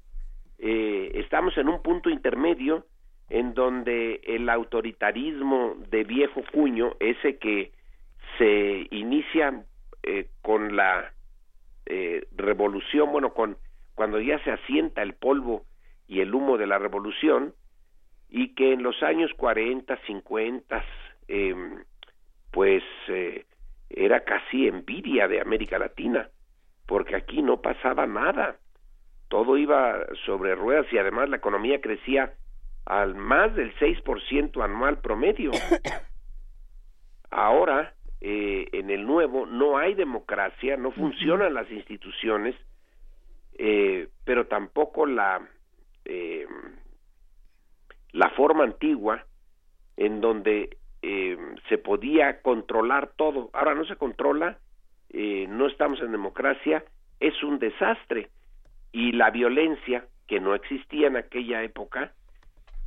[0.58, 2.86] Eh, estamos en un punto intermedio
[3.30, 7.72] en donde el autoritarismo de viejo cuño, ese que
[8.38, 9.64] se inicia
[10.04, 11.12] eh, con la
[12.36, 13.58] revolución, bueno, con
[13.94, 15.66] cuando ya se asienta el polvo
[16.08, 17.54] y el humo de la revolución,
[18.30, 20.84] y que en los años 40, 50,
[21.28, 21.56] eh,
[22.52, 23.46] pues eh,
[23.90, 26.30] era casi envidia de América Latina,
[26.86, 28.58] porque aquí no pasaba nada,
[29.28, 32.34] todo iba sobre ruedas y además la economía crecía
[32.86, 35.52] al más del 6% anual promedio.
[37.32, 42.56] Ahora, eh, en el nuevo, no hay democracia, no funcionan las instituciones,
[43.58, 45.48] eh, pero tampoco la,
[46.06, 46.46] eh,
[48.12, 49.26] la forma antigua
[49.98, 50.78] en donde
[51.08, 51.38] eh,
[51.70, 53.52] se podía controlar todo.
[53.54, 54.58] Ahora no se controla,
[55.12, 56.84] eh, no estamos en democracia,
[57.20, 58.30] es un desastre.
[58.92, 62.12] Y la violencia, que no existía en aquella época,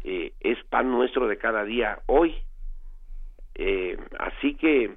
[0.03, 2.35] eh, es pan nuestro de cada día hoy.
[3.55, 4.97] Eh, así que,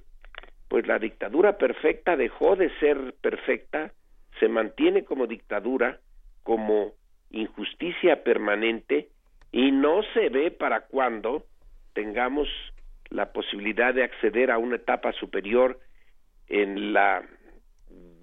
[0.67, 3.91] pues la dictadura perfecta dejó de ser perfecta,
[4.39, 5.99] se mantiene como dictadura,
[6.41, 6.93] como
[7.29, 9.09] injusticia permanente
[9.51, 11.45] y no se ve para cuándo
[11.93, 12.47] tengamos
[13.11, 15.79] la posibilidad de acceder a una etapa superior
[16.47, 17.23] en la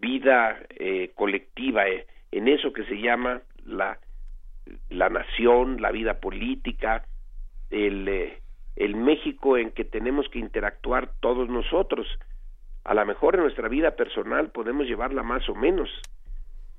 [0.00, 3.98] vida eh, colectiva, eh, en eso que se llama la,
[4.88, 7.04] la nación, la vida política,
[7.70, 8.40] el, eh,
[8.76, 12.06] el México en que tenemos que interactuar todos nosotros.
[12.84, 15.90] A lo mejor en nuestra vida personal podemos llevarla más o menos,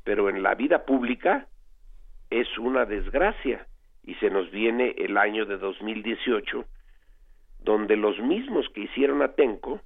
[0.03, 1.47] pero en la vida pública
[2.31, 3.67] es una desgracia
[4.03, 6.65] y se nos viene el año de 2018
[7.69, 9.79] donde los mismos que hicieron Atenco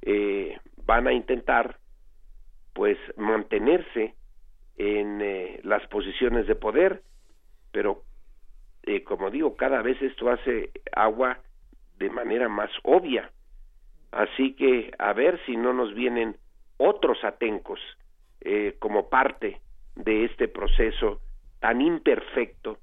[0.00, 1.78] eh, van a intentar
[2.72, 4.16] pues mantenerse
[4.76, 7.02] en eh, las posiciones de poder
[7.70, 8.02] pero
[8.82, 11.38] eh, como digo cada vez esto hace agua
[11.96, 13.30] de manera más obvia.
[14.10, 16.36] Así que a ver si no nos vienen
[16.76, 17.78] otros atencos
[18.80, 19.60] como parte
[19.94, 21.20] de este proceso
[21.60, 22.78] tan imperfecto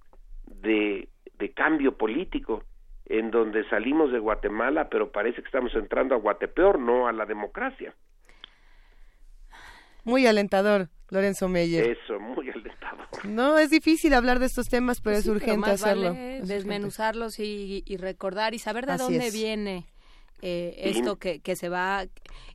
[0.45, 1.09] de
[1.53, 2.63] cambio político
[3.09, 7.25] en donde salimos de Guatemala, pero parece que estamos entrando a Guatepeor, no a la
[7.25, 7.93] democracia.
[10.03, 11.97] Muy alentador, Lorenzo Meyer.
[11.97, 13.07] Eso, muy alentador.
[13.25, 16.09] No, es difícil hablar de estos temas, pero es Sí, pero urgente más hacerlo.
[16.13, 16.53] vale Es urgente.
[16.53, 19.33] desmenuzarlos y, y recordar y saber de Así dónde es.
[19.33, 19.85] viene
[20.41, 22.05] eh, esto que, que se va,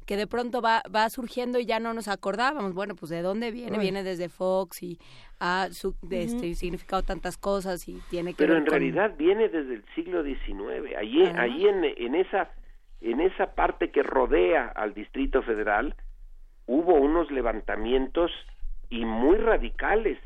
[0.06, 2.74] que de pronto va, va surgiendo y ya no nos acordábamos.
[2.74, 3.82] Bueno, pues de dónde viene, Ay.
[3.82, 4.98] viene desde Fox y
[5.40, 9.48] ha su- de este, significado tantas cosas y tiene que Pero en con- realidad viene
[9.48, 10.94] desde el siglo XIX.
[10.96, 11.42] Allí, Ah.
[11.42, 12.50] allí en, en esa
[13.00, 15.94] en esa parte que rodea al Distrito Federal
[16.66, 18.30] hubo unos levantamientos
[18.88, 20.18] y muy radicales.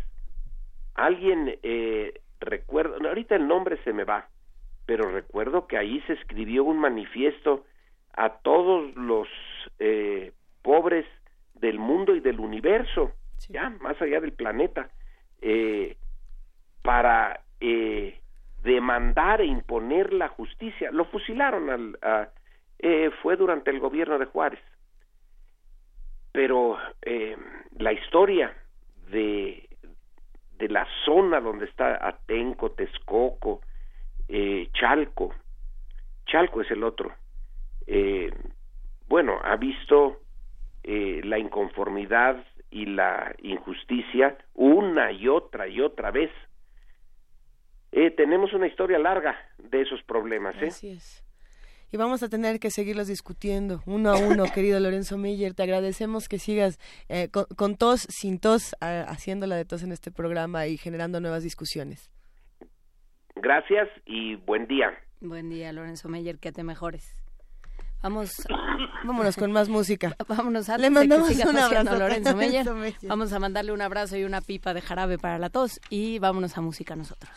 [0.94, 4.28] Alguien eh, recuerdo, no, ahorita el nombre se me va,
[4.88, 7.66] pero recuerdo que ahí se escribió un manifiesto
[8.14, 9.28] a todos los
[9.78, 10.32] eh,
[10.62, 11.04] pobres
[11.56, 13.12] del mundo y del universo,
[13.50, 14.88] ya más allá del planeta,
[15.42, 15.98] eh,
[16.82, 18.18] para eh,
[18.62, 20.90] demandar e imponer la justicia.
[20.90, 22.28] Lo fusilaron, al, a-
[22.78, 24.60] eh, fue durante el gobierno de Juárez.
[26.32, 27.36] Pero eh,
[27.76, 28.56] la historia
[29.10, 29.68] de,
[30.56, 33.60] de la zona donde está Atenco, Texcoco,
[34.28, 35.34] eh, Chalco,
[36.26, 37.14] Chalco es el otro,
[37.86, 38.30] eh,
[39.08, 40.20] bueno, ha visto
[40.82, 46.30] eh, la inconformidad y la injusticia una y otra y otra vez.
[47.92, 50.54] Eh, tenemos una historia larga de esos problemas.
[50.62, 50.66] ¿eh?
[50.66, 51.24] Así es.
[51.90, 55.54] Y vamos a tener que seguirlos discutiendo uno a uno, querido Lorenzo Miller.
[55.54, 56.78] Te agradecemos que sigas
[57.08, 61.18] eh, con, con tos, sin tos, a- haciéndola de tos en este programa y generando
[61.20, 62.10] nuevas discusiones.
[63.42, 64.90] Gracias y buen día.
[65.20, 67.14] Buen día, Lorenzo Meyer, que te mejores.
[68.02, 68.42] Vamos,
[69.04, 70.16] Vámonos con más música.
[70.28, 72.66] Vámonos a Le mandamos un a abrazo a Lorenzo Meyer.
[73.02, 76.56] Vamos a mandarle un abrazo y una pipa de jarabe para la tos y vámonos
[76.56, 77.32] a música nosotros.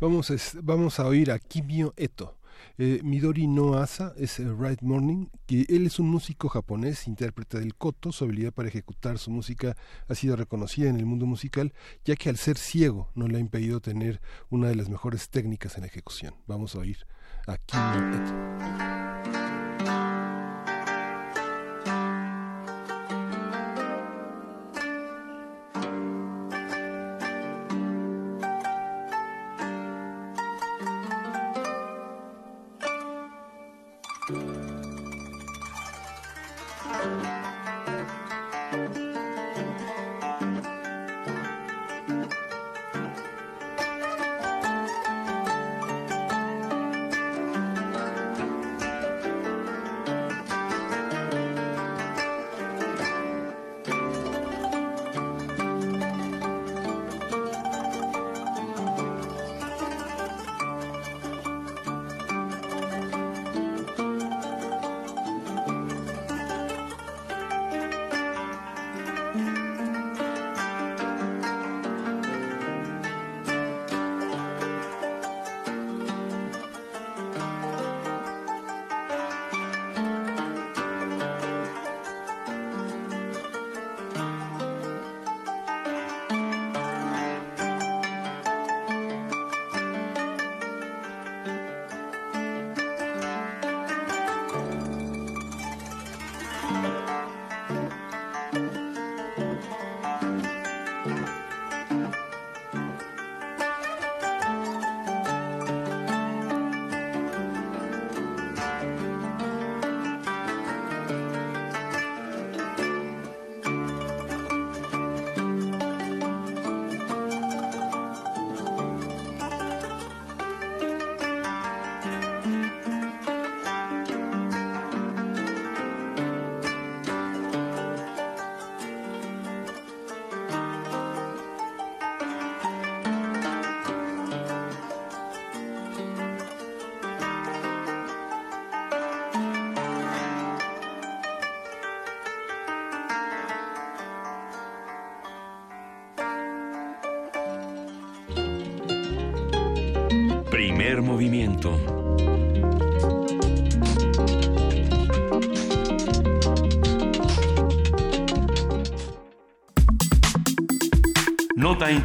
[0.00, 2.36] Vamos, es- vamos a oír a Kimio Eto.
[2.78, 7.58] Eh, Midori no Asa es el Right Morning, que él es un músico japonés, intérprete
[7.58, 8.12] del koto.
[8.12, 9.76] Su habilidad para ejecutar su música
[10.08, 11.72] ha sido reconocida en el mundo musical,
[12.04, 14.20] ya que al ser ciego no le ha impedido tener
[14.50, 16.34] una de las mejores técnicas en ejecución.
[16.46, 17.06] Vamos a oír
[17.46, 17.58] a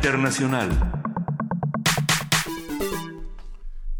[0.07, 0.86] Internacional.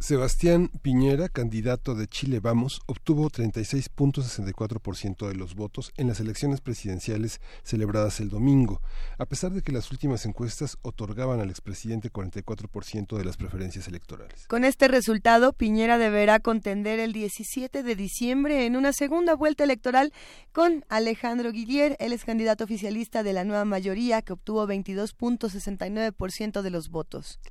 [0.08, 7.42] Sebastián Piñera, candidato de Chile Vamos, obtuvo 36.64% de los votos en las elecciones presidenciales
[7.64, 8.82] celebradas el domingo,
[9.18, 14.48] a pesar de que las últimas encuestas otorgaban al expresidente 44% de las preferencias electorales.
[14.48, 20.14] Con este resultado, Piñera deberá contender el 17 de diciembre en una segunda vuelta electoral
[20.54, 26.70] con Alejandro Guillier, el ex candidato oficialista de la nueva mayoría que obtuvo 22.69% de
[26.70, 27.42] los votos.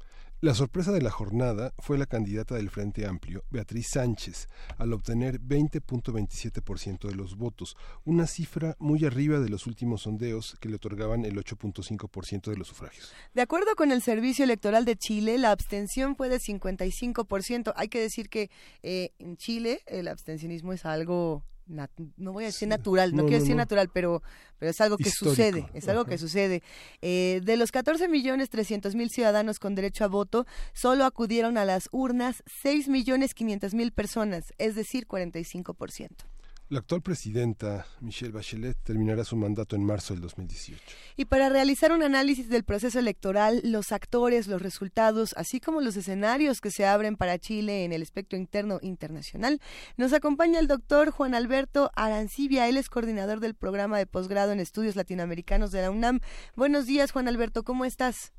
[0.43, 5.41] La sorpresa de la jornada fue la candidata del Frente Amplio, Beatriz Sánchez, al obtener
[5.41, 11.25] 20.27% de los votos, una cifra muy arriba de los últimos sondeos que le otorgaban
[11.25, 13.15] el 8.5% de los sufragios.
[13.33, 17.73] De acuerdo con el Servicio Electoral de Chile, la abstención fue de 55%.
[17.75, 18.51] Hay que decir que
[18.83, 23.23] eh, en Chile el abstencionismo es algo, nat- no voy a decir natural, no, No,
[23.25, 23.63] quiero no, decir no.
[23.63, 24.23] natural, pero,
[24.59, 25.31] pero es algo que Histórico.
[25.35, 26.11] sucede, es algo Ajá.
[26.11, 26.63] que sucede.
[27.03, 31.65] Eh, de los 14 millones 300 mil ciudadanos con derecho a voto, solo acudieron a
[31.65, 36.27] las urnas 6 millones 500 mil personas, es decir, 45%.
[36.69, 40.83] La actual presidenta Michelle Bachelet terminará su mandato en marzo del 2018.
[41.17, 45.97] Y para realizar un análisis del proceso electoral, los actores, los resultados, así como los
[45.97, 49.61] escenarios que se abren para Chile en el espectro interno internacional,
[49.97, 52.69] nos acompaña el doctor Juan Alberto Arancibia.
[52.69, 56.19] Él es coordinador del programa de posgrado en estudios latinoamericanos de la UNAM.
[56.57, 58.35] Buenos días, Juan Alberto, ¿cómo estás?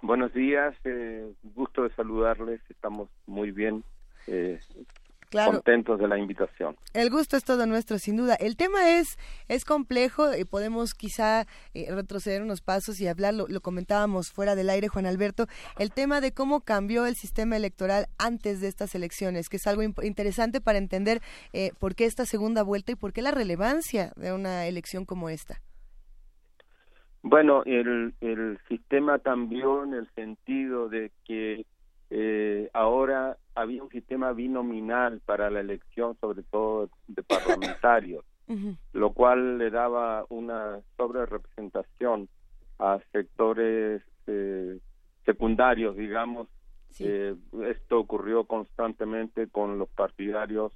[0.00, 3.84] Buenos días, eh, gusto de saludarles, estamos muy bien.
[4.26, 4.58] Eh,
[5.30, 5.52] Claro.
[5.52, 6.76] contentos de la invitación.
[6.94, 8.34] El gusto es todo nuestro, sin duda.
[8.34, 9.18] El tema es,
[9.48, 11.42] es complejo y podemos quizá
[11.74, 15.46] eh, retroceder unos pasos y hablar, lo, lo comentábamos fuera del aire, Juan Alberto,
[15.78, 19.82] el tema de cómo cambió el sistema electoral antes de estas elecciones, que es algo
[19.82, 21.20] interesante para entender
[21.52, 25.28] eh, por qué esta segunda vuelta y por qué la relevancia de una elección como
[25.28, 25.60] esta.
[27.22, 31.66] Bueno, el, el sistema cambió en el sentido de que
[32.10, 38.24] eh, ahora había un sistema binominal para la elección, sobre todo de parlamentarios,
[38.92, 42.28] lo cual le daba una sobrerepresentación
[42.78, 44.78] a sectores eh,
[45.24, 46.48] secundarios, digamos.
[47.00, 47.36] Eh,
[47.66, 50.72] esto ocurrió constantemente con los partidarios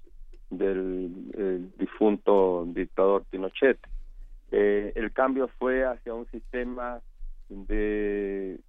[0.51, 3.79] del el difunto dictador Pinochet.
[4.51, 7.01] Eh, el cambio fue hacia un sistema
[7.49, 8.61] de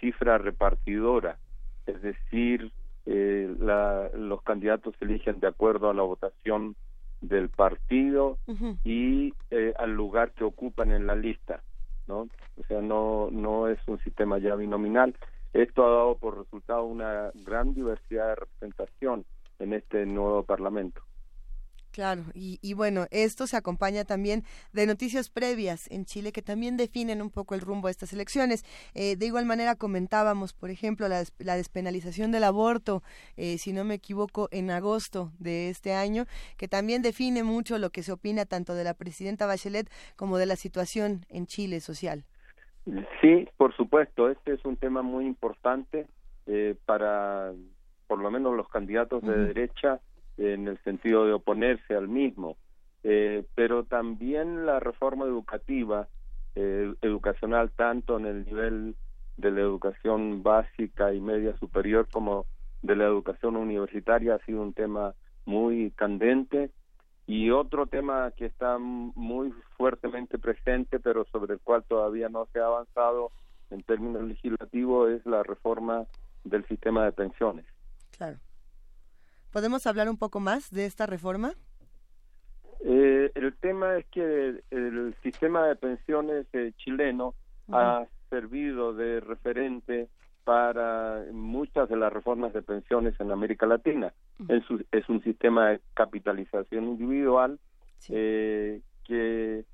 [0.00, 1.38] cifra repartidora,
[1.86, 2.72] es decir,
[3.06, 6.76] eh, la- los candidatos se eligen de acuerdo a la votación
[7.20, 8.38] del partido
[8.84, 11.62] y eh, al lugar que ocupan en la lista,
[12.06, 12.28] ¿no?
[12.56, 15.14] O sea, no no es un sistema ya binominal.
[15.52, 19.24] Esto ha dado por resultado una gran diversidad de representación
[19.58, 21.02] en este nuevo parlamento.
[21.92, 26.78] Claro, y, y bueno, esto se acompaña también de noticias previas en Chile que también
[26.78, 28.64] definen un poco el rumbo de estas elecciones.
[28.94, 33.02] Eh, de igual manera comentábamos, por ejemplo, la, des- la despenalización del aborto,
[33.36, 36.24] eh, si no me equivoco, en agosto de este año,
[36.56, 40.46] que también define mucho lo que se opina tanto de la presidenta Bachelet como de
[40.46, 42.24] la situación en Chile social.
[43.20, 46.06] Sí, por supuesto, este es un tema muy importante
[46.46, 47.52] eh, para,
[48.06, 50.00] por lo menos, los candidatos de derecha
[50.36, 52.56] en el sentido de oponerse al mismo.
[53.04, 56.08] Eh, pero también la reforma educativa,
[56.54, 58.96] eh, educacional, tanto en el nivel
[59.36, 62.46] de la educación básica y media superior como
[62.82, 65.14] de la educación universitaria, ha sido un tema
[65.44, 66.70] muy candente.
[67.26, 72.58] Y otro tema que está muy fuertemente presente, pero sobre el cual todavía no se
[72.58, 73.30] ha avanzado
[73.70, 76.04] en términos legislativos, es la reforma
[76.44, 77.64] del sistema de pensiones.
[78.16, 78.38] Claro.
[79.52, 81.52] ¿Podemos hablar un poco más de esta reforma?
[82.80, 87.34] Eh, el tema es que el sistema de pensiones eh, chileno
[87.70, 90.08] ha servido de referente
[90.44, 94.12] para muchas de las reformas de pensiones en América Latina.
[94.48, 97.60] es, un- es un sistema de capitalización individual
[98.08, 99.64] eh, que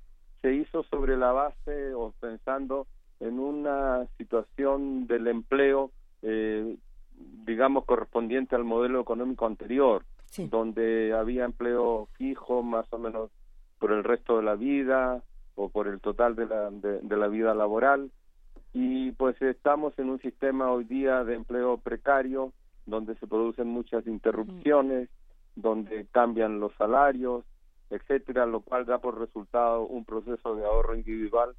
[0.43, 2.87] se hizo sobre la base o pensando
[3.21, 5.91] en una situación del empleo,
[6.23, 6.77] eh,
[7.45, 10.05] digamos, correspondiente al modelo económico anterior,
[10.51, 13.31] donde había empleo fijo más o menos
[13.79, 15.23] por el resto de la vida
[15.55, 18.11] o por el total de la, de, de la vida laboral.
[18.73, 22.53] Y pues estamos en un sistema hoy día de empleo precario,
[22.87, 25.09] donde se producen muchas interrupciones,
[25.57, 27.45] donde cambian los salarios,
[27.91, 31.55] etcétera, lo cual da por resultado un proceso de ahorro individual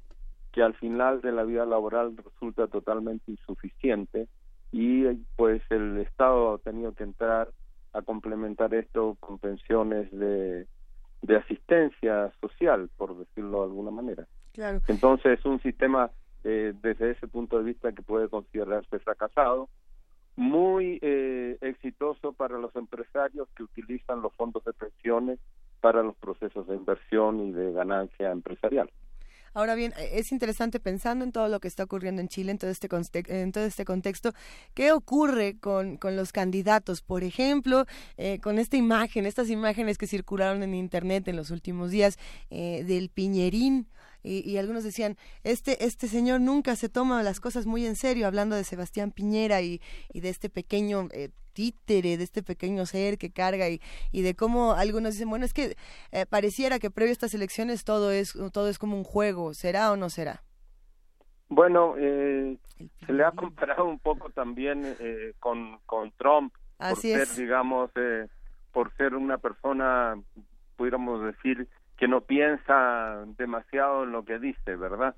[0.52, 4.28] que al final de la vida laboral resulta totalmente insuficiente
[4.72, 5.04] y
[5.36, 7.48] pues el Estado ha tenido que entrar
[7.92, 10.66] a complementar esto con pensiones de,
[11.22, 14.26] de asistencia social, por decirlo de alguna manera.
[14.52, 14.80] Claro.
[14.88, 16.10] Entonces es un sistema
[16.44, 19.68] eh, desde ese punto de vista que puede considerarse fracasado,
[20.36, 25.38] muy eh, exitoso para los empresarios que utilizan los fondos de pensiones
[25.80, 28.90] para los procesos de inversión y de ganancia empresarial.
[29.52, 32.58] Ahora bien, eh, es interesante pensando en todo lo que está ocurriendo en Chile, en
[32.58, 32.88] todo este,
[33.28, 34.32] en todo este contexto,
[34.74, 37.02] ¿qué ocurre con, con los candidatos?
[37.02, 37.86] Por ejemplo,
[38.16, 42.18] eh, con esta imagen, estas imágenes que circularon en Internet en los últimos días
[42.50, 43.88] eh, del Piñerín,
[44.22, 48.26] y, y algunos decían, este, este señor nunca se toma las cosas muy en serio,
[48.26, 49.80] hablando de Sebastián Piñera y,
[50.12, 53.80] y de este pequeño eh, títere, de este pequeño ser que carga y,
[54.12, 55.76] y de cómo algunos dicen, bueno, es que
[56.12, 59.92] eh, pareciera que previo a estas elecciones todo es, todo es como un juego, ¿será
[59.92, 60.42] o no será?
[61.48, 62.56] Bueno, eh,
[63.04, 67.36] se le ha comparado un poco también eh, con, con Trump, Así por ser, es.
[67.36, 68.28] digamos, eh,
[68.72, 70.14] por ser una persona,
[70.76, 71.68] pudiéramos decir,
[72.00, 75.14] que no piensa demasiado en lo que dice, ¿verdad?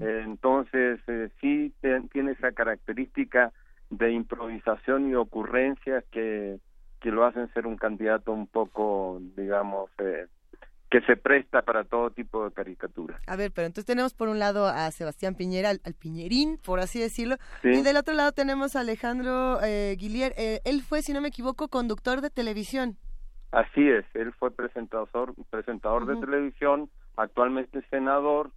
[0.00, 3.52] Entonces, eh, sí te- tiene esa característica
[3.90, 6.58] de improvisación y ocurrencias que,
[7.00, 10.26] que lo hacen ser un candidato un poco, digamos, eh,
[10.90, 13.20] que se presta para todo tipo de caricaturas.
[13.26, 16.80] A ver, pero entonces tenemos por un lado a Sebastián Piñera, al, al Piñerín, por
[16.80, 17.68] así decirlo, Sí.
[17.70, 20.32] y del otro lado tenemos a Alejandro eh, Guillier.
[20.36, 22.96] Eh, él fue, si no me equivoco, conductor de televisión.
[23.56, 28.50] Así es, él fue presentador, presentador de televisión, actualmente senador,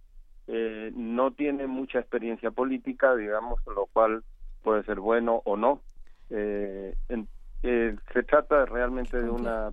[0.46, 4.22] eh, no tiene mucha experiencia política, digamos, lo cual
[4.62, 5.80] puede ser bueno o no.
[6.28, 7.28] Eh, en-
[7.62, 9.72] eh, se trata realmente de una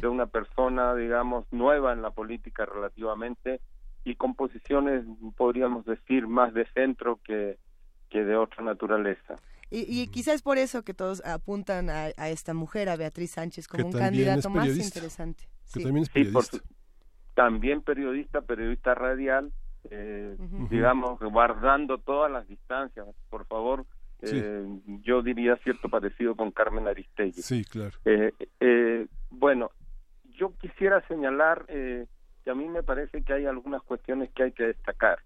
[0.00, 3.60] de una persona, digamos, nueva en la política relativamente
[4.04, 5.04] y con posiciones,
[5.36, 7.56] podríamos decir, más de centro que,
[8.08, 9.36] que de otra naturaleza.
[9.70, 13.30] Y, y quizás es por eso que todos apuntan a, a esta mujer, a Beatriz
[13.32, 14.98] Sánchez, como Que un candidato más periodista.
[14.98, 15.44] interesante.
[15.72, 15.84] Que Sí.
[15.84, 16.60] también es Sí, por su-
[17.34, 19.52] también periodista, periodista radial,
[19.90, 20.36] eh,
[20.68, 23.86] digamos, guardando todas las distancias, por favor.
[24.22, 24.36] Sí.
[24.38, 24.66] eh,
[25.02, 27.40] yo diría cierto parecido con Carmen Aristegui.
[27.40, 27.96] Sí, claro.
[28.04, 29.70] Eh, eh, bueno,
[30.38, 32.04] yo quisiera señalar eh,
[32.44, 35.20] que a mí me parece que hay algunas cuestiones que hay que destacar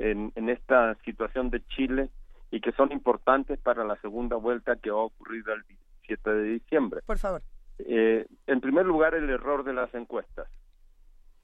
[0.00, 2.10] en, en esta situación de Chile
[2.50, 5.62] y que son importantes para la segunda vuelta que va a ocurrir el
[6.08, 7.00] 17 de diciembre.
[7.06, 7.42] Por favor.
[7.78, 10.48] Eh, en primer lugar, el error de las encuestas,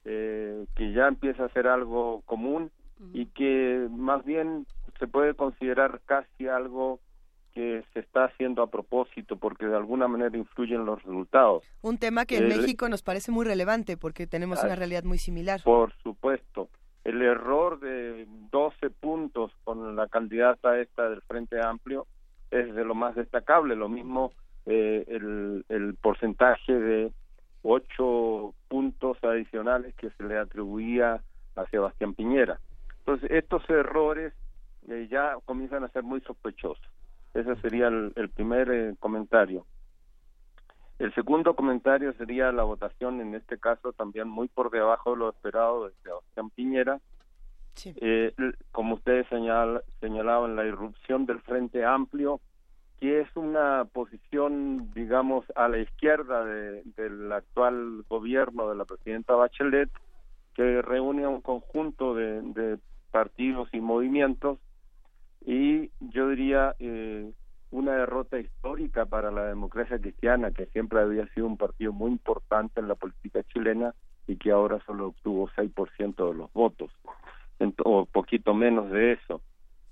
[0.05, 2.71] eh, que ya empieza a ser algo común
[3.13, 4.67] y que más bien
[4.99, 7.01] se puede considerar casi algo
[7.53, 11.65] que se está haciendo a propósito porque de alguna manera influyen los resultados.
[11.83, 15.05] Un tema que en El- México nos parece muy relevante porque tenemos Ah, una realidad
[15.05, 15.61] muy similar.
[15.65, 16.69] Por supuesto.
[17.07, 22.05] El error de 12 puntos con la candidata esta del Frente Amplio
[22.51, 23.77] es de lo más destacable.
[23.77, 24.33] Lo mismo
[24.67, 27.13] eh, el, el porcentaje de
[27.63, 31.23] 8 puntos adicionales que se le atribuía
[31.55, 32.59] a Sebastián Piñera.
[32.99, 34.33] Entonces, estos errores
[34.89, 36.85] eh, ya comienzan a ser muy sospechosos.
[37.35, 39.65] Ese sería el, el primer eh, comentario.
[40.99, 45.29] El segundo comentario sería la votación, en este caso también muy por debajo de lo
[45.31, 47.01] esperado de Sebastián Piñera.
[48.01, 48.33] Eh,
[48.73, 52.41] como ustedes señal, señalaban, la irrupción del Frente Amplio,
[52.99, 59.35] que es una posición, digamos, a la izquierda de- del actual gobierno de la presidenta
[59.35, 59.91] Bachelet,
[60.55, 62.79] que reúne a un conjunto de, de
[63.11, 64.59] partidos y movimientos
[65.45, 67.31] y yo diría eh,
[67.77, 72.81] una derrota histórica para la democracia cristiana, que siempre había sido un partido muy importante
[72.81, 73.95] en la política chilena
[74.27, 76.91] y que ahora solo obtuvo 6% de los votos,
[77.85, 79.43] o poquito menos de eso.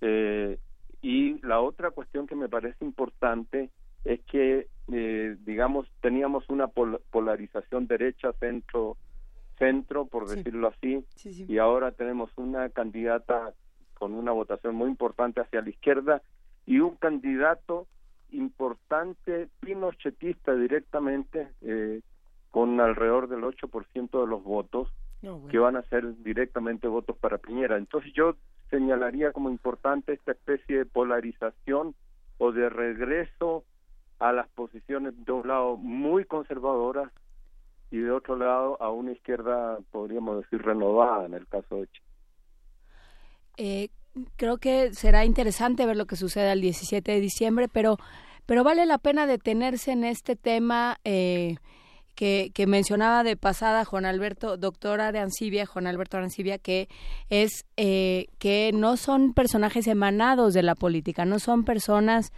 [0.00, 0.58] Eh,
[1.02, 3.68] y la otra cuestión que me parece importante
[4.04, 8.96] es que, eh, digamos, teníamos una pol- polarización derecha-centro,
[9.58, 11.04] centro, por decirlo así,
[11.52, 13.52] y ahora tenemos una candidata
[13.92, 16.22] con una votación muy importante hacia la izquierda
[16.66, 17.86] y un candidato
[18.30, 22.00] importante pinochetista directamente eh,
[22.50, 24.88] con alrededor del 8% de los votos
[25.22, 25.48] No, bueno.
[25.48, 27.76] que van a ser directamente votos para Piñera.
[27.76, 28.36] Entonces yo
[28.70, 31.94] señalaría como importante esta especie de polarización
[32.38, 33.64] o de regreso
[34.18, 37.10] a las posiciones de un lado muy conservadoras
[37.90, 42.06] y de otro lado a una izquierda, podríamos decir, renovada en el caso de Chile.
[43.56, 43.88] Eh,
[44.36, 47.98] creo que será interesante ver lo que sucede el 17 de diciembre, pero,
[48.46, 51.56] pero vale la pena detenerse en este tema eh,
[52.14, 56.88] que, que mencionaba de pasada Juan Alberto, doctor Arancibia, Juan Alberto Arancibia, que
[57.30, 62.32] es eh, que no son personajes emanados de la política, no son personas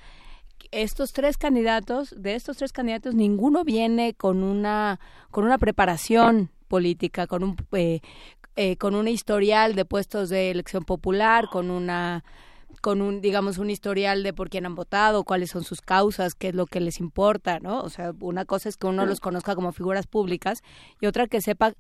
[0.70, 4.98] estos tres candidatos, de estos tres candidatos, ninguno viene con una,
[5.30, 8.00] con una preparación política, con un, eh,
[8.56, 12.24] eh, con un historial de puestos de elección popular, con una
[12.80, 16.48] con un digamos un historial de por quién han votado, cuáles son sus causas, qué
[16.48, 17.80] es lo que les importa, ¿no?
[17.80, 20.62] O sea, una cosa es que uno los conozca como figuras públicas
[21.00, 21.74] y otra que sepa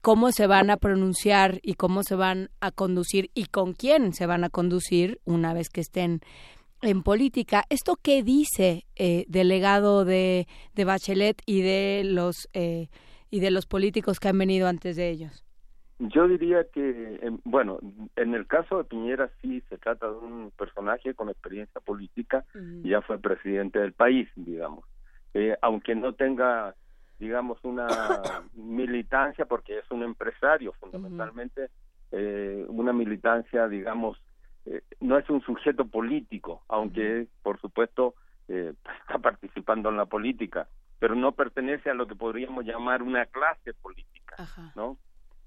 [0.00, 4.26] cómo se van a pronunciar y cómo se van a conducir y con quién se
[4.26, 6.20] van a conducir una vez que estén
[6.82, 7.64] en política.
[7.68, 12.88] ¿Esto qué dice eh, del legado de, de Bachelet y de los eh,
[13.30, 15.43] y de los políticos que han venido antes de ellos?
[16.08, 17.78] Yo diría que, em, bueno,
[18.16, 22.44] en el caso de Piñera sí se trata de un personaje con experiencia política,
[22.82, 24.84] y ya fue presidente del país, digamos.
[25.32, 26.74] Eh, aunque no tenga,
[27.18, 27.86] digamos, una
[28.54, 31.70] militancia, porque es un empresario fundamentalmente,
[32.12, 34.18] eh, una militancia, digamos,
[34.66, 38.14] eh, no es un sujeto político, aunque por supuesto
[38.48, 40.68] eh, está participando en la política,
[40.98, 44.36] pero no pertenece a lo que podríamos llamar una clase política,
[44.74, 44.96] ¿no?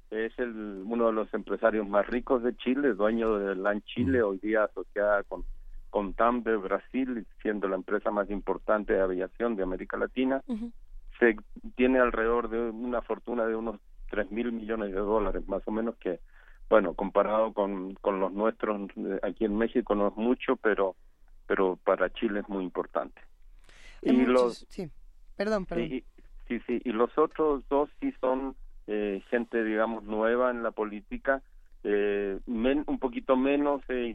[0.10, 4.38] Es el, uno de los empresarios más ricos de Chile, dueño de LAN Chile, hoy
[4.38, 5.44] día asociada con,
[5.90, 10.42] con TAM de Brasil, siendo la empresa más importante de aviación de América Latina.
[11.20, 11.36] Se
[11.76, 13.80] tiene alrededor de una fortuna de unos
[14.10, 16.22] tres mil millones de dólares, más o menos que,
[16.70, 20.96] bueno, comparado con, con los nuestros eh, aquí en México no es mucho, pero,
[21.48, 23.20] pero para Chile es muy importante.
[24.06, 24.90] Hay Y muchos- los, sí,
[25.36, 25.90] perdón, perdón.
[26.48, 26.82] Sí, sí.
[26.86, 28.56] Y los otros dos sí son
[28.88, 31.42] eh, gente, digamos, nueva en la política.
[31.84, 34.14] Eh, un poquito menos eh,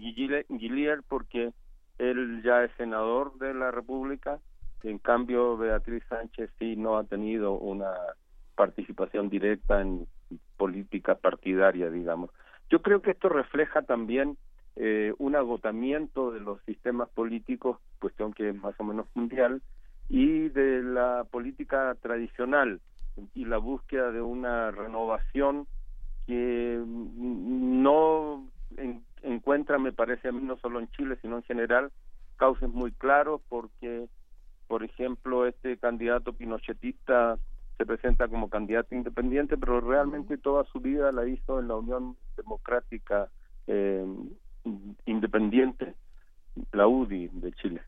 [1.09, 1.53] porque
[1.99, 4.39] él ya es senador de la República.
[4.83, 7.93] En cambio, Beatriz Sánchez sí no ha tenido una
[8.57, 10.07] participación directa en
[10.57, 12.31] política partidaria, digamos.
[12.71, 14.37] Yo creo que esto refleja también
[14.77, 19.63] eh, un agotamiento de los sistemas políticos, cuestión que es más o menos mundial,
[20.09, 22.81] y de la política tradicional
[23.35, 25.67] y la búsqueda de una renovación
[26.27, 31.91] que no en- encuentra, me parece a mí, no solo en Chile, sino en general,
[32.37, 34.09] cauces muy claros porque,
[34.67, 37.39] por ejemplo, este candidato pinochetista
[37.79, 42.17] se presenta como candidato independiente, pero realmente toda su vida la hizo en la Unión
[42.37, 43.29] Democrática
[43.67, 44.05] eh,
[45.07, 45.95] Independiente,
[46.73, 47.83] la UDI de Chile.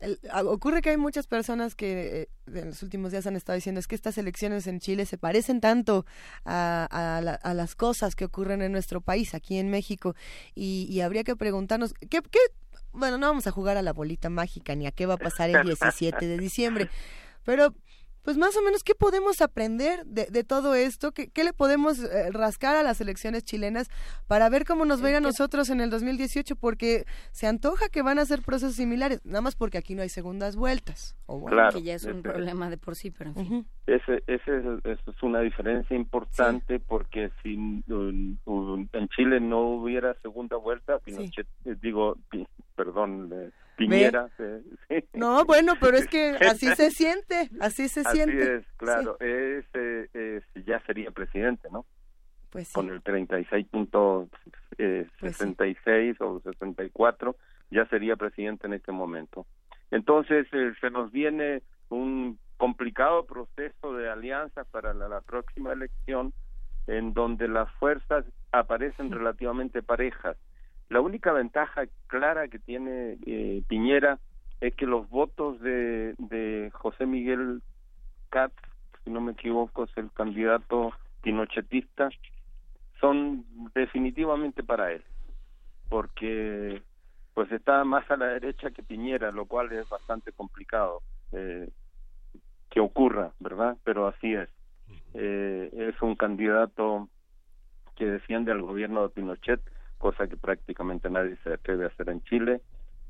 [0.00, 2.28] El- a- ocurre que hay muchas personas que eh,
[2.60, 5.60] en los últimos días han estado diciendo es que estas elecciones en Chile se parecen
[5.60, 6.06] tanto
[6.44, 10.14] a las cosas que ocurren en nuestro país, aquí en México,
[10.54, 12.38] y, y habría que preguntarnos, ¿qué, qué?
[12.92, 15.50] Bueno, no vamos a jugar a la bolita mágica ni a qué va a pasar
[15.50, 16.88] el 17 de diciembre,
[17.44, 17.74] pero
[18.28, 21.12] pues más o menos, ¿qué podemos aprender de, de todo esto?
[21.12, 23.88] ¿Qué, qué le podemos eh, rascar a las elecciones chilenas
[24.26, 26.54] para ver cómo nos va a ir a nosotros en el 2018?
[26.56, 30.10] Porque se antoja que van a ser procesos similares, nada más porque aquí no hay
[30.10, 31.16] segundas vueltas.
[31.24, 33.66] O bueno, Claro, que ya es un problema de por sí, pero en fin.
[33.86, 39.60] Ese, ese es, eso es una diferencia importante porque si un- un- en Chile no
[39.70, 42.18] hubiera segunda vuelta, Pinochet, eh, digo,
[42.76, 44.28] perdón, eh, Piñera.
[44.38, 45.04] eh, sí.
[45.14, 48.56] No, bueno, pero es que así se siente, así se Así siente.
[48.56, 51.86] es, claro, es, eh, es- ya sería presidente, ¿no?
[52.50, 53.02] Pues Con el
[54.78, 57.36] 36.66 o 64,
[57.70, 59.46] ya sería presidente en este momento.
[59.90, 66.32] Entonces, eh, se nos viene un complicado proceso de alianzas para la, la próxima elección,
[66.86, 70.36] en donde las fuerzas aparecen relativamente parejas.
[70.88, 74.18] La única ventaja clara que tiene eh, Piñera
[74.60, 77.62] es que los votos de, de José Miguel
[78.30, 78.54] Katz,
[79.04, 80.92] si no me equivoco, es el candidato
[81.22, 82.08] pinochetista,
[83.00, 83.44] son
[83.74, 85.02] definitivamente para él,
[85.88, 86.82] porque
[87.34, 91.02] pues está más a la derecha que Piñera, lo cual es bastante complicado
[91.32, 91.68] eh,
[92.70, 93.76] que ocurra, ¿verdad?
[93.84, 94.48] Pero así es.
[95.14, 97.08] Eh, es un candidato
[97.94, 99.60] que defiende al gobierno de Pinochet,
[99.98, 102.60] cosa que prácticamente nadie se atreve a hacer en Chile,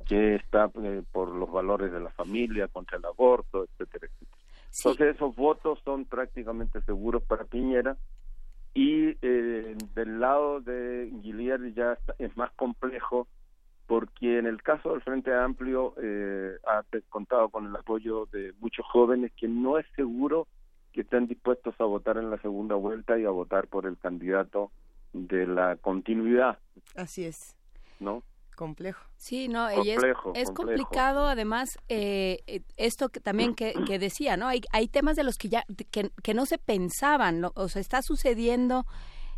[0.06, 4.36] que está eh, por los valores de la familia, contra el aborto, etcétera, etcétera.
[4.76, 7.96] Entonces esos votos son prácticamente seguros para Piñera
[8.74, 13.26] y eh, del lado de Guillier ya está- es más complejo
[13.86, 18.84] porque en el caso del Frente Amplio eh, ha contado con el apoyo de muchos
[18.86, 20.46] jóvenes que no es seguro
[20.92, 24.70] que estén dispuestos a votar en la segunda vuelta y a votar por el candidato
[25.12, 26.58] de la continuidad,
[26.94, 27.54] Así es,
[28.00, 28.22] ¿no?
[28.56, 29.04] complejo.
[29.16, 30.54] Sí, no, y es, Complejo, es complejo.
[30.54, 34.48] complicado además eh, eh, esto que también que, que decía, ¿no?
[34.48, 37.52] Hay, hay temas de los que ya que, que no se pensaban, ¿no?
[37.54, 38.84] o sea, está sucediendo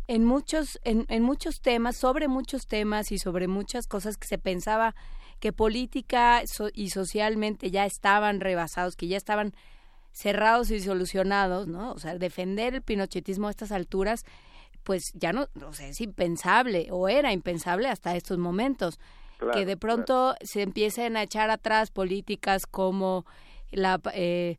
[0.07, 4.39] en muchos en, en muchos temas, sobre muchos temas y sobre muchas cosas que se
[4.39, 4.95] pensaba
[5.39, 9.53] que política so- y socialmente ya estaban rebasados, que ya estaban
[10.11, 11.91] cerrados y solucionados, ¿no?
[11.91, 14.23] O sea, defender el pinochetismo a estas alturas
[14.83, 18.99] pues ya no, o sea, es impensable o era impensable hasta estos momentos.
[19.37, 23.25] Claro, que de pronto se empiecen a echar atrás políticas como
[23.71, 24.57] la eh,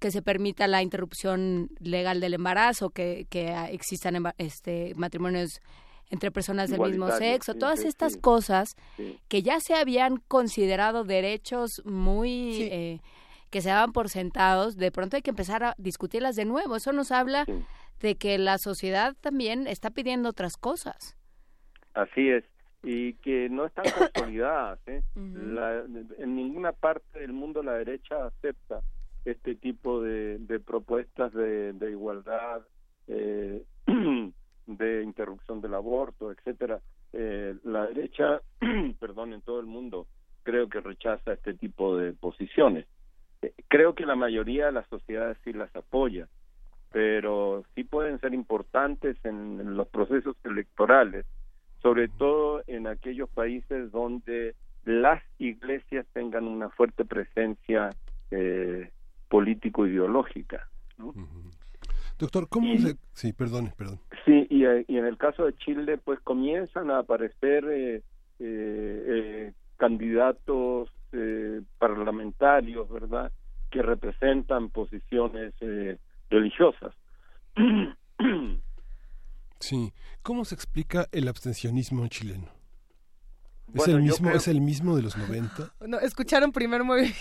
[0.00, 5.60] que se permita la interrupción legal del embarazo, que, que existan emba- este matrimonios
[6.10, 8.20] entre personas del mismo sexo, sí, todas sí, estas sí.
[8.20, 9.18] cosas Sí.
[9.28, 13.00] que ya se habían considerado derechos muy eh,
[13.50, 16.74] que se daban por sentados, de pronto hay que empezar a discutirlas de nuevo.
[16.76, 17.46] Eso nos habla
[18.00, 21.16] de que la sociedad también está pidiendo otras cosas.
[21.94, 22.44] Así es,
[22.82, 23.84] y que no están
[24.14, 24.78] consolidadas.
[24.86, 25.02] ¿eh?
[25.16, 25.84] La-
[26.18, 28.80] en ninguna parte del mundo la derecha acepta
[29.24, 32.62] este tipo de, de propuestas de, de igualdad,
[33.08, 33.62] eh,
[34.66, 36.80] de interrupción del aborto, etcétera.
[37.12, 38.40] Eh, la derecha,
[39.00, 40.06] perdón, en todo el mundo
[40.42, 42.86] creo que rechaza este tipo de posiciones.
[43.40, 46.28] Eh, creo que la mayoría de las sociedades sí las apoya,
[46.94, 51.26] pero sí pueden ser importantes en, en los procesos electorales,
[51.82, 54.54] sobre todo en aquellos países donde
[54.84, 57.90] las iglesias tengan una fuerte presencia
[58.30, 58.92] eh,
[59.28, 60.68] político-ideológica.
[60.96, 61.12] ¿no?
[62.16, 62.94] Doctor, ¿cómo Y- se...?
[63.12, 63.98] Sí, perdone, perdón.
[64.24, 68.02] Sí, y, y en el caso de Chile, pues comienzan a aparecer eh, eh,
[68.38, 73.32] eh, candidatos eh, parlamentarios, ¿verdad?,
[73.72, 75.98] que representan posiciones eh,
[76.34, 76.92] religiosas.
[79.60, 79.92] Sí.
[80.22, 82.48] ¿Cómo se explica el abstencionismo chileno?
[83.68, 85.72] ¿Es, Bueno, el mismo, creo- ¿Es el mismo de los 90?
[85.86, 87.14] No, escucharon primer movimiento.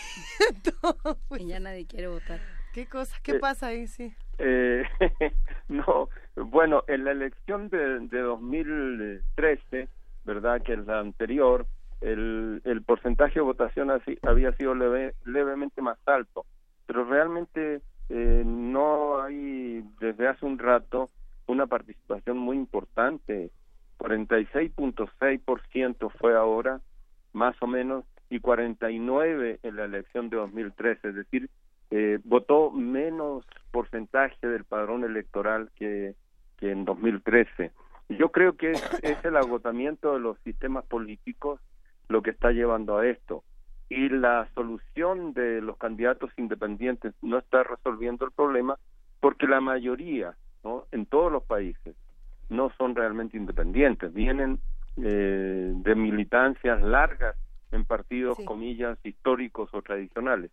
[1.40, 2.40] Y ya nadie quiere votar.
[2.74, 3.18] ¿Qué cosa?
[3.24, 3.88] ¿Qué Eh, pasa ahí?
[3.88, 4.14] Sí.
[4.40, 4.84] Eh,
[5.70, 9.88] no, bueno, en la elección de, de 2013,
[10.26, 10.62] ¿verdad?
[10.64, 11.66] Que es la anterior,
[12.02, 16.46] el, el porcentaje de votación así, había sido leve- levemente más alto,
[16.88, 21.10] pero realmente eh, no hay desde hace un rato
[21.48, 23.52] una participación muy importante.
[24.00, 26.82] 46.6% fue ahora,
[27.32, 31.50] más o menos, y 49 en la elección de 2013, es decir,
[31.92, 36.16] eh, votó menos porcentaje del padrón electoral que,
[36.58, 37.72] que en 2013.
[38.10, 41.60] Y Yo creo que es, es el agotamiento de los sistemas políticos
[42.10, 43.44] lo que está llevando a esto.
[43.96, 48.78] Y la solución de los candidatos independientes no está resolviendo el problema
[49.20, 50.86] porque la mayoría, ¿no?
[50.92, 51.96] en todos los países,
[52.50, 54.60] no son realmente independientes, vienen
[54.98, 57.36] eh, de militancias largas
[57.72, 60.52] en partidos, comillas, históricos o tradicionales.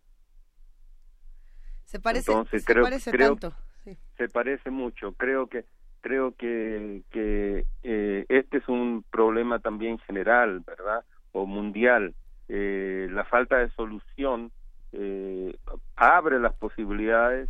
[1.85, 3.53] Se parece, Entonces, se creo- parece creo- tanto.
[3.83, 3.97] Sí.
[4.17, 5.13] se parece mucho.
[5.13, 5.65] Creo que
[6.01, 11.03] creo que, que eh, este es un problema también general, ¿verdad?
[11.31, 12.13] O mundial.
[12.53, 14.51] Eh, la falta de solución
[14.91, 15.55] eh,
[15.95, 17.47] abre las posibilidades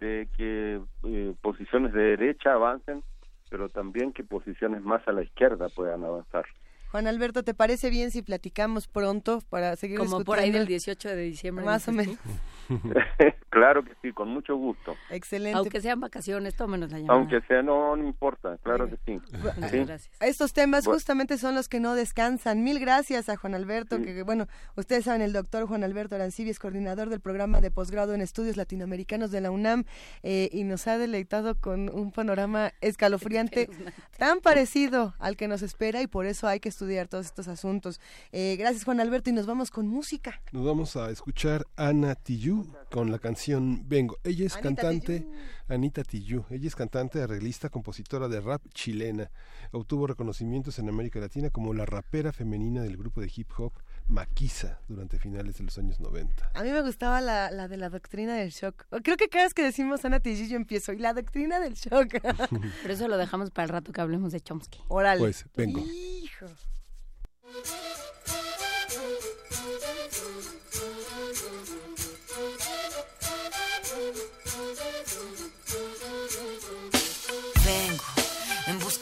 [0.00, 3.02] de que eh, posiciones de derecha avancen,
[3.48, 6.44] pero también que posiciones más a la izquierda puedan avanzar.
[6.90, 11.08] Juan Alberto, ¿te parece bien si platicamos pronto para seguir Como por ahí del 18
[11.08, 11.64] de diciembre.
[11.64, 12.18] Más o menos.
[13.50, 14.94] claro que sí, con mucho gusto.
[15.10, 15.58] Excelente.
[15.58, 17.18] Aunque sean vacaciones, tómenos la llamada.
[17.18, 19.20] Aunque sea, no, no importa, claro que sí.
[19.32, 19.76] Muchas Sí.
[19.84, 20.10] gracias.
[20.20, 22.62] Estos temas justamente son los que no descansan.
[22.64, 24.46] Mil gracias a Juan Alberto, que bueno,
[24.76, 28.56] ustedes saben, el doctor Juan Alberto Arancibia es coordinador del programa de posgrado en estudios
[28.56, 29.84] latinoamericanos de la UNAM
[30.22, 33.68] eh, y nos ha deleitado con un panorama escalofriante
[34.18, 38.00] tan parecido al que nos espera y por eso hay que estudiar todos estos asuntos.
[38.32, 40.40] Eh, gracias Juan Alberto y nos vamos con música.
[40.52, 42.14] Nos vamos a escuchar a Ana
[42.90, 44.18] Con la canción Vengo.
[44.24, 45.28] Ella es Anita cantante,
[45.68, 46.44] Anita Tijoux.
[46.50, 49.30] Ella es cantante, arreglista, compositora de rap chilena.
[49.72, 53.72] Obtuvo reconocimientos en América Latina como la rapera femenina del grupo de hip hop
[54.08, 56.52] Maquisa durante finales de los años 90.
[56.54, 58.86] A mí me gustaba la, la de la doctrina del shock.
[59.02, 62.14] Creo que cada vez que decimos Ana Tijoux yo empiezo y la doctrina del shock.
[62.82, 64.80] Pero eso lo dejamos para el rato que hablemos de Chomsky.
[64.88, 65.20] Órale.
[65.20, 65.80] Pues vengo.
[65.80, 66.46] Hijo.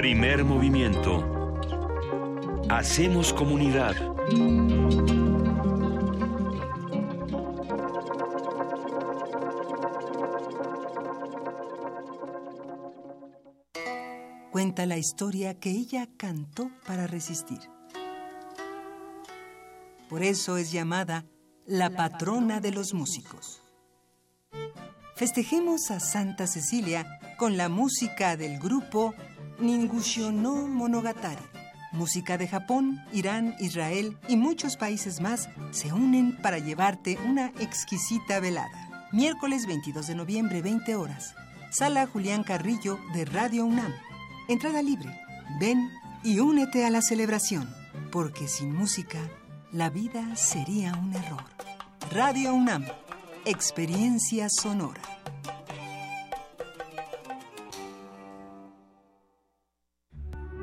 [0.00, 1.58] Primer movimiento.
[2.70, 3.94] Hacemos comunidad.
[14.50, 17.60] Cuenta la historia que ella cantó para resistir.
[20.08, 21.26] Por eso es llamada
[21.66, 23.60] la patrona de los músicos.
[25.14, 29.14] Festejemos a Santa Cecilia con la música del grupo
[29.60, 31.42] Ningusho no Monogatari.
[31.92, 38.40] Música de Japón, Irán, Israel y muchos países más se unen para llevarte una exquisita
[38.40, 39.08] velada.
[39.12, 41.34] Miércoles 22 de noviembre, 20 horas.
[41.70, 43.92] Sala Julián Carrillo de Radio UNAM.
[44.48, 45.10] Entrada libre.
[45.60, 45.90] Ven
[46.22, 47.68] y únete a la celebración,
[48.10, 49.18] porque sin música
[49.72, 51.44] la vida sería un error.
[52.10, 52.86] Radio UNAM.
[53.44, 55.02] Experiencia sonora.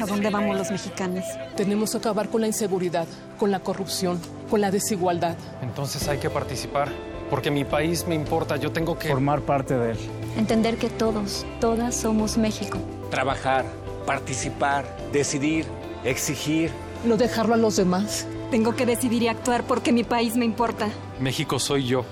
[0.00, 1.24] ¿A dónde vamos los mexicanos?
[1.56, 3.06] Tenemos que acabar con la inseguridad,
[3.38, 4.20] con la corrupción,
[4.50, 5.36] con la desigualdad.
[5.62, 6.88] Entonces hay que participar,
[7.30, 9.08] porque mi país me importa, yo tengo que...
[9.08, 9.98] Formar parte de él.
[10.36, 12.78] Entender que todos, todas somos México.
[13.10, 13.64] Trabajar,
[14.06, 15.66] participar, decidir,
[16.04, 16.70] exigir.
[17.04, 18.26] No dejarlo a los demás.
[18.50, 20.88] Tengo que decidir y actuar porque mi país me importa.
[21.20, 22.04] México soy yo.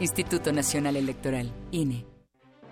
[0.00, 2.07] Instituto Nacional Electoral, INE.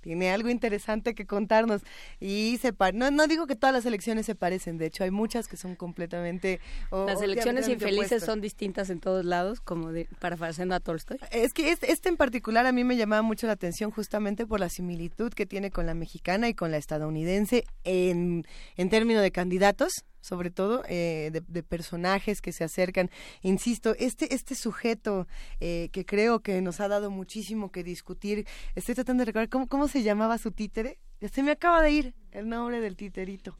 [0.01, 1.82] tiene algo interesante que contarnos.
[2.18, 5.48] Y se no, no digo que todas las elecciones se parecen, de hecho hay muchas
[5.48, 6.60] que son completamente...
[6.90, 11.18] las elecciones infelices son distintas en todos lados, como de, parafraseando a Tolstoy.
[11.31, 14.60] Es que este, este en particular a mí me llamaba mucho la atención justamente por
[14.60, 18.47] la similitud que tiene con la mexicana y con la estadounidense en,
[18.77, 23.10] en términos de candidatos sobre todo eh, de, personajes que se acercan.
[23.42, 25.26] Insisto, este, este sujeto
[25.60, 29.66] eh, que creo que nos ha dado muchísimo que discutir, estoy tratando de recordar cómo,
[29.66, 30.98] cómo se llamaba su títere.
[31.32, 33.56] Se me acaba de ir el nombre del titerito.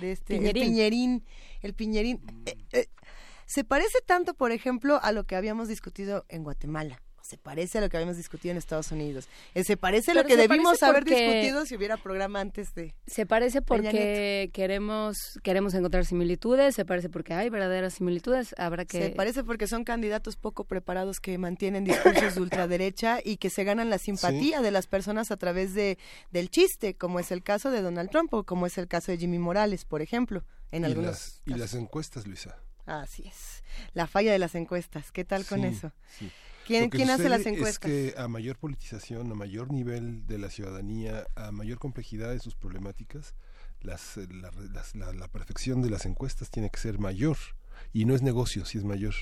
[0.00, 1.24] De este, El piñerín.
[1.62, 2.20] El piñerín.
[2.72, 2.86] Eh,
[3.46, 7.80] se parece tanto, por ejemplo, a lo que habíamos discutido en Guatemala se parece a
[7.80, 9.28] lo que habíamos discutido en Estados Unidos.
[9.54, 12.94] Eh, se parece a lo que debimos haber discutido si hubiera programa antes de.
[13.06, 19.00] Se parece porque queremos queremos encontrar similitudes, se parece porque hay verdaderas similitudes, habrá que.
[19.00, 23.64] Se parece porque son candidatos poco preparados que mantienen discursos de ultraderecha y que se
[23.64, 25.98] ganan la simpatía de las personas a través de
[26.30, 29.18] del chiste, como es el caso de Donald Trump o como es el caso de
[29.18, 31.10] Jimmy Morales, por ejemplo, en y algunos.
[31.10, 32.58] Las, y las encuestas, Luisa.
[32.86, 33.62] Así es.
[33.94, 35.12] La falla de las encuestas.
[35.12, 35.92] ¿Qué tal con eso?
[36.18, 36.30] Sí.
[36.70, 37.90] ¿Quién, hace las encuestas?
[37.90, 42.38] Es que a mayor politización, a mayor nivel de la ciudadanía, a mayor complejidad de
[42.38, 43.34] sus problemáticas,
[43.82, 44.16] las,
[44.94, 47.36] la, perfección de las encuestas tiene que ser mayor.
[47.92, 49.14] Y no es negocio, si es mayor.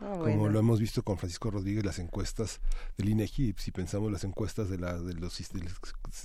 [0.00, 2.62] Ah, Como lo hemos visto con Francisco Rodríguez, las encuestas
[2.96, 5.36] del INEGI, si pensamos las encuestas de, la, de, los,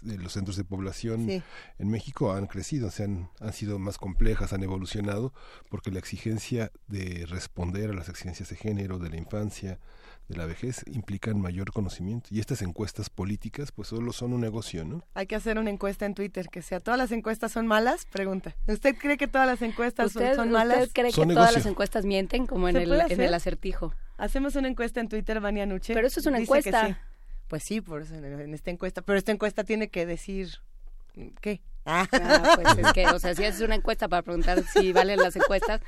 [0.03, 4.53] de los centros de población en México han crecido, se han, han sido más complejas,
[4.53, 5.34] han evolucionado,
[5.69, 9.80] porque la exigencia de responder a las exigencias de género, de la infancia,
[10.27, 12.30] de la vejez implican mayor conocimiento.
[12.31, 15.03] Y estas encuestas políticas, pues solo son un negocio, ¿no?
[15.14, 18.06] Hay que hacer una encuesta en Twitter que sea, ¿todas las encuestas son malas?
[18.06, 18.56] Pregunta.
[18.68, 20.77] ¿Usted cree que todas las encuestas son, malas?
[20.77, 23.93] ¿Usted cree que todas las encuestas mienten, como en el, en el acertijo?
[24.18, 25.93] Hacemos una encuesta en Twitter, Vania Nuche.
[25.93, 26.99] Pero eso es una encuesta.
[27.47, 29.02] Pues sí, por eso en esta encuesta.
[29.02, 30.49] Pero esta encuesta tiene que decir,
[31.41, 31.61] ¿qué?
[31.86, 32.07] Ah.
[32.56, 35.82] pues es que, o sea, si haces una encuesta para preguntar si valen las encuestas.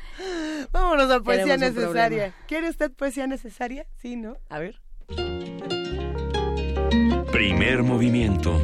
[0.72, 2.34] Vámonos a poesía necesaria.
[2.48, 3.86] ¿Quiere usted poesía necesaria?
[4.02, 4.38] Sí, ¿no?
[4.50, 4.80] A ver.
[7.32, 8.62] Primer movimiento.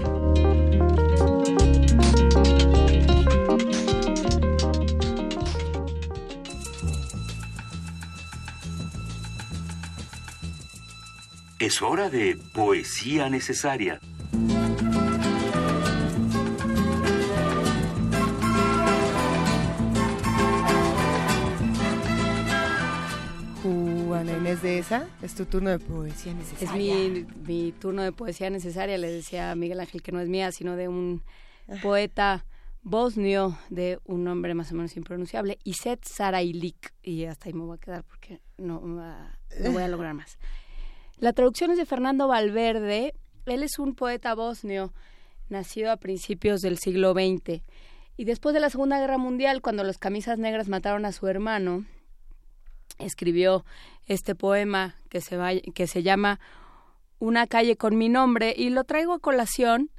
[11.59, 14.01] Es hora de poesía necesaria.
[24.53, 26.93] Inés de esa, es tu turno de poesía necesaria.
[26.95, 30.51] Es mi, turno de poesía necesaria, le decía a Miguel Ángel que no es mía,
[30.51, 31.23] sino de un
[31.81, 32.45] poeta
[32.83, 37.77] bosnio de un nombre más o menos impronunciable, Iset Sarailik, y hasta ahí me voy
[37.77, 40.37] a quedar porque no, no voy a lograr más.
[41.17, 43.15] La traducción es de Fernando Valverde,
[43.47, 44.93] él es un poeta bosnio,
[45.49, 47.63] nacido a principios del siglo XX,
[48.17, 51.85] y después de la Segunda Guerra Mundial, cuando los camisas negras mataron a su hermano,
[52.99, 53.65] escribió
[54.05, 56.39] este poema que se, va, que se llama
[57.19, 59.89] Una calle con mi nombre y lo traigo a colación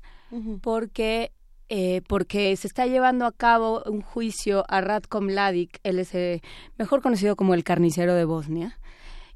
[0.62, 1.30] porque
[1.68, 6.42] eh, porque se está llevando a cabo un juicio a Ratko Mladic, él es eh,
[6.76, 8.78] mejor conocido como el carnicero de Bosnia,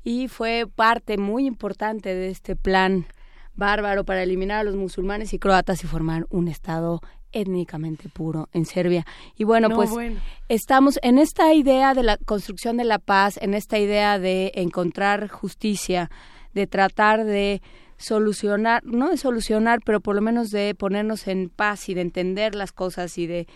[0.05, 3.07] y fue parte muy importante de este plan
[3.55, 7.01] bárbaro para eliminar a los musulmanes y croatas y formar un Estado
[7.33, 9.07] étnicamente puro en Serbia.
[9.37, 9.91] Y bueno, pues
[10.49, 15.29] estamos en esta idea de la construcción de la paz, en esta idea de encontrar
[15.29, 16.11] justicia,
[16.55, 17.63] de tratar de
[17.97, 22.55] solucionar, no de solucionar, pero por lo menos de ponernos en paz y de entender
[22.55, 23.47] las cosas y de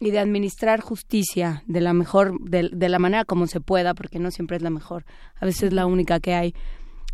[0.00, 4.18] y de administrar justicia de la mejor de, de la manera como se pueda porque
[4.18, 5.04] no siempre es la mejor
[5.36, 6.54] a veces es la única que hay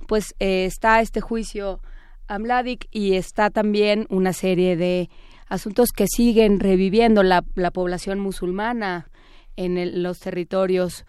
[0.07, 1.81] pues eh, está este juicio
[2.29, 5.11] a Mladic y está también una serie de
[5.49, 9.11] asuntos que siguen reviviendo la, la población musulmana
[9.57, 11.05] en los territorios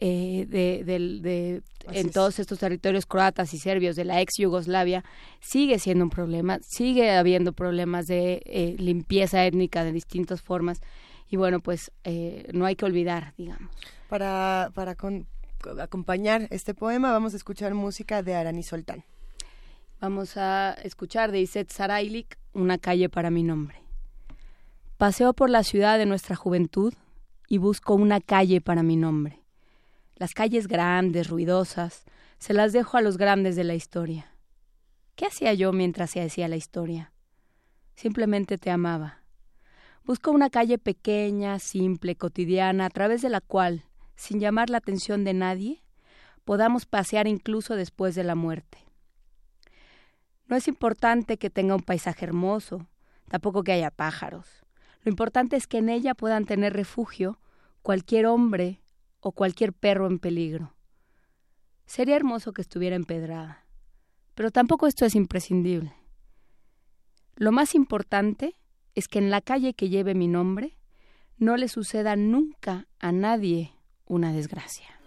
[0.00, 5.02] eh, de, de, en todos estos territorios croatas y serbios de la ex Yugoslavia
[5.40, 10.80] sigue siendo un problema, sigue habiendo problemas de eh, limpieza étnica de distintas formas
[11.28, 13.72] y bueno, pues eh, no hay que olvidar, digamos.
[14.08, 14.96] Para, para
[15.80, 19.04] acompañar este poema vamos a escuchar música de Arani Soltán.
[20.00, 23.82] Vamos a escuchar de Iset Sarailik, Una calle para mi nombre.
[24.96, 26.94] Paseo por la ciudad de nuestra juventud
[27.48, 29.42] y busco una calle para mi nombre.
[30.14, 32.04] Las calles grandes, ruidosas,
[32.38, 34.32] se las dejo a los grandes de la historia.
[35.16, 37.12] ¿Qué hacía yo mientras se hacía la historia?
[37.96, 39.24] Simplemente te amaba.
[40.04, 43.82] Busco una calle pequeña, simple, cotidiana, a través de la cual,
[44.14, 45.82] sin llamar la atención de nadie,
[46.44, 48.87] podamos pasear incluso después de la muerte.
[50.48, 52.86] No es importante que tenga un paisaje hermoso,
[53.28, 54.64] tampoco que haya pájaros.
[55.04, 57.38] Lo importante es que en ella puedan tener refugio
[57.82, 58.80] cualquier hombre
[59.20, 60.74] o cualquier perro en peligro.
[61.86, 63.64] Sería hermoso que estuviera empedrada,
[64.34, 65.94] pero tampoco esto es imprescindible.
[67.36, 68.54] Lo más importante
[68.94, 70.76] es que en la calle que lleve mi nombre
[71.36, 73.72] no le suceda nunca a nadie
[74.06, 74.97] una desgracia.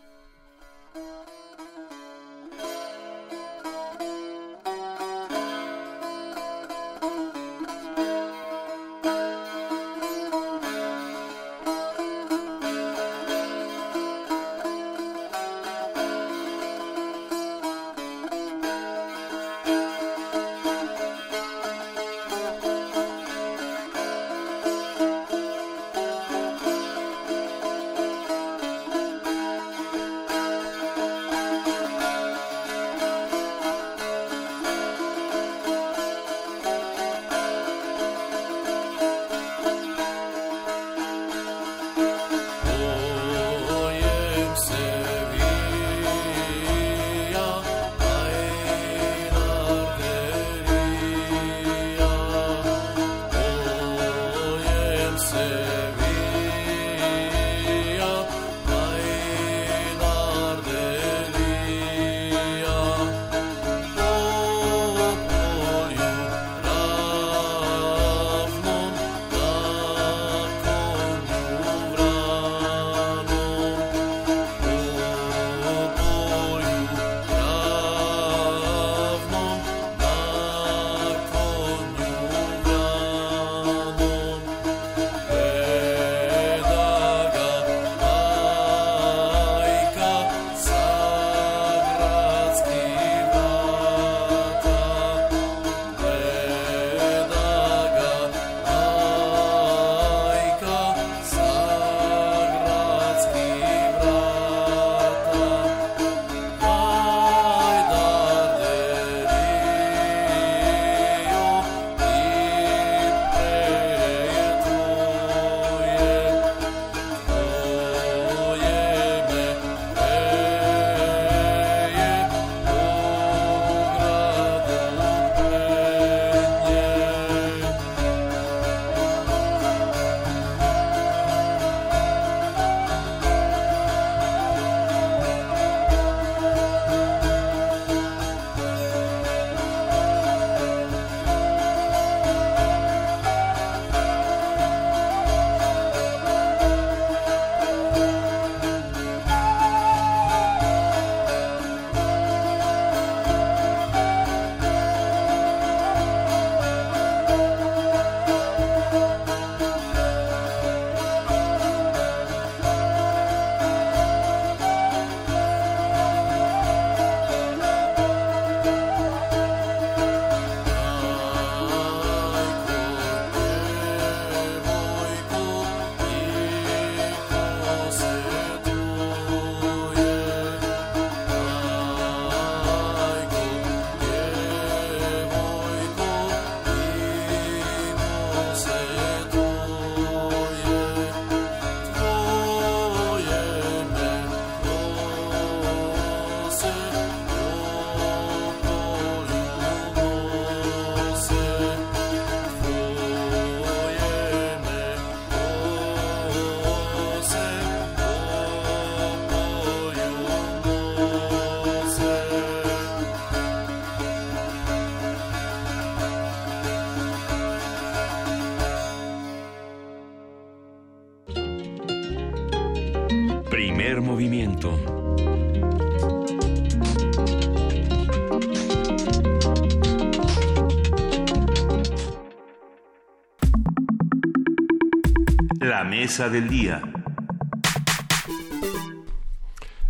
[235.91, 236.81] Mesa del día.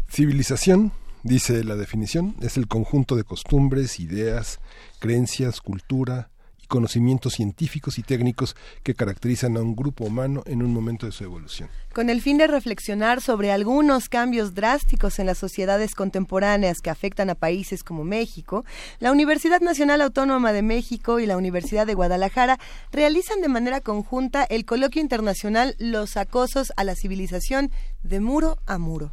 [0.09, 0.91] Civilización,
[1.21, 4.59] dice la definición, es el conjunto de costumbres, ideas,
[4.97, 10.73] creencias, cultura y conocimientos científicos y técnicos que caracterizan a un grupo humano en un
[10.73, 11.69] momento de su evolución.
[11.93, 17.29] Con el fin de reflexionar sobre algunos cambios drásticos en las sociedades contemporáneas que afectan
[17.29, 18.63] a países como México,
[18.99, 22.59] la Universidad Nacional Autónoma de México y la Universidad de Guadalajara
[22.93, 27.71] realizan de manera conjunta el coloquio internacional Los acosos a la civilización
[28.03, 29.11] de muro a muro.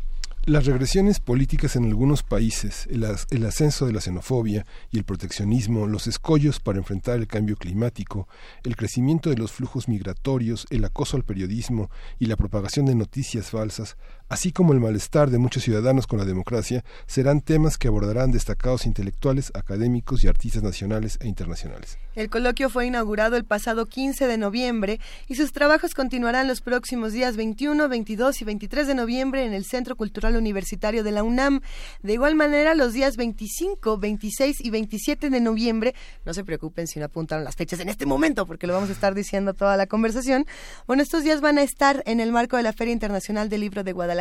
[0.49, 5.05] Las regresiones políticas en algunos países, el, as- el ascenso de la xenofobia y el
[5.05, 8.27] proteccionismo, los escollos para enfrentar el cambio climático,
[8.65, 13.51] el crecimiento de los flujos migratorios, el acoso al periodismo y la propagación de noticias
[13.51, 18.31] falsas, así como el malestar de muchos ciudadanos con la democracia, serán temas que abordarán
[18.31, 21.99] destacados intelectuales, académicos y artistas nacionales e internacionales.
[22.15, 27.13] El coloquio fue inaugurado el pasado 15 de noviembre y sus trabajos continuarán los próximos
[27.13, 31.61] días 21, 22 y 23 de noviembre en el Centro Cultural Universitario de la UNAM.
[32.03, 35.95] De igual manera, los días 25, 26 y 27 de noviembre,
[36.25, 38.93] no se preocupen si no apuntaron las fechas en este momento porque lo vamos a
[38.93, 40.47] estar diciendo toda la conversación.
[40.87, 43.85] Bueno, estos días van a estar en el marco de la Feria Internacional del Libro
[43.85, 44.18] de Guadalajara,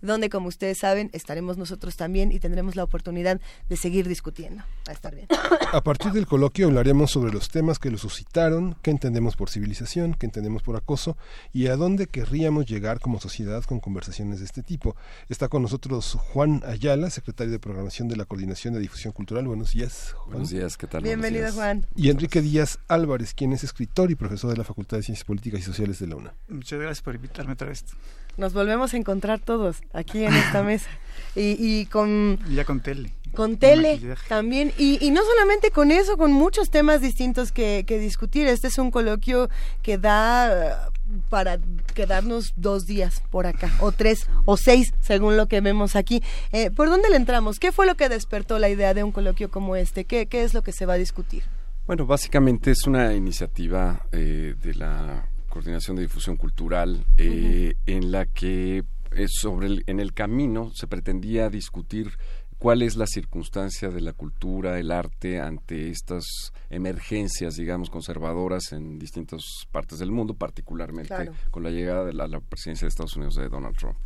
[0.00, 4.62] donde, como ustedes saben, estaremos nosotros también y tendremos la oportunidad de seguir discutiendo.
[4.86, 5.28] Va a estar bien.
[5.72, 10.14] A partir del coloquio hablaremos sobre los temas que lo suscitaron, qué entendemos por civilización,
[10.14, 11.16] qué entendemos por acoso
[11.52, 14.96] y a dónde querríamos llegar como sociedad con conversaciones de este tipo.
[15.28, 19.46] Está con nosotros Juan Ayala, secretario de Programación de la Coordinación de Difusión Cultural.
[19.46, 20.32] Buenos días, Juan.
[20.32, 21.02] Buenos días, ¿qué tal?
[21.02, 21.52] Bienvenido.
[21.52, 21.86] Juan.
[21.96, 25.60] Y Enrique Díaz Álvarez, quien es escritor y profesor de la Facultad de Ciencias Políticas
[25.60, 26.34] y Sociales de la UNA.
[26.48, 27.84] Muchas gracias por invitarme otra vez.
[28.36, 30.90] Nos volvemos a encontrar todos aquí en esta mesa.
[31.36, 33.12] Y, y con, Y ya con tele.
[33.34, 34.72] con tele también.
[34.78, 38.46] Y, y no solamente con eso, con muchos temas distintos que, que discutir.
[38.46, 39.48] Este es un coloquio
[39.82, 40.74] que da eh,
[41.28, 41.58] para
[41.94, 46.22] quedarnos dos días por acá, o tres, o seis, según lo que vemos aquí.
[46.52, 47.58] Eh, ¿Por dónde le entramos?
[47.58, 50.04] ¿Qué fue lo que despertó la idea de un coloquio como este?
[50.04, 51.42] ¿Qué, qué es lo que se va a discutir?
[51.86, 58.26] Bueno, básicamente es una iniciativa eh, de la Coordinación de Difusión Cultural eh, en la
[58.26, 58.82] que
[59.12, 62.10] eh, sobre el- en el camino se pretendía discutir
[62.58, 66.24] cuál es la circunstancia de la cultura, el arte ante estas
[66.70, 71.32] emergencias, digamos, conservadoras en distintas partes del mundo, particularmente Claro.
[71.52, 73.96] con la llegada de la, la presidencia de Estados Unidos de Donald Trump.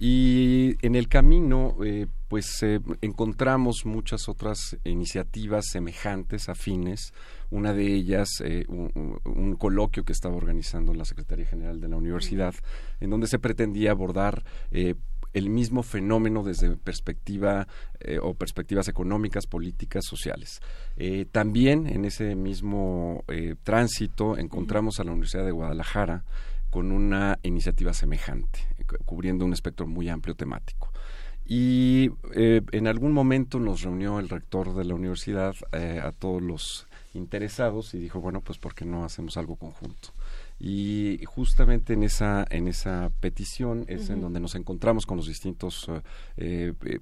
[0.00, 7.14] Y en el camino, eh, pues eh, encontramos muchas otras iniciativas semejantes, afines.
[7.50, 12.54] Una de ellas, eh, un, coloquio que estaba organizando la Secretaría General de la Universidad,
[13.00, 14.94] en donde se pretendía abordar eh,
[15.32, 17.66] el mismo fenómeno desde perspectiva
[18.00, 20.60] eh, o perspectivas económicas, políticas, sociales.
[20.96, 26.24] Eh, también en ese mismo eh, tránsito encontramos a la Universidad de Guadalajara
[26.70, 30.92] con una iniciativa semejante, cu- cubriendo un espectro muy amplio temático.
[31.46, 37.94] Y en algún momento nos reunió el rector de la universidad a todos los interesados
[37.94, 40.10] y dijo, bueno, pues ¿por qué no hacemos algo conjunto?
[40.60, 45.86] Y justamente en esa, en esa petición es en donde nos encontramos con los distintos
[45.88, 46.00] eh,
[46.36, 46.98] eh, eh,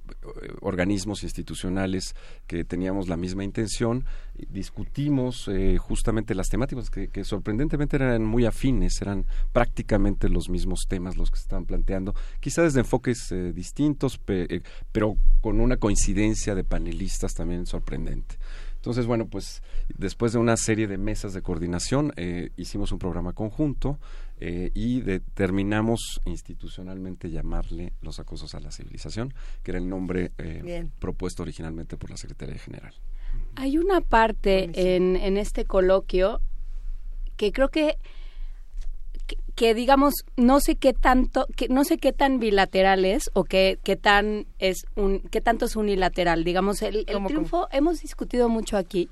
[0.62, 2.14] organismos institucionales
[2.47, 4.06] que teníamos la misma intención,
[4.48, 10.86] discutimos eh, justamente las temáticas que, que sorprendentemente eran muy afines, eran prácticamente los mismos
[10.89, 14.62] temas los que se estaban planteando, quizá desde enfoques distintos, pe-
[14.93, 18.36] pero con una coincidencia de panelistas también sorprendente.
[18.82, 19.62] Entonces, bueno, pues
[19.96, 24.00] después de una serie de mesas de coordinación, eh, hicimos un programa conjunto
[24.40, 30.88] eh, y determinamos institucionalmente llamarle los acosos a la civilización, que era el nombre eh,
[30.98, 32.92] propuesto originalmente por la Secretaría General.
[33.54, 36.40] Hay una parte en, en este coloquio
[37.36, 37.98] que creo que,
[39.36, 43.44] que, que, digamos, no sé qué tanto, que no sé qué tan bilateral es o
[43.44, 46.44] qué, qué tan es un, qué tanto es unilateral.
[46.44, 49.09] Digamos, el, el ¿Cómo, triunfo, hemos discutido mucho aquí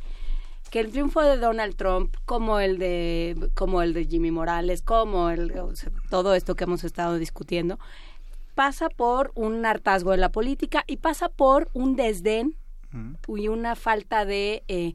[0.71, 5.31] que el triunfo de Donald Trump, como el de, como el de Jimmy Morales, como
[5.31, 7.79] el, o sea, todo esto que hemos estado discutiendo,
[8.55, 12.55] pasa por un hartazgo de la política y pasa por un desdén
[13.29, 14.93] y una falta de eh,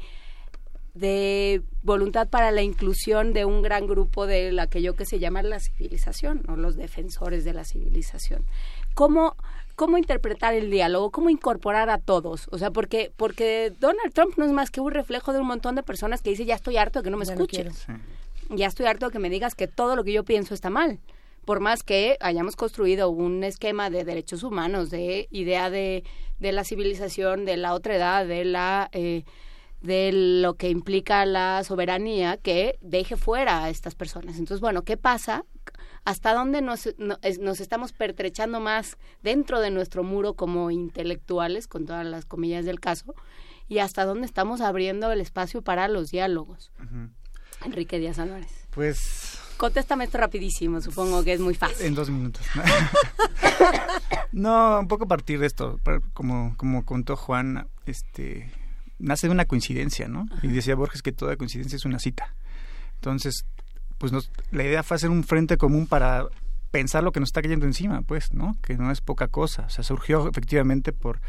[0.95, 5.59] de voluntad para la inclusión de un gran grupo de aquello que se llama la
[5.59, 8.45] civilización o los defensores de la civilización.
[8.93, 9.35] ¿Cómo,
[9.75, 11.11] cómo interpretar el diálogo?
[11.11, 12.47] ¿Cómo incorporar a todos?
[12.49, 15.75] O sea, porque, porque Donald Trump no es más que un reflejo de un montón
[15.75, 17.85] de personas que dice ya estoy harto de que no me Ya no escuches.
[18.49, 20.99] ya estoy harto de que me digas que todo lo que yo pienso está mal.
[21.43, 26.05] Por más que hayamos construido un esquema de derechos humanos, de idea de,
[26.39, 28.89] de la civilización, de la otra edad, de la...
[28.93, 29.25] Eh,
[29.85, 34.37] de lo que implica la soberanía que deje fuera a estas personas.
[34.37, 35.45] Entonces, bueno, ¿qué pasa
[36.03, 42.05] hasta dónde nos, nos estamos pertrechando más dentro de nuestro muro como intelectuales, con todas
[42.05, 43.15] las comillas del caso,
[43.67, 46.71] y hasta dónde estamos abriendo el espacio para los diálogos.
[47.65, 48.67] Enrique Díaz Álvarez.
[48.69, 51.85] Pues Contéstame esto rapidísimo, supongo que es muy fácil.
[51.85, 52.45] En dos minutos.
[54.33, 55.79] no, un poco a partir de esto,
[56.13, 58.51] como, como contó Juan, este,
[58.99, 60.25] nace de una coincidencia, ¿no?
[60.41, 62.33] Y decía Borges que toda coincidencia es una cita.
[62.95, 63.45] Entonces,
[63.97, 64.11] pues
[64.51, 66.25] la idea fue hacer un frente común para
[66.71, 68.57] pensar lo que nos está cayendo encima, pues, ¿no?
[68.61, 69.63] Que no es poca cosa.
[69.67, 71.21] O sea, surgió efectivamente por,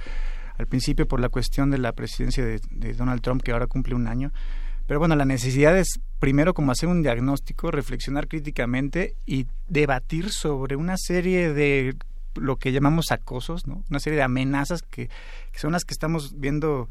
[0.59, 3.95] al principio por la cuestión de la presidencia de, de Donald Trump, que ahora cumple
[3.95, 4.33] un año.
[4.87, 10.77] Pero bueno, la necesidad es primero como hacer un diagnóstico, reflexionar críticamente y debatir sobre
[10.77, 11.97] una serie de
[12.37, 13.85] lo que llamamos acosos, ¿no?
[13.91, 15.09] Una serie de amenazas que,
[15.53, 16.89] que son las que estamos viendo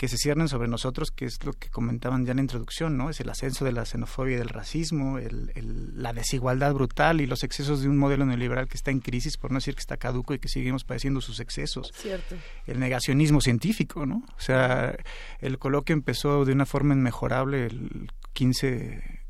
[0.00, 3.10] que se ciernen sobre nosotros, que es lo que comentaban ya en la introducción, ¿no?
[3.10, 5.52] Es el ascenso de la xenofobia y del racismo, el,
[5.94, 9.52] la desigualdad brutal y los excesos de un modelo neoliberal que está en crisis, por
[9.52, 11.92] no decir que está caduco y que seguimos padeciendo sus excesos.
[11.94, 12.34] Cierto.
[12.66, 14.24] El negacionismo científico, ¿no?
[14.38, 14.96] O sea,
[15.40, 19.20] el coloquio empezó de una forma inmejorable el 15,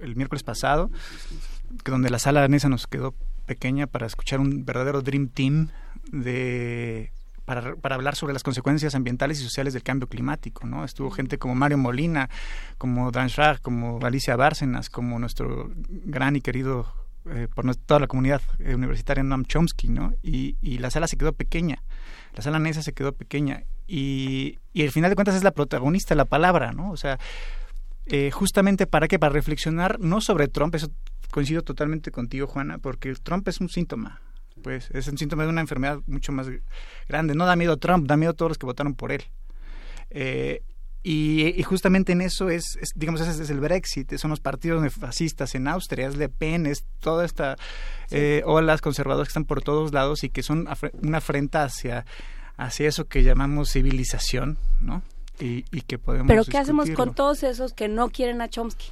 [0.00, 0.90] el, miércoles pasado,
[1.84, 3.14] que donde la sala danesa nos quedó
[3.46, 5.68] pequeña para escuchar un verdadero Dream Team
[6.10, 7.12] de
[7.46, 10.84] para, para, hablar sobre las consecuencias ambientales y sociales del cambio climático, ¿no?
[10.84, 12.28] Estuvo gente como Mario Molina,
[12.76, 16.92] como Dan Schrag, como Alicia Bárcenas, como nuestro gran y querido
[17.30, 20.12] eh, por toda la comunidad eh, universitaria Noam Chomsky, ¿no?
[20.22, 21.82] Y, y, la sala se quedó pequeña,
[22.34, 26.14] la sala NESA se quedó pequeña y, y al final de cuentas es la protagonista
[26.14, 26.90] la palabra, ¿no?
[26.90, 27.18] O sea,
[28.06, 30.90] eh, justamente para qué, para reflexionar no sobre Trump, eso
[31.32, 34.20] coincido totalmente contigo, Juana, porque Trump es un síntoma,
[34.66, 36.48] pues es un síntoma de una enfermedad mucho más
[37.08, 37.36] grande.
[37.36, 39.22] No da miedo Trump, da miedo a todos los que votaron por él.
[40.10, 40.64] Eh,
[41.04, 45.68] y, justamente en eso es, digamos, ese es el Brexit, son los partidos fascistas en
[45.68, 47.56] Austria, es Le Pen, es toda esta
[48.10, 50.66] eh, olas conservadoras que están por todos lados y que son
[51.00, 52.04] una afrenta hacia,
[52.56, 55.04] hacia eso que llamamos civilización, ¿no?
[55.38, 58.88] Y, y que podemos Pero ¿qué hacemos con todos esos que no quieren a Chomsky?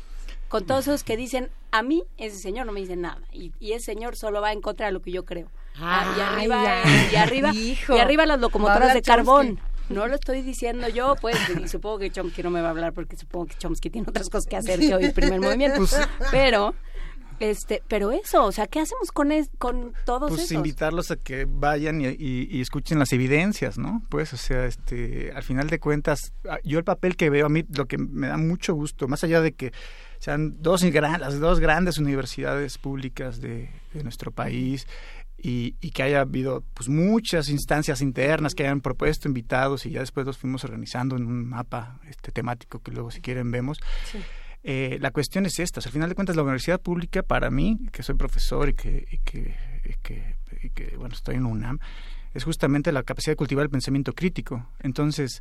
[0.46, 3.72] Con todos esos que dicen, a mí ese señor no me dice nada, y, y
[3.72, 5.50] ese señor solo va en contra de lo que yo creo.
[5.76, 9.60] Ah, y arriba, y arriba, y arriba las locomotoras de carbón.
[9.88, 12.92] No lo estoy diciendo yo, pues, y supongo que Chomsky no me va a hablar
[12.94, 15.76] porque supongo que Chomsky tiene otras cosas que hacer que hoy el primer movimiento.
[15.78, 15.94] Pues,
[16.30, 16.74] pero,
[17.38, 22.00] este, pero eso, o sea, ¿qué hacemos con con todos pues invitarlos a que vayan
[22.00, 24.02] y, y, escuchen las evidencias, ¿no?
[24.08, 27.50] Pues, o sea, este, al final de cuentas, ah, yo el papel que veo a
[27.50, 29.72] mí, lo que me da mucho gusto, más allá de que
[30.18, 34.86] sean dos las dos grandes universidades públicas de, de nuestro país,
[35.44, 40.00] y, y, que haya habido pues muchas instancias internas que hayan propuesto invitados y ya
[40.00, 43.78] después los fuimos organizando en un mapa este temático que luego si quieren vemos.
[44.62, 48.02] Eh, la cuestión es esta, al final de cuentas la universidad pública para mí, que
[48.02, 49.54] soy profesor y que, y que,
[50.62, 51.78] y que, bueno, estoy en UNAM,
[52.32, 54.66] es justamente la capacidad de cultivar el pensamiento crítico.
[54.80, 55.40] Entonces,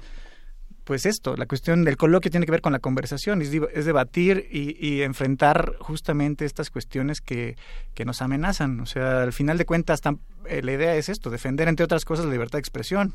[0.83, 3.51] pues esto, la cuestión del coloquio tiene que ver con la conversación, es,
[3.85, 7.55] debatir y, enfrentar justamente estas cuestiones que,
[7.93, 8.79] que, nos amenazan.
[8.79, 10.01] O sea, al final de cuentas,
[10.47, 13.13] eh, la idea es esto, defender, entre otras cosas, la libertad de expresión,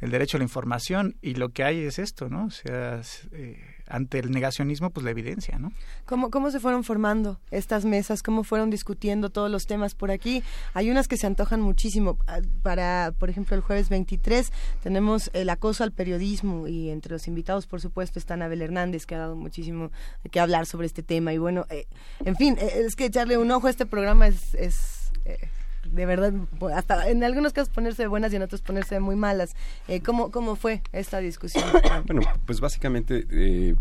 [0.00, 2.46] el derecho a la información, y lo que hay es esto, ¿no?
[2.46, 3.00] O sea,
[3.32, 5.72] eh, ante el negacionismo, pues la evidencia, ¿no?
[6.04, 8.22] ¿Cómo, ¿Cómo se fueron formando estas mesas?
[8.22, 10.42] ¿Cómo fueron discutiendo todos los temas por aquí?
[10.74, 12.18] Hay unas que se antojan muchísimo.
[12.26, 17.28] Ah, para, por ejemplo, el jueves 23 tenemos el acoso al periodismo y entre los
[17.28, 19.90] invitados, por supuesto, está Abel Hernández, que ha dado muchísimo
[20.30, 21.32] que hablar sobre este tema.
[21.32, 21.86] Y bueno, eh,
[22.24, 24.54] en fin, eh, es que echarle un ojo a este programa es...
[24.54, 25.48] es eh,
[25.92, 26.32] de verdad,
[26.74, 29.54] hasta en algunos casos ponerse buenas y en otros ponerse muy malas.
[29.88, 31.64] Eh, ¿cómo, ¿Cómo fue esta discusión?
[32.06, 33.74] bueno, pues básicamente eh,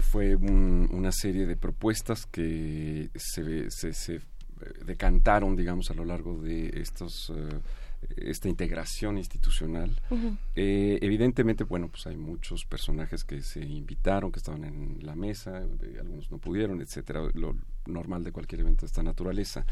[0.00, 4.20] fue una serie de propuestas que se, se, se,
[4.84, 7.32] decantaron, digamos, a lo largo de estos...
[7.34, 7.58] Eh,
[8.16, 10.00] esta integración institucional.
[10.54, 15.58] Eh, evidentemente, bueno, pues hay muchos personajes que se invitaron, que estaban en la mesa,
[15.98, 17.56] algunos no pudieron, etcétera, lo
[17.86, 19.64] normal de cualquier evento de esta naturaleza.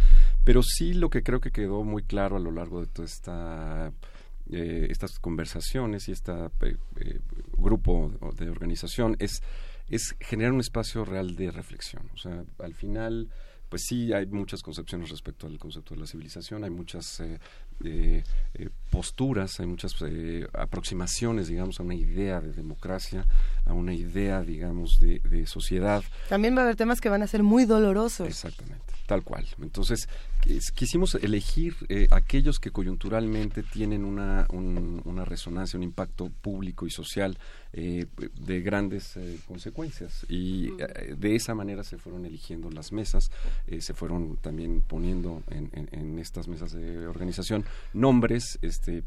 [0.44, 3.92] Pero sí lo que creo que quedó muy claro a lo largo de toda esta
[4.52, 6.33] eh, estas conversaciones y este
[7.57, 9.42] grupo de organización es,
[9.89, 12.10] es generar un espacio real de reflexión.
[12.15, 13.28] O sea, al final
[13.70, 17.39] pues sí hay muchas concepciones respecto al concepto de la civilización, hay muchas eh,
[17.84, 18.23] eh,
[18.91, 23.25] posturas, hay muchas eh, aproximaciones, digamos, a una idea de democracia,
[23.65, 26.02] a una idea, digamos, de, de sociedad.
[26.28, 28.26] También va a haber temas que van a ser muy dolorosos.
[28.26, 29.47] Exactamente, tal cual.
[29.62, 30.09] Entonces,
[30.75, 36.91] quisimos elegir eh, aquellos que coyunturalmente tienen una, un- una resonancia, un impacto público y
[36.91, 37.39] social
[37.73, 38.07] eh,
[38.41, 40.27] de grandes eh, consecuencias.
[40.28, 43.31] Y eh, de esa manera se fueron eligiendo las mesas,
[43.78, 49.02] se fueron también poniendo en, en- en estas mesas de organización nombres, este,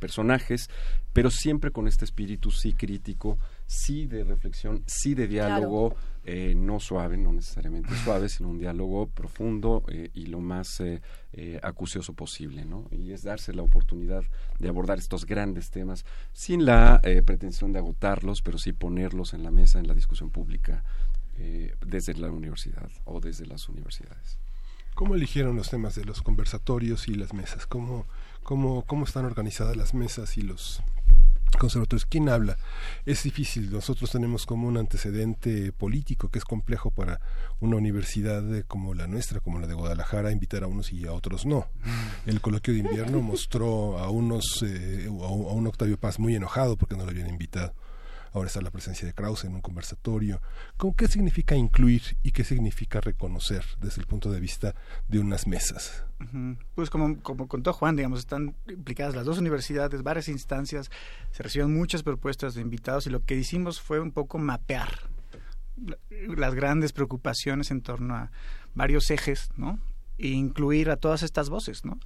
[0.00, 0.68] personajes,
[1.12, 5.94] pero siempre con este espíritu sí crítico, sí de reflexión, sí de diálogo,
[6.26, 11.02] eh, no suave, no necesariamente suave, sino un diálogo profundo eh, y lo más eh,
[11.32, 12.88] eh, acucioso posible, ¿no?
[12.90, 14.24] Y es darse la oportunidad
[14.58, 19.50] de abordar estos grandes temas sin la pretensión de agotarlos, pero sí ponerlos en la
[19.50, 20.84] mesa, en la discusión pública,
[21.84, 24.38] desde la universidad o desde las universidades.
[24.94, 27.66] ¿Cómo eligieron los temas de los conversatorios y las mesas?
[27.66, 28.06] ¿Cómo,
[28.44, 30.82] cómo, cómo están organizadas las mesas y los
[31.56, 32.06] conservatorios?
[32.06, 32.56] ¿Quién habla?
[33.04, 33.70] Es difícil.
[33.70, 37.20] Nosotros tenemos como un antecedente político que es complejo para
[37.60, 41.46] una universidad como la nuestra, como la de Guadalajara, invitar a unos y a otros
[41.46, 41.66] no.
[42.26, 46.96] El coloquio de invierno mostró a unos, eh, a un Octavio Paz muy enojado porque
[46.96, 47.74] no lo habían invitado.
[48.34, 50.42] Ahora está la presencia de Krause en un conversatorio.
[50.76, 54.74] ¿Cómo, ¿Qué significa incluir y qué significa reconocer desde el punto de vista
[55.08, 56.04] de unas mesas?
[56.74, 60.90] Pues como, como contó Juan, digamos, están implicadas las dos universidades, varias instancias,
[61.30, 64.90] se reciben muchas propuestas de invitados y lo que hicimos fue un poco mapear
[65.76, 65.96] la-
[66.36, 68.32] las grandes preocupaciones en torno a
[68.74, 69.78] varios ejes, ¿no?
[70.18, 71.98] E incluir a todas estas voces, ¿no?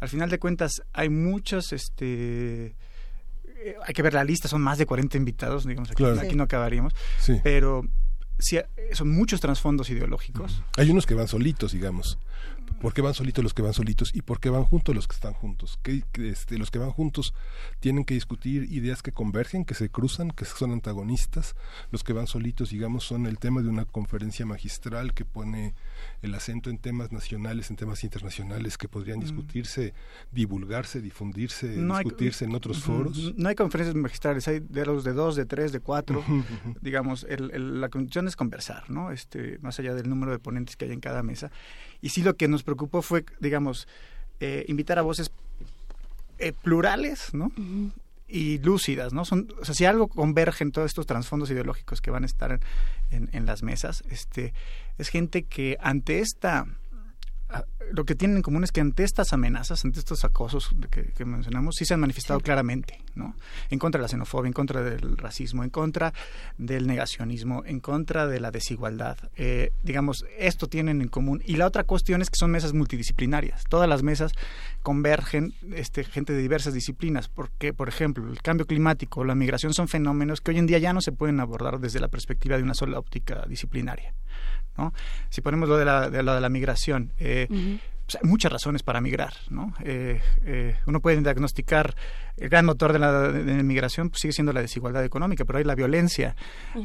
[0.00, 2.74] Al final de cuentas hay muchas, este...
[3.64, 6.18] eh, Hay que ver la lista, son más de 40 invitados, digamos, aquí, Claro.
[6.20, 6.36] aquí Sí.
[6.36, 7.40] no acabaríamos, Sí.
[7.42, 7.82] pero
[8.38, 10.62] sí, eh, son muchos trasfondos ideológicos.
[10.76, 12.18] Hay unos que van solitos, digamos.
[12.80, 15.14] ¿Por qué van solitos los que van solitos y por qué van juntos los que
[15.14, 15.78] están juntos?
[15.82, 17.32] Que, que, este, los que van juntos
[17.80, 21.56] tienen que discutir ideas que convergen, que se cruzan, que son antagonistas.
[21.90, 25.74] Los que van solitos, digamos, son el tema de una conferencia magistral que pone
[26.20, 29.22] el acento en temas nacionales, en temas internacionales que podrían Mm.
[29.22, 29.94] discutirse,
[30.30, 33.32] divulgarse, difundirse, No hay- discutirse en otros foros.
[33.36, 36.22] No hay conferencias magistrales, hay de los de dos, de tres, de cuatro.
[36.82, 39.10] Digamos, el, el- la condición es conversar, ¿no?
[39.10, 41.50] Este, más allá del número de ponentes que hay en cada mesa.
[42.04, 43.88] Y sí lo que nos preocupó fue, digamos,
[44.40, 45.30] eh, invitar a voces
[46.38, 47.50] eh, plurales, ¿no?
[48.28, 49.24] Y lúcidas, ¿no?
[49.24, 52.52] Son, o sea, si algo converge en todos estos trasfondos ideológicos que van a estar
[52.52, 52.60] en,
[53.10, 54.52] en- en las mesas, este,
[54.98, 56.66] es gente que ante esta
[57.92, 61.24] lo que tienen en común es que ante estas amenazas, ante estos acosos que, que
[61.24, 63.36] mencionamos, sí se han manifestado claramente, ¿no?
[63.70, 66.12] En contra de la xenofobia, en contra del racismo, en contra
[66.58, 69.18] del negacionismo, en contra de la desigualdad.
[69.36, 71.42] Eh, digamos, esto tienen en común.
[71.44, 73.64] Y la otra cuestión es que son mesas multidisciplinarias.
[73.68, 74.32] Todas las mesas
[74.82, 79.88] convergen este, gente de diversas disciplinas, porque, por ejemplo, el cambio climático la migración son
[79.88, 82.74] fenómenos que hoy en día ya no se pueden abordar desde la perspectiva de una
[82.74, 84.14] sola óptica disciplinaria.
[84.76, 84.92] ¿No?
[85.30, 87.46] Si ponemos lo de la, de, lo de la migración, eh,
[88.06, 89.32] pues hay muchas razones para migrar.
[89.48, 89.72] ¿no?
[89.82, 91.94] Eh, eh, uno puede diagnosticar
[92.36, 95.58] el gran motor de la, de la migración pues sigue siendo la desigualdad económica, pero
[95.58, 96.36] hay la violencia,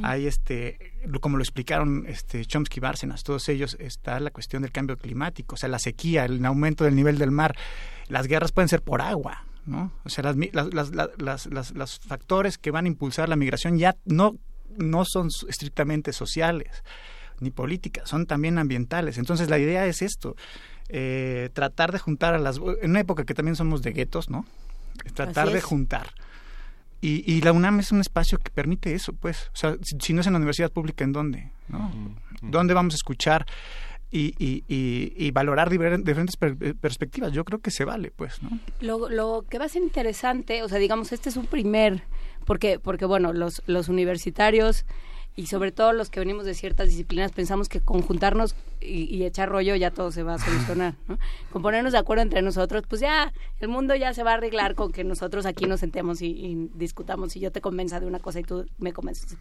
[0.04, 0.78] hay este,
[1.20, 5.58] como lo explicaron este Chomsky, Bárcenas, todos ellos está la cuestión del cambio climático, o
[5.58, 7.56] sea, la sequía, el aumento del nivel del mar,
[8.08, 9.44] las guerras pueden ser por agua.
[9.66, 9.92] ¿no?
[10.04, 13.36] O sea, las, mi- las, las, las, las, los factores que van a impulsar la
[13.36, 14.36] migración ya no,
[14.78, 16.84] no son estrictamente sociales
[17.42, 19.18] ni políticas, son también ambientales.
[19.18, 20.36] Entonces la idea es esto,
[20.90, 22.58] eh, tratar de juntar a las...
[22.82, 24.46] En una época que también somos de guetos, ¿no?
[25.14, 26.08] Tratar de juntar.
[27.02, 29.50] Y, y la UNAM es un espacio que permite eso, pues.
[29.54, 31.52] O sea, si, si no es en la universidad pública, ¿en dónde?
[31.70, 31.90] ¿no?
[32.42, 33.46] ¿Dónde vamos a escuchar
[34.12, 37.32] y, y, y, y valorar diver- diferentes per- perspectivas?
[37.32, 38.50] Yo creo que se vale, pues, ¿no?
[38.82, 42.04] Lo, lo que va a ser interesante, o sea, digamos, este es un primer,
[42.44, 44.86] porque, porque bueno, los, los universitarios
[45.40, 49.48] y sobre todo los que venimos de ciertas disciplinas pensamos que conjuntarnos y, y echar
[49.48, 51.18] rollo ya todo se va a solucionar, ¿no?
[51.50, 54.76] Con ponernos de acuerdo entre nosotros, pues ya el mundo ya se va a arreglar
[54.76, 58.20] con que nosotros aquí nos sentemos y, y discutamos y yo te convenza de una
[58.20, 59.38] cosa y tú me convences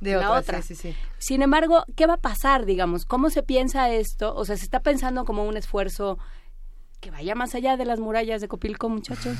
[0.00, 0.62] De la otra, otra.
[0.62, 0.96] sí, sí, sí.
[1.18, 3.04] Sin embargo, ¿qué va a pasar, digamos?
[3.04, 4.34] ¿Cómo se piensa esto?
[4.34, 6.18] O sea, se está pensando como un esfuerzo
[6.98, 9.36] que vaya más allá de las murallas de Copilco, muchachos,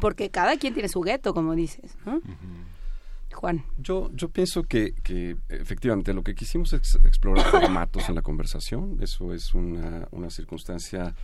[0.00, 2.22] porque cada quien tiene su gueto, como dices, ¿no?
[3.32, 3.64] Juan.
[3.78, 8.98] Yo, yo pienso que, que efectivamente lo que quisimos es explorar formatos en la conversación.
[9.00, 11.14] Eso es una, una circunstancia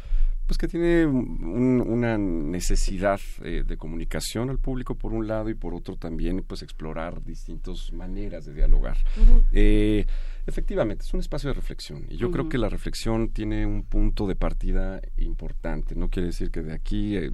[0.47, 5.55] pues que tiene un- una necesidad eh, de comunicación al público por un lado y
[5.55, 8.99] por otro también pues explorar distintas maneras de dialogar.
[9.53, 10.05] Eh,
[10.47, 14.27] Efectivamente, es un espacio de reflexión y yo creo que la reflexión tiene un punto
[14.27, 15.95] de partida importante.
[15.95, 17.31] No quiere decir que de aquí eh,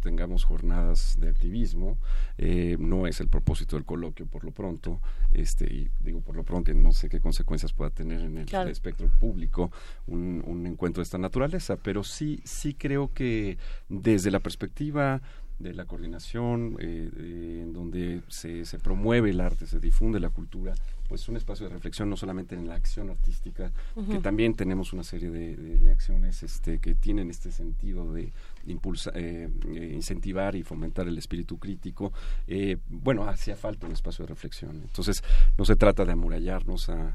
[0.00, 1.98] tengamos jornadas de activismo,
[2.38, 5.00] eh, no es el propósito del coloquio por lo pronto,
[5.32, 8.46] este, y digo por lo pronto, y no sé qué consecuencias pueda tener en el
[8.46, 8.70] Claro.
[8.70, 9.72] espectro público
[10.06, 13.58] un, un encuentro de esta naturaleza, pero sí, sí creo que
[13.88, 15.20] desde la perspectiva
[15.58, 20.30] de la coordinación, eh, eh, en donde se, se promueve el arte, se difunde la
[20.30, 20.74] cultura,
[21.12, 23.70] pues un espacio de reflexión no solamente en la acción artística,
[24.10, 28.32] que también tenemos una serie de, de- de acciones este, que tienen este sentido de
[28.66, 32.14] impulsa, eh, eh, incentivar y fomentar el espíritu crítico.
[32.46, 34.70] Eh, bueno, hacía falta un espacio de reflexión.
[34.86, 35.22] Entonces,
[35.58, 37.14] no se trata de amurallarnos a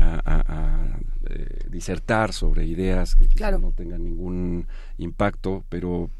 [0.00, 0.98] a, a- a,
[1.30, 3.58] eh, disertar sobre ideas que Claro.
[3.60, 4.66] no tengan ningún
[4.98, 6.10] impacto, pero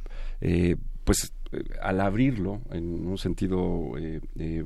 [0.40, 1.32] eh, pues
[1.80, 4.64] al abrirlo en un sentido eh, eh,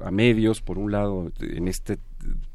[0.00, 1.96] a medios, por un lado, en esta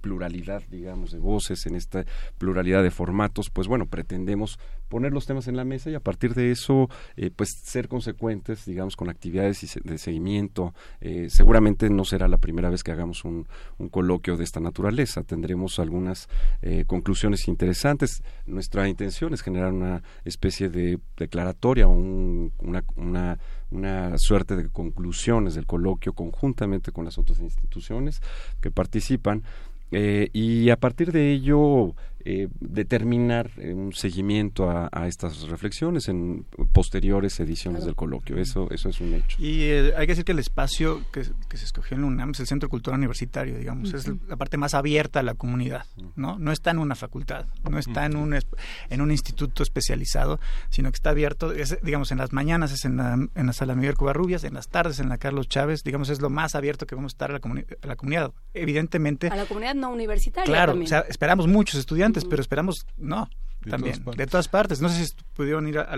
[0.02, 2.06] pluralidad, digamos, de voces, en esta
[2.38, 6.36] pluralidad de formatos, pues bueno, pretendemos poner los temas en la mesa y a partir
[6.36, 10.74] de eso, eh, pues ser consecuentes, digamos, con actividades de seguimiento.
[11.02, 13.48] Eh, seguramente no será la primera vez que hagamos un,
[13.92, 15.24] coloquio de esta naturaleza.
[15.24, 16.28] Tendremos algunas
[16.62, 18.24] eh, conclusiones interesantes.
[18.46, 22.52] Nuestra intención es generar una especie de declaratoria o un-
[22.96, 23.38] una,
[23.72, 28.22] una suerte de conclusiones del coloquio conjuntamente con las otras instituciones
[28.62, 29.44] que participan.
[29.92, 31.94] Eh, y a partir de ello
[32.26, 37.86] eh, determinar eh, un seguimiento a, a estas reflexiones en posteriores ediciones Claro.
[37.86, 38.38] del coloquio.
[38.38, 39.38] Eso, eso es un hecho.
[39.42, 42.32] Y eh, hay que decir que el espacio que, que se escogió en la UNAM
[42.32, 46.38] es el Centro Cultural Universitario, digamos, es la parte más abierta a la comunidad, ¿no?
[46.40, 48.48] No está en una facultad, no está en un es-
[48.90, 50.40] en un instituto especializado,
[50.70, 53.76] sino que está abierto, es, digamos, en las mañanas es en la, en la sala
[53.76, 56.96] Miguel Covarrubias, en las tardes en la Carlos Chávez, digamos, es lo más abierto que
[56.96, 58.32] vamos a estar a la, comuni- a la comunidad.
[58.54, 60.88] Evidentemente, A la comunidad no universitaria Claro, también.
[60.88, 63.28] o sea, esperamos muchos estudiantes, pero esperamos, no,
[63.62, 64.80] De también, todas de todas partes.
[64.82, 65.94] No sé si pudieron ir a- a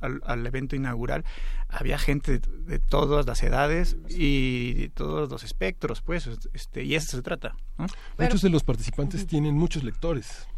[0.00, 1.24] al, al evento inaugural.
[1.68, 6.96] Había gente de, de todas las edades y de todos los espectros, pues, este, y
[6.96, 7.54] eso se trata.
[7.78, 7.86] ¿no?
[8.18, 10.48] Muchos de los participantes tienen muchos lectores.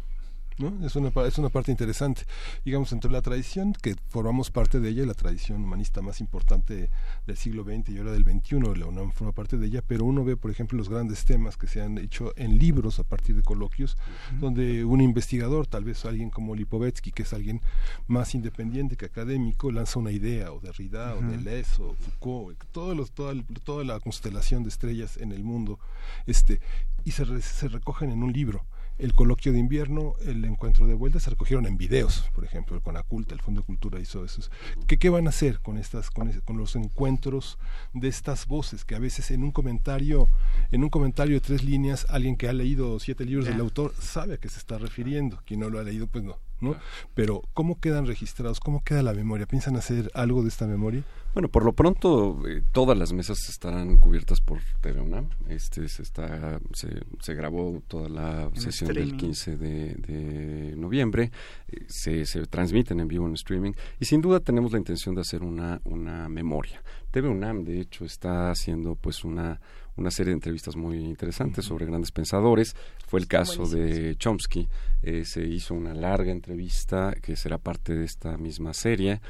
[0.57, 0.85] ¿No?
[0.85, 2.23] Es, una, es una parte interesante.
[2.65, 6.89] Digamos, entre la tradición, que formamos parte de ella, la tradición humanista más importante
[7.27, 10.23] del siglo XX y ahora del XXI, la UNAM forma parte de ella, pero uno
[10.23, 13.43] ve, por ejemplo, los grandes temas que se han hecho en libros a partir de
[13.43, 13.97] coloquios,
[14.39, 17.61] donde un investigador, tal vez alguien como Lipovetsky, que es alguien
[18.07, 21.27] más independiente que académico, lanza una idea, o Derrida, o Ujú.
[21.31, 23.33] Deleuze, o Foucault, todos los, toda,
[23.63, 25.79] toda la constelación de estrellas en el mundo,
[26.25, 26.59] este,
[27.05, 28.65] y se, re- se recogen en un libro.
[28.99, 32.81] El coloquio de invierno, el encuentro de vuelta se recogieron en videos, por ejemplo, el
[32.81, 34.51] Conaculta, el Fondo de Cultura hizo esos.
[34.87, 37.57] ¿Qué, qué van a hacer con estas, con, los encuentros
[37.93, 40.27] de estas voces que a veces en un comentario,
[40.71, 43.61] en un comentario de tres líneas, alguien que ha leído siete libros del Ya.
[43.61, 46.75] autor sabe a qué se está refiriendo, quien no lo ha leído, pues no, ¿no?
[47.15, 48.59] Pero ¿cómo quedan registrados?
[48.59, 49.47] ¿Cómo queda la memoria?
[49.47, 51.03] ¿Piensan hacer algo de esta memoria?
[51.33, 55.29] Bueno, por lo pronto eh, todas las mesas estarán cubiertas por TV UNAM.
[55.49, 56.89] Este se está se,
[57.19, 59.19] se grabó toda la En sesión del streaming.
[59.19, 61.31] 15 de, de noviembre.
[61.69, 65.21] Eh, se, se transmiten en vivo en streaming y sin duda tenemos la intención de
[65.21, 66.83] hacer una una memoria.
[67.09, 69.59] TV UNAM de hecho está haciendo pues una
[69.95, 72.75] una serie de entrevistas muy interesantes sobre grandes pensadores.
[73.07, 74.67] Fue el caso de Chomsky.
[75.03, 79.21] Eh, se hizo una larga entrevista que será parte de esta misma serie.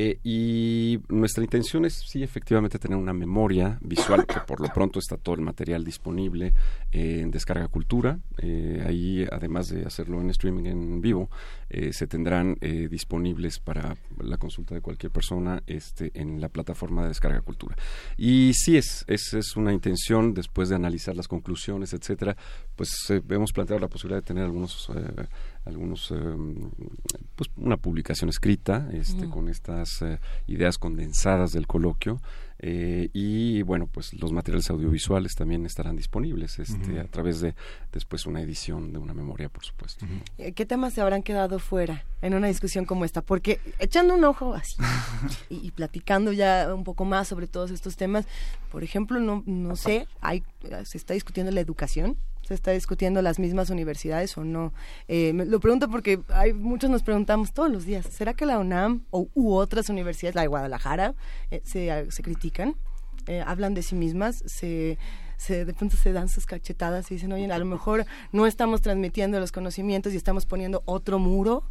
[0.00, 5.00] Eh, y nuestra intención es, sí, efectivamente, tener una memoria visual, que por lo pronto
[5.00, 6.54] está todo el material disponible
[6.92, 8.20] eh, en Descarga Cultura.
[8.40, 11.28] Eh, ahí, además de hacerlo en streaming en vivo,
[11.90, 12.56] se tendrán
[12.88, 17.76] disponibles para la consulta de cualquier persona este, en la plataforma de Descarga Cultura.
[18.16, 22.36] Y sí, es, es, es una intención, después de analizar las conclusiones, etcétera,
[22.74, 24.90] pues hemos planteado la posibilidad de tener algunos,
[25.68, 26.16] algunos eh,
[27.36, 32.20] pues una publicación escrita este, con estas eh, ideas condensadas del coloquio
[32.58, 37.54] eh, y bueno pues los materiales audiovisuales también estarán disponibles este, a través de
[37.92, 40.06] después una edición de una memoria por supuesto.
[40.36, 43.22] ¿Qué temas se habrán quedado fuera en una discusión como esta?
[43.22, 44.74] Porque echando un ojo así
[45.50, 48.26] y, y platicando ya un poco más sobre todos estos temas,
[48.72, 50.42] por ejemplo, no, no sé, hay,
[50.84, 52.16] se está discutiendo la educación,
[52.48, 54.72] se está discutiendo las mismas universidades o no.
[55.06, 58.58] Eh, me- lo pregunto porque hay muchos nos preguntamos todos los días, ¿será que la
[58.58, 61.14] UNAM o, u otras universidades, la de Guadalajara,
[61.50, 62.74] eh, se, se critican?
[63.26, 64.96] eh, hablan de sí mismas, se,
[65.36, 68.80] se, de pronto se dan sus cachetadas y dicen, oye, a lo mejor no estamos
[68.80, 71.62] transmitiendo los conocimientos y estamos poniendo otro muro,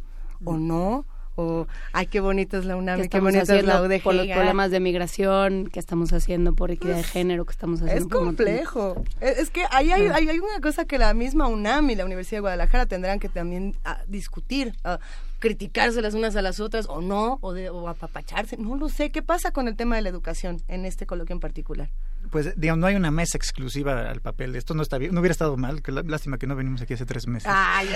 [0.44, 1.04] o no,
[1.38, 4.02] o ay, qué bonito es la UNAM, ¿Qué qué bonito es la UDG.
[4.02, 8.04] por los problemas de migración, que estamos haciendo por equidad de género, que estamos haciendo
[8.18, 9.04] Es complejo.
[9.20, 10.14] Es, es que ahí hay, Ah.
[10.16, 13.28] hay, hay una cosa que la misma UNAM y la Universidad de Guadalajara tendrán que
[13.28, 14.98] también ah, discutir, ah,
[15.38, 18.56] criticarse las unas a las otras o no, o, de, o apapacharse.
[18.56, 19.10] No lo sé.
[19.10, 21.90] ¿Qué pasa con el tema de la educación en este coloquio en particular?
[22.30, 24.54] Pues, digamos, no hay una mesa exclusiva al papel.
[24.56, 25.14] Esto no está bien.
[25.14, 25.82] No hubiera estado mal.
[25.82, 27.50] que lá- lástima que no venimos aquí hace tres meses.
[27.52, 27.88] Ay.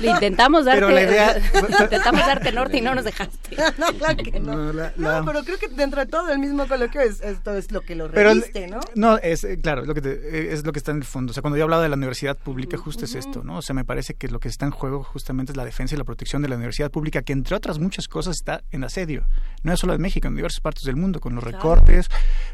[0.00, 1.36] Le intentamos darte, Pero la idea-
[1.82, 3.56] intentamos darte norte y no nos dejaste.
[3.78, 4.54] no, claro que no.
[4.56, 7.54] No, la- No, la- pero creo que dentro de todo el mismo coloquio es, esto
[7.56, 8.80] es lo que lo Pero reviste, ¿no?
[8.94, 11.04] No, es eh, claro, es lo que te- eh, es lo que está en el
[11.04, 11.30] fondo.
[11.30, 13.56] O sea, cuando yo hablaba de la universidad pública, justo es esto, ¿no?
[13.58, 15.98] O sea, me parece que lo que está en juego justamente es la defensa y
[15.98, 19.26] la protección de la universidad pública, que entre otras muchas cosas está en asedio.
[19.62, 21.58] No es solo en México, en diversas partes del mundo, con los Claro.
[21.58, 22.08] recortes,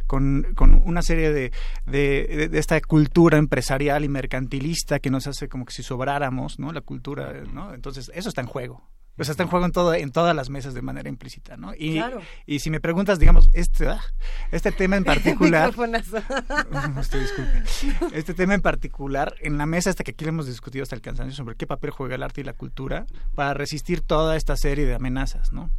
[0.07, 1.53] con, con una serie de,
[1.87, 6.59] de, de- de esta cultura empresarial y mercantilista que nos hace como que si sobráramos,
[6.59, 6.73] ¿no?
[6.73, 7.75] La cultura, ¿no?
[7.75, 8.89] Entonces, eso está en juego.
[9.25, 11.73] Sea, está en juego en, todo, en todas las mesas de manera implícita, ¿no?
[11.77, 12.21] Y, Claro.
[12.47, 14.01] y si me preguntas, digamos, este, ah,
[14.53, 15.71] este tema en particular...
[16.99, 17.63] Usted disculpe.
[18.13, 21.01] Este tema en particular, en la mesa hasta que aquí lo hemos discutido hasta el
[21.03, 24.85] cansancio sobre qué papel juega el arte y la cultura para resistir toda esta serie
[24.87, 25.71] de amenazas, ¿no?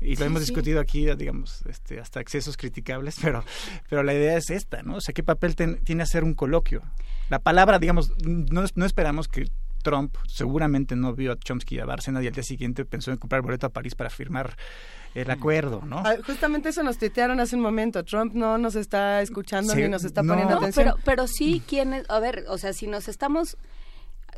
[0.00, 0.46] Y lo Sí, hemos sí.
[0.48, 3.44] discutido aquí, digamos, este, hasta excesos criticables, pero,
[3.88, 4.96] pero la idea es esta, ¿no?
[4.96, 6.82] O sea, ¿qué papel ten- tiene hacer un coloquio?
[7.30, 9.48] La palabra, digamos, no, no esperamos que
[9.84, 13.18] Trump seguramente no vio a Chomsky y a Bárcena y al día siguiente pensó en
[13.18, 14.56] comprar boleto a París para firmar
[15.14, 15.98] el acuerdo, ¿no?
[16.04, 18.02] Ah, Justamente eso nos tuitearon hace un momento.
[18.04, 20.32] Trump no nos está escuchando Sí, ni nos está no.
[20.32, 20.86] poniendo No, atención.
[20.86, 23.56] pero, pero sí, quienes, a ver, o sea, si nos estamos,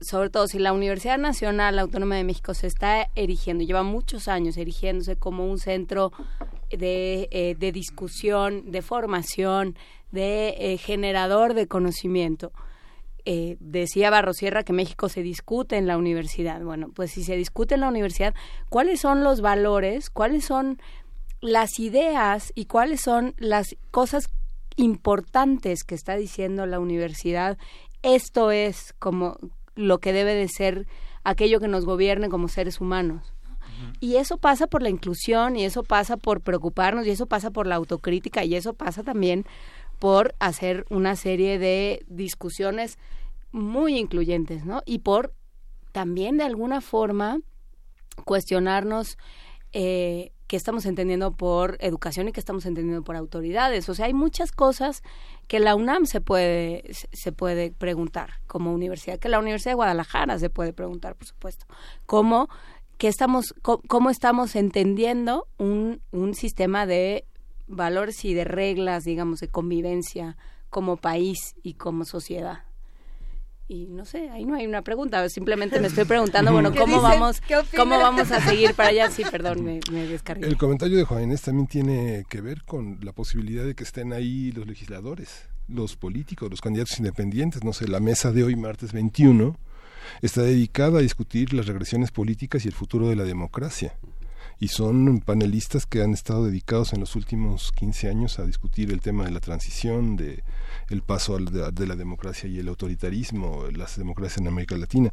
[0.02, 4.58] sobre todo si la Universidad Nacional Autónoma de México se está erigiendo, lleva muchos años
[4.58, 6.12] erigiéndose como un centro
[6.70, 9.76] de, eh, de discusión, de formación,
[10.12, 12.52] de eh, generador de conocimiento.
[13.29, 16.63] Eh, decía Barrosierra que México se discute en la universidad.
[16.63, 18.37] Bueno, pues si se discute en la universidad,
[18.69, 20.11] ¿cuáles son los valores?
[20.11, 20.79] ¿Cuáles son
[21.41, 24.29] las ideas y cuáles son las cosas
[24.77, 27.59] importantes que está diciendo la universidad?
[28.03, 29.39] Esto es como
[29.75, 30.87] lo que debe de ser
[31.25, 33.33] aquello que nos gobierne como seres humanos.
[34.01, 37.67] Y eso pasa por la inclusión y eso pasa por preocuparnos y eso pasa por
[37.67, 39.45] la autocrítica y eso pasa también
[39.99, 42.99] por hacer una serie de discusiones
[43.52, 44.83] muy incluyentes, ¿no?
[44.84, 45.33] Y por
[45.92, 47.41] también de alguna forma
[48.25, 49.16] cuestionarnos
[49.73, 53.89] eh, qué estamos entendiendo por educación y qué estamos entendiendo por autoridades.
[53.89, 55.02] O sea, hay muchas cosas
[55.49, 60.39] que la UNAM se puede, se- puede preguntar como universidad, que la Universidad de Guadalajara
[60.39, 61.66] se puede preguntar, por supuesto.
[62.07, 62.49] ¿Cómo,
[62.99, 67.26] que estamos, cómo estamos entendiendo un, un sistema de
[67.67, 70.36] valores y de reglas, digamos, de convivencia
[70.70, 72.65] como país y como sociedad?
[73.69, 77.03] Y no sé, ahí no hay una pregunta, simplemente me estoy preguntando, bueno, ¿Qué ¿cómo
[77.03, 77.43] vamos,
[77.77, 79.11] cómo vamos a seguir para allá?
[79.11, 80.47] Sí, perdón, me, me descargué.
[80.47, 84.12] El comentario de Juan Inés también tiene que ver con la posibilidad de que estén
[84.12, 87.65] ahí los legisladores, los políticos, los candidatos independientes.
[87.65, 89.57] No sé, la mesa de hoy, martes 21,
[90.23, 93.99] está dedicada a discutir las regresiones políticas y el futuro de la democracia.
[94.59, 99.01] Y son panelistas que han estado dedicados en los últimos 15 años a discutir el
[99.01, 100.43] tema de la transición, de
[100.89, 105.12] el paso al- de, la democracia y el autoritarismo, las democracias en América Latina,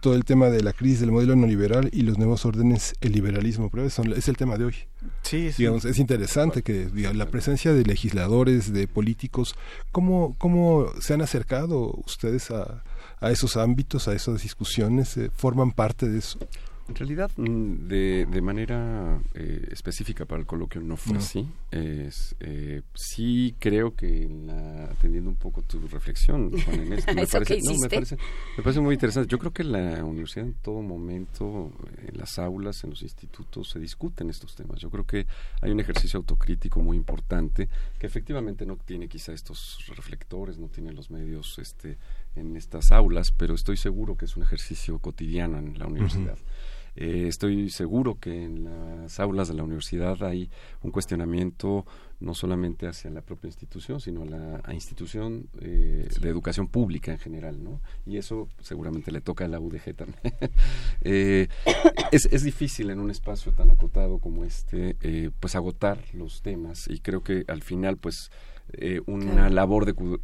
[0.00, 3.68] todo el tema de la crisis del modelo neoliberal y los nuevos órdenes, el liberalismo,
[3.68, 4.74] pero son- es el tema de hoy.
[5.22, 5.62] Sí, sí.
[5.64, 9.56] Digamos, es interesante que diga, la presencia de legisladores, de políticos,
[9.90, 12.84] ¿cómo, cómo se han acercado ustedes a,
[13.20, 15.16] a esos ámbitos, a esas discusiones?
[15.16, 16.38] Eh, ¿Forman parte de eso?
[16.86, 21.18] En realidad, mm, de, de manera eh, específica para el coloquio no fue No.
[21.18, 21.48] así.
[21.70, 27.32] Es, eh, sí creo que la- atendiendo un poco tu reflexión, Juan Inés, me ¿Eso
[27.32, 28.16] parece, no, me, parece,
[28.58, 29.28] me parece muy interesante.
[29.30, 31.72] Yo creo que la universidad en todo momento,
[32.06, 34.78] en las aulas, en los institutos, se discuten estos temas.
[34.80, 35.26] Yo creo que
[35.62, 40.92] hay un ejercicio autocrítico muy importante que efectivamente no tiene quizá estos reflectores, no tiene
[40.92, 41.96] los medios este,
[42.36, 46.36] en estas aulas, pero estoy seguro que es un ejercicio cotidiano en la universidad.
[46.96, 50.48] Eh, estoy seguro que en las aulas de la universidad hay
[50.82, 51.84] un cuestionamiento
[52.20, 57.10] no solamente hacia la propia institución, sino a la a institución eh, de educación pública
[57.12, 57.80] en general, ¿no?
[58.06, 60.20] Y eso seguramente le toca a la UDG también.
[61.06, 61.48] Eh,
[62.12, 66.88] es, es difícil en un espacio tan acotado como este, eh, pues agotar los temas
[66.88, 68.30] y creo que al final, pues,
[68.72, 69.54] eh, una Claro.
[69.54, 70.20] labor de cu-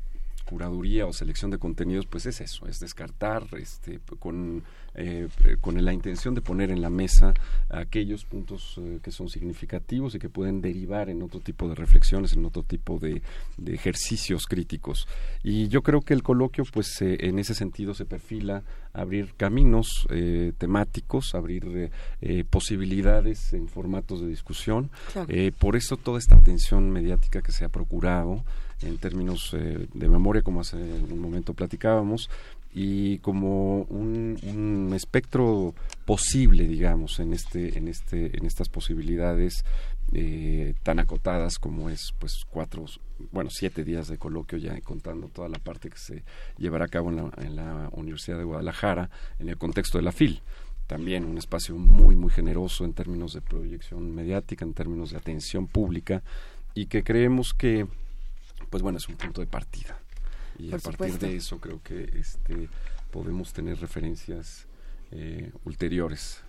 [0.46, 5.28] curaduría o selección de contenidos, pues es eso, es descartar este, con eh,
[5.60, 7.34] con la intención de poner en la mesa
[7.68, 12.44] aquellos puntos que son significativos y que pueden derivar en otro tipo de reflexiones, en
[12.44, 13.22] otro tipo de,
[13.56, 15.06] de ejercicios críticos.
[15.42, 18.62] Y yo creo que el coloquio, pues en ese sentido se perfila
[18.92, 20.06] abrir caminos
[20.58, 21.90] temáticos, abrir
[22.50, 24.90] posibilidades en formatos de discusión.
[25.58, 28.42] por eso toda esta atención mediática que se ha procurado
[28.82, 32.30] en términos eh, de memoria, como hace un momento platicábamos,
[32.72, 35.74] y como un, espectro
[36.04, 39.64] posible, digamos, en este, en este, en estas posibilidades
[40.12, 42.84] eh, tan acotadas como es, pues, cuatro,
[43.32, 46.22] bueno, siete días de coloquio ya contando toda la parte que se
[46.58, 50.12] llevará a cabo en la, en la Universidad de Guadalajara en el contexto de la
[50.12, 50.42] FIL
[50.86, 55.68] también un espacio muy muy generoso en términos de proyección mediática, en términos de atención
[55.68, 56.24] pública
[56.74, 57.86] y que creemos que
[58.70, 59.99] pues bueno, es un punto de partida.
[60.60, 62.68] Y a partir de eso creo que este,
[63.10, 64.66] podemos tener referencias
[65.12, 66.42] eh, ulteriores.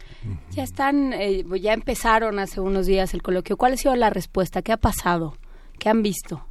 [0.52, 3.58] Ya están, eh, ya empezaron hace unos días el coloquio.
[3.58, 4.62] ¿Cuál ha sido la respuesta?
[4.62, 5.36] ¿Qué ha pasado?
[5.80, 6.46] ¿Qué han visto?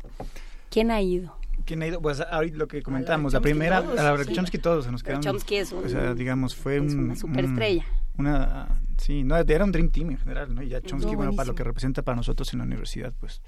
[0.71, 1.37] ¿Quién ha ido?
[1.67, 2.01] ¿Quién ha ido?
[2.01, 5.23] Pues ahorita lo que comentamos, la, primera, a la Chomsky todos se nos quedaron.
[5.23, 7.85] Chomsky es o sea, digamos, fue una superestrella.
[8.19, 10.63] una, sí, no, era un dream team en general, ¿no?
[10.63, 13.41] Y ya Chomsky, bueno, para lo que representa para nosotros en la universidad, pues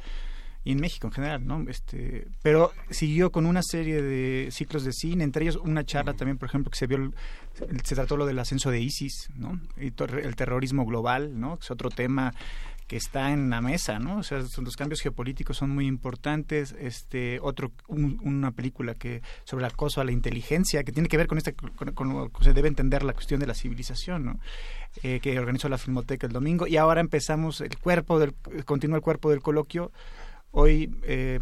[0.65, 1.65] y en México en general, ¿no?
[1.69, 6.39] Este, pero siguió con una serie de ciclos de cine, entre ellos una charla también,
[6.39, 7.13] por ejemplo, que se vio,
[7.85, 9.61] se trató lo del ascenso de ISIS, ¿no?
[9.77, 11.57] Y el terrorismo global, ¿no?
[11.59, 12.33] Que es otro tema
[12.87, 14.19] que está en la mesa, ¿no?
[14.19, 16.75] O sea, los cambios geopolíticos son muy importantes.
[16.79, 21.27] Este, otro, una película que sobre el acoso a la inteligencia, que tiene que ver
[21.27, 24.41] con este, con, lo que se debe entender la cuestión de la civilización, ¿no?
[25.03, 26.67] Eh, que organizó la Filmoteca el domingo.
[26.67, 28.35] Y ahora empezamos el cuerpo del,
[28.67, 29.91] continúa el cuerpo del coloquio
[30.53, 31.41] hoy, eh,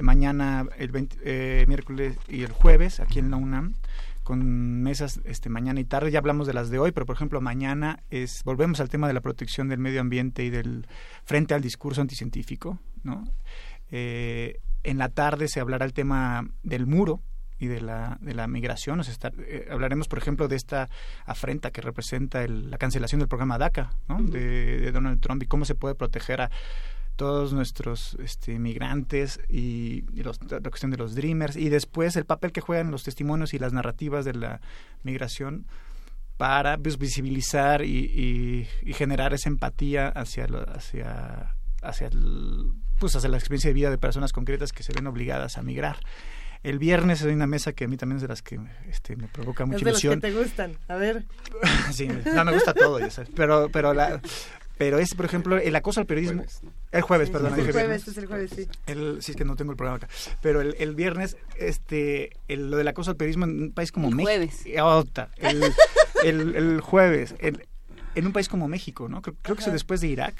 [0.00, 3.74] mañana, el eh, miércoles y el jueves, aquí en la UNAM,
[4.22, 6.12] con mesas este mañana y tarde.
[6.12, 9.14] Ya hablamos de las de hoy, pero por ejemplo mañana es volvemos al tema de
[9.14, 10.86] la protección del medio ambiente y del
[11.24, 13.24] frente al discurso anticientífico, ¿no?
[13.90, 17.20] Eh, en la tarde se hablará el tema del muro
[17.58, 19.02] y de la, de la migración.
[19.70, 20.88] hablaremos, por ejemplo, de esta
[21.26, 24.22] afrenta que representa la cancelación del programa DACA ¿no?
[24.22, 26.50] de, Donald Trump y cómo se puede proteger a
[27.20, 32.62] todos nuestros este, migrantes y, la cuestión de los dreamers y después el papel que
[32.62, 34.62] juegan los testimonios y las narrativas de la
[35.02, 35.66] migración
[36.38, 42.08] para pues, visibilizar y, generar esa empatía hacia hacia hacia
[42.98, 45.98] pues hacia la experiencia de vida de personas concretas que se ven obligadas a migrar.
[46.62, 48.58] El viernes hay una mesa que a mí también es de las que
[48.88, 51.26] este, me provoca mucha es de que te gustan, a ver.
[51.92, 53.30] sí, no, me gusta todo, ya sabes.
[53.36, 54.22] Pero, pero la,
[54.78, 56.46] pero es, por ejemplo, el acoso al periodismo.
[56.92, 57.58] El jueves, perdón.
[57.58, 58.66] el jueves, es el jueves, sí.
[58.86, 60.08] El, sí, es que no tengo el programa acá.
[60.42, 64.16] Pero el, el viernes, este, lo del acoso al periodismo en un país como el
[64.16, 64.30] México.
[64.30, 64.66] Jueves.
[65.36, 65.62] el,
[66.24, 67.34] el, el, jueves.
[67.40, 69.22] en un país como México, ¿no?
[69.22, 70.34] Creo, creo que es después de Irak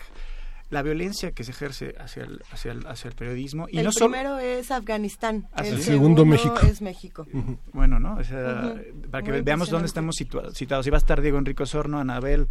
[0.70, 3.66] la violencia que se ejerce hacia el, hacia el, hacia el periodismo.
[3.68, 6.58] Y el no primero es Afganistán, ¿Ah, el, segundo, México.
[6.62, 7.26] es México.
[7.72, 8.16] Bueno, ¿no?
[8.16, 8.76] O sea,
[9.10, 10.86] Para que veamos dónde estamos citados.
[10.86, 12.48] Y va a estar Diego Enrico Sorno, Anabel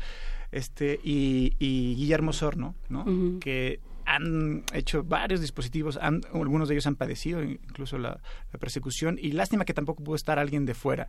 [0.52, 3.06] este y, y Guillermo Sorno, ¿no?
[3.40, 3.80] Que
[4.10, 8.20] han hecho varios dispositivos, han, algunos de ellos han padecido incluso la,
[8.60, 11.08] persecución y lástima que tampoco pudo estar alguien de fuera,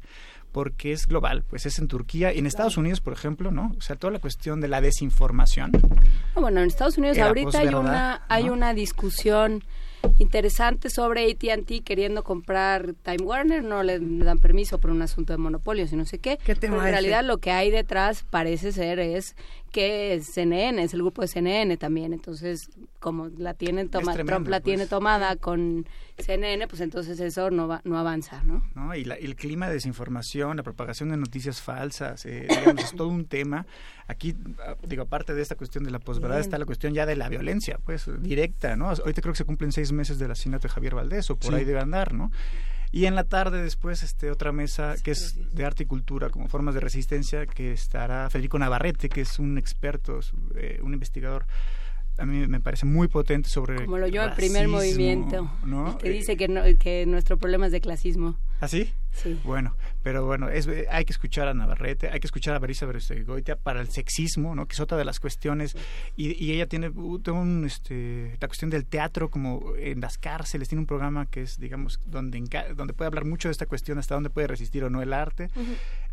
[0.52, 3.72] porque es global, pues es en Turquía y en Estados Unidos, por ejemplo, ¿no?
[3.76, 5.72] O sea, toda la cuestión de la desinformación.
[6.34, 9.64] Bueno, en Estados Unidos ahorita hay una, hay una discusión
[10.18, 15.38] interesante sobre AT&T queriendo comprar Time Warner, no le, dan permiso por un asunto de
[15.38, 16.38] monopolio, sino sé qué.
[16.44, 19.36] ¿Qué tema en realidad lo que hay detrás parece ser es
[19.70, 22.68] que CNN, es el grupo de CNN también, entonces
[22.98, 24.90] como la tienen toma, Trump la tiene pues.
[24.90, 25.86] tomada con
[26.18, 28.62] CNN, pues entonces eso no va, no avanza, ¿no?
[28.74, 33.08] no y el clima de desinformación, la propagación de noticias falsas, eh, digamos, es todo
[33.08, 33.66] un tema.
[34.06, 34.34] Aquí,
[34.66, 37.28] ah, digo, aparte de esta cuestión de la posverdad, está la cuestión ya de la
[37.28, 38.88] violencia, pues, directa, ¿no?
[38.88, 41.64] Ahorita creo que se cumplen seis meses del asesinato de Javier Valdés, o por ahí
[41.64, 42.30] debe andar, ¿no?
[42.92, 46.48] Y en la tarde después este otra mesa que es de arte y cultura como
[46.48, 50.20] formas de resistencia que estará Federico Navarrete, que es un experto,
[50.56, 51.46] eh, un investigador
[52.18, 55.96] a mí me parece muy potente sobre como lo yo el primer movimiento ¿no?
[55.96, 58.92] que dice que no, que nuestro problema es de clasismo ¿Ah, sí?
[59.12, 59.40] Sí.
[59.42, 63.56] Bueno, pero bueno, es, hay que escuchar a Navarrete, hay que escuchar a Berisa Berestegoitia
[63.56, 64.66] para el sexismo, ¿no?
[64.66, 65.76] Que es otra de las cuestiones.
[66.16, 70.80] Y, y ella tiene un, este, la cuestión del teatro como en las cárceles, tiene
[70.80, 72.42] un programa que es, digamos, donde,
[72.74, 75.48] donde puede hablar mucho de esta cuestión, hasta dónde puede resistir o no el arte.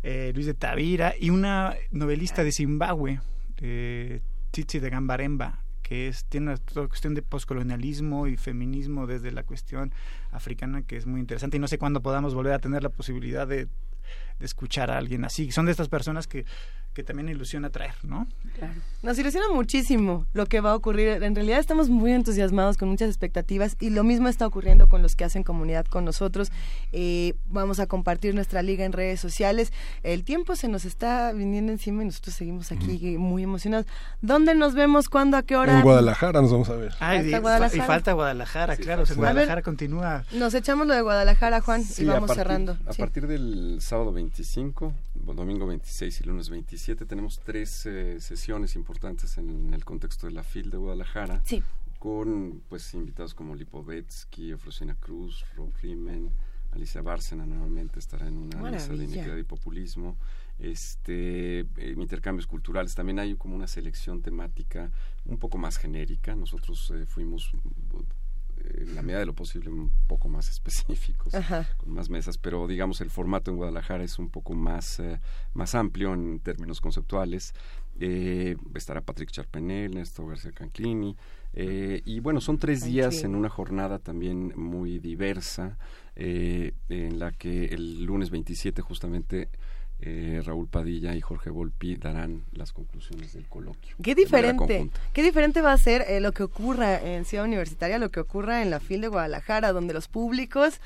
[0.02, 3.20] Eh, Luis de Tavira y una novelista de Zimbabue,
[3.58, 4.20] eh,
[4.52, 9.94] Chichi de Gambaremba, que es, tiene una cuestión de poscolonialismo y feminismo desde la cuestión
[10.30, 13.48] africana que es muy interesante y no sé cuándo podamos volver a tener la posibilidad
[13.48, 13.68] de,
[14.38, 15.50] de escuchar a alguien así.
[15.52, 16.44] Son de estas personas que,
[16.94, 18.26] que también ilusiona traer, ¿no?
[19.02, 21.22] Nos ilusiona muchísimo lo que va a ocurrir.
[21.22, 25.14] En realidad estamos muy entusiasmados con muchas expectativas y lo mismo está ocurriendo con los
[25.14, 26.50] que hacen comunidad con nosotros.
[26.92, 29.72] Eh, vamos a compartir nuestra liga en redes sociales.
[30.02, 33.86] El tiempo se nos está viniendo encima y nosotros seguimos aquí muy emocionados.
[34.20, 35.08] ¿Dónde nos vemos?
[35.08, 35.36] ¿Cuándo?
[35.36, 35.76] ¿A qué hora?
[35.78, 36.94] En Guadalajara nos vamos a ver.
[37.00, 37.84] Ay, y, Guadalajara.
[37.84, 39.02] y falta Guadalajara, claro.
[39.02, 40.24] o sea, A Guadalajara ver, continúa.
[40.32, 42.76] Nos echamos lo de Guadalajara, Juan, Sí, y a vamos partir- cerrando.
[42.86, 43.00] A Sí.
[43.00, 49.72] partir del sábado 25, domingo 26 y lunes 27 tenemos tres eh, sesiones importantes en
[49.72, 51.40] el contexto de la FIL de Guadalajara.
[51.46, 51.62] Sí.
[51.98, 56.30] Con pues invitados como Lipovetsky, Efrosina Cruz, Rob Riemann,
[56.72, 60.18] Alicia Bárcena nuevamente estará en una mesa de iniquidad y populismo.
[60.58, 64.90] Este, eh, intercambios culturales, también hay como una selección temática
[65.24, 66.36] un poco más genérica.
[66.36, 67.50] Nosotros eh, fuimos
[68.74, 71.68] en la medida de lo posible un poco más específicos Ajá.
[71.76, 75.20] con más mesas, pero digamos el formato en Guadalajara es un poco más, eh,
[75.54, 77.54] más amplio en términos conceptuales.
[78.00, 81.16] Eh, estará Patrick Charpenel, Néstor García Canclini,
[81.54, 85.78] eh, y bueno, son tres días en una jornada también muy diversa,
[86.14, 89.48] eh, en la que el lunes 27 justamente
[90.00, 93.96] eh, Raúl Padilla y Jorge Volpi darán las conclusiones del coloquio.
[94.00, 98.10] Qué diferente, qué diferente va a ser eh, lo que ocurra en Ciudad Universitaria, lo
[98.10, 100.80] que ocurra en la FIL de Guadalajara, donde los públicos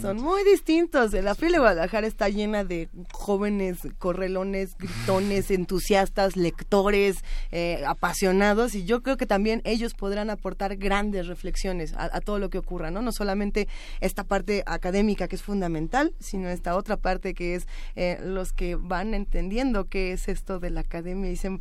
[0.00, 1.12] son, muy distintos.
[1.12, 7.22] La FIL de Guadalajara está llena de jóvenes correlones, gritones, entusiastas, lectores,
[7.52, 12.40] eh, apasionados, y yo creo que también ellos podrán aportar grandes reflexiones a, a todo
[12.40, 13.02] lo que ocurra, ¿no?
[13.02, 13.68] No solamente
[14.00, 18.76] esta parte académica que es fundamental, sino esta otra parte que es eh, los que
[18.76, 21.60] van entendiendo qué es esto de la academia y dicen,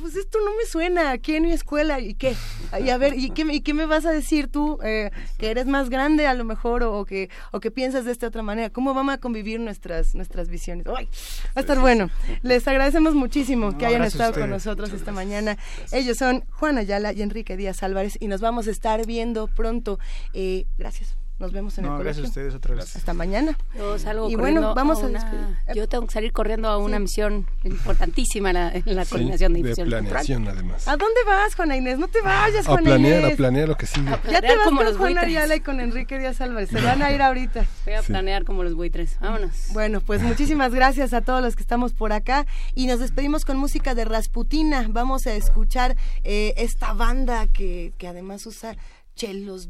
[0.00, 2.34] pues esto no me suena, aquí en mi escuela, ¿y qué?
[2.82, 4.78] Y a ver, ¿y qué, me- y qué me vas a decir tú?
[4.82, 8.12] eh, que eres más grande a lo mejor o, o que, o que piensas de
[8.12, 8.70] esta otra manera.
[8.70, 10.86] ¿Cómo vamos a convivir nuestras, nuestras visiones?
[10.96, 11.06] ¡Ay!
[11.48, 12.10] Va a estar bueno.
[12.42, 15.58] Les agradecemos muchísimo No, que hayan estado con nosotros esta mañana.
[15.92, 19.98] Ellos son Juan Ayala y Enrique Díaz Álvarez y nos vamos a estar viendo pronto.
[20.32, 21.16] Eh, gracias.
[21.44, 22.42] Nos vemos en No, el gracias a colegio.
[22.42, 22.96] ustedes otra vez.
[22.96, 23.56] Hasta mañana.
[23.76, 25.76] Yo salgo y bueno, vamos a, una- despedir.
[25.76, 27.02] Yo tengo que salir corriendo a una Sí.
[27.02, 30.88] misión importantísima en la, en la Sí, coordinación de de difusión planeación además.
[30.88, 31.98] ¿A dónde vas, Juana Inés?
[31.98, 33.34] No te vayas, A Juana planear, Inés.
[33.34, 34.10] a planear lo que sigue.
[34.30, 35.28] Ya te vas como con los Juan buitres.
[35.36, 36.70] Ayala y con Enrique Díaz Álvarez.
[36.70, 37.66] Se van a ir ahorita.
[37.84, 38.06] Voy a Sí.
[38.08, 39.18] planear como los buitres.
[39.20, 39.66] Vámonos.
[39.72, 43.58] Bueno, pues muchísimas gracias a todos los que estamos por acá y nos despedimos con
[43.58, 44.86] música de Rasputina.
[44.88, 48.76] Vamos a escuchar eh, esta banda que, que además usa
[49.14, 49.68] chelos,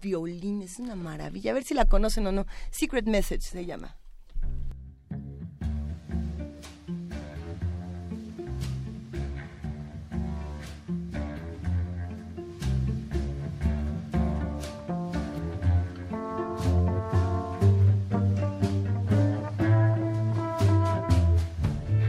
[0.00, 1.50] violines, es una maravilla.
[1.50, 2.46] A ver si la conocen o no.
[2.70, 3.96] Secret Message se llama.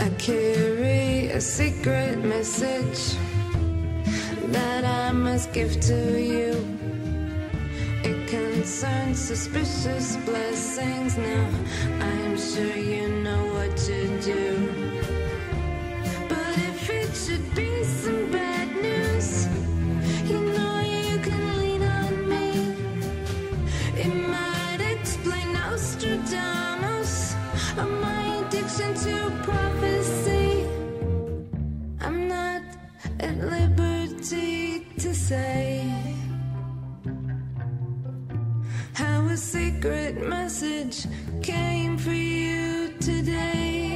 [0.02, 3.29] I carry a secret message
[4.52, 6.54] that I must give to you.
[8.04, 11.18] It concerns suspicious blessings.
[11.18, 11.50] Now
[12.02, 15.12] I'm sure you know what to do.
[16.28, 19.48] But if it should be some bad news,
[20.30, 22.76] you know you can lean on me.
[23.96, 27.36] It might explain Nostradamus
[27.78, 29.79] or my addiction to prophecy.
[33.20, 35.92] At liberty to say
[38.94, 41.06] how a secret message
[41.42, 43.89] came for you today.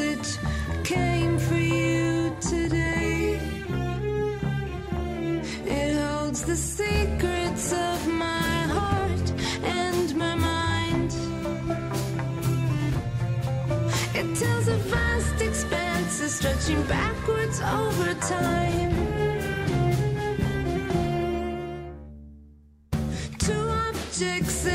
[0.00, 0.38] Message
[0.84, 3.38] came for you today.
[5.66, 11.12] It holds the secrets of my heart and my mind.
[14.14, 19.20] It tells of vast expanses stretching backwards over time.
[24.20, 24.66] Objects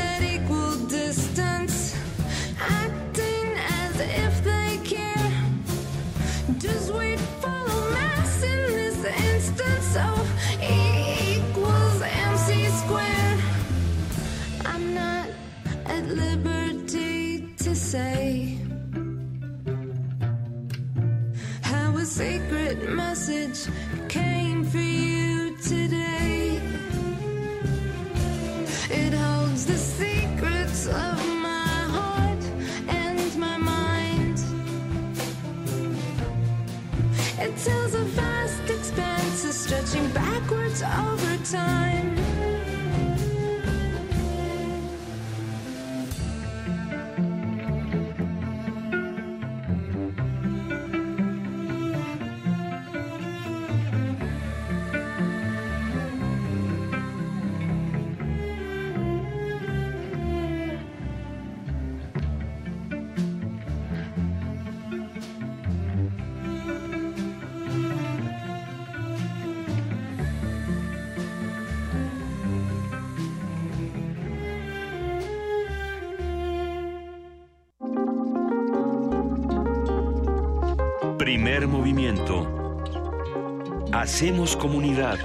[23.26, 23.74] message
[24.08, 26.60] came for you today.
[28.88, 32.44] It holds the secrets of my heart
[32.86, 34.38] and my mind.
[37.38, 42.15] It tells a vast expanses stretching backwards over time.
[84.16, 85.18] Hacemos comunidad.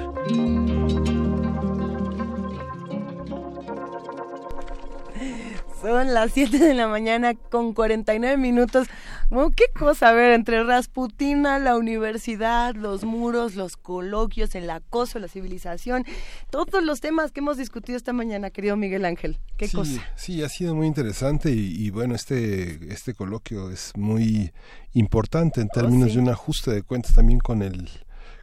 [5.82, 8.90] Son las 7 de la mañana con 49 minutos.
[9.30, 15.20] Bueno, qué cosa, a ver, entre Rasputina, la universidad, los muros, los coloquios, el acoso,
[15.20, 16.04] la civilización,
[16.50, 19.40] todos los temas que hemos discutido esta mañana, querido Miguel Ángel.
[19.56, 20.02] Qué sí, cosa.
[20.18, 24.52] Sí, ha sido muy interesante y, y bueno, este, este coloquio es muy
[24.92, 26.16] importante en términos sí.
[26.16, 27.90] de un ajuste de cuentas también con el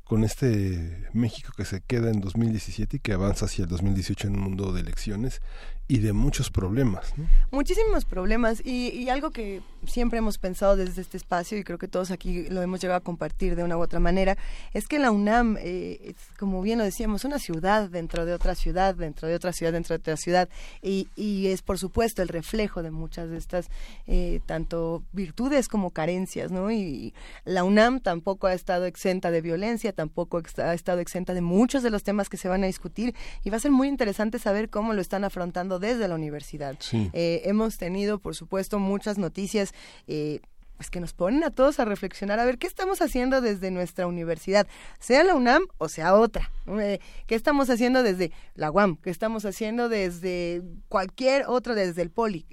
[0.09, 4.37] con este México que se queda en 2017 y que avanza hacia el 2018 en
[4.37, 5.43] un mundo de elecciones
[5.89, 7.15] y de muchos problemas.
[7.51, 11.89] Muchísimos problemas y, y algo que siempre hemos pensado desde este espacio y creo que
[11.89, 14.37] todos aquí lo hemos llegado a compartir de una u otra manera,
[14.75, 18.55] es que la UNAM, eh, es, como bien lo decíamos, una ciudad dentro de otra
[18.55, 20.51] ciudad, dentro de otra ciudad, dentro de otra ciudad
[20.83, 23.71] y, y es por supuesto el reflejo de muchas de estas
[24.07, 26.71] eh, tanto virtudes como carencias, ¿no?
[26.71, 27.15] Y
[27.47, 31.89] la UNAM tampoco ha estado exenta de violencia, tampoco ha estado exenta de muchos de
[31.89, 34.93] los temas que se van a discutir y va a ser muy interesante saber cómo
[34.93, 36.77] lo están afrontando desde la universidad.
[36.79, 37.11] Sí.
[37.13, 39.73] Eh, hemos tenido, por supuesto, muchas noticias
[40.07, 40.41] eh,
[40.79, 44.07] pues que nos ponen a todos a reflexionar a ver qué estamos haciendo desde nuestra
[44.07, 44.67] universidad,
[45.01, 46.53] sea la UNAM o sea otra.
[46.81, 48.97] Eh, ¿Qué estamos haciendo desde la UAM?
[48.97, 52.47] ¿Qué estamos haciendo desde cualquier otra, desde el Poli?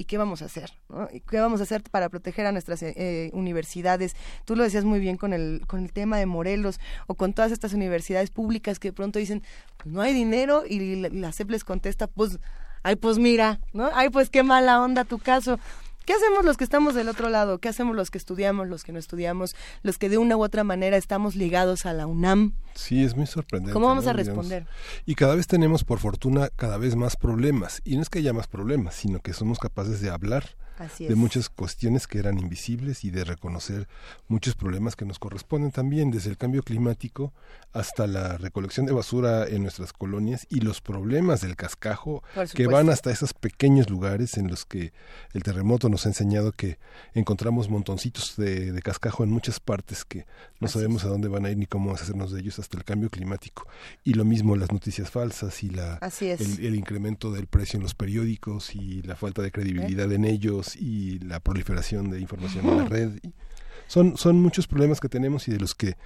[0.00, 0.72] ¿Y qué vamos a hacer?
[0.88, 1.10] ¿no?
[1.12, 4.16] ¿Y ¿Qué vamos a hacer para proteger a nuestras eh, universidades?
[4.46, 7.52] Tú lo decías muy bien con el, con el tema de Morelos o con todas
[7.52, 9.42] estas universidades públicas que de pronto dicen,
[9.76, 12.38] pues no hay dinero y la, la CEP les contesta, pues,
[12.82, 13.90] ay, pues mira, ¿no?
[13.92, 15.60] Ay, pues qué mala onda tu caso.
[16.10, 17.60] ¿Qué hacemos los que estamos del otro lado?
[17.60, 20.64] ¿Qué hacemos los que estudiamos, los que no estudiamos, los que de una u otra
[20.64, 22.54] manera estamos ligados a la UNAM?
[22.74, 23.74] Sí, es muy sorprendente.
[23.74, 24.10] ¿Cómo vamos ¿no?
[24.10, 24.66] a Digamos, responder?
[25.06, 27.80] Y cada vez tenemos, por fortuna, cada vez más problemas.
[27.84, 30.56] Y no es que haya más problemas, sino que somos capaces de hablar
[30.98, 33.88] de muchas cuestiones que eran invisibles y de reconocer
[34.28, 37.32] muchos problemas que nos corresponden también, desde el cambio climático
[37.72, 42.22] hasta la recolección de basura en nuestras colonias y los problemas del cascajo
[42.54, 44.92] que van hasta esos pequeños lugares en los que
[45.32, 46.78] el terremoto nos ha enseñado que
[47.14, 50.26] encontramos montoncitos de, de cascajo en muchas partes que
[50.60, 52.84] no Así sabemos a dónde van a ir ni cómo hacernos de ellos hasta el
[52.84, 53.66] cambio climático.
[54.04, 56.40] Y lo mismo las noticias falsas y la, Así es.
[56.40, 60.69] el, el incremento del precio en los periódicos y la falta de credibilidad en ellos
[60.76, 63.10] y la proliferación de información en la red.
[63.86, 65.96] Son, son muchos problemas que tenemos y de los que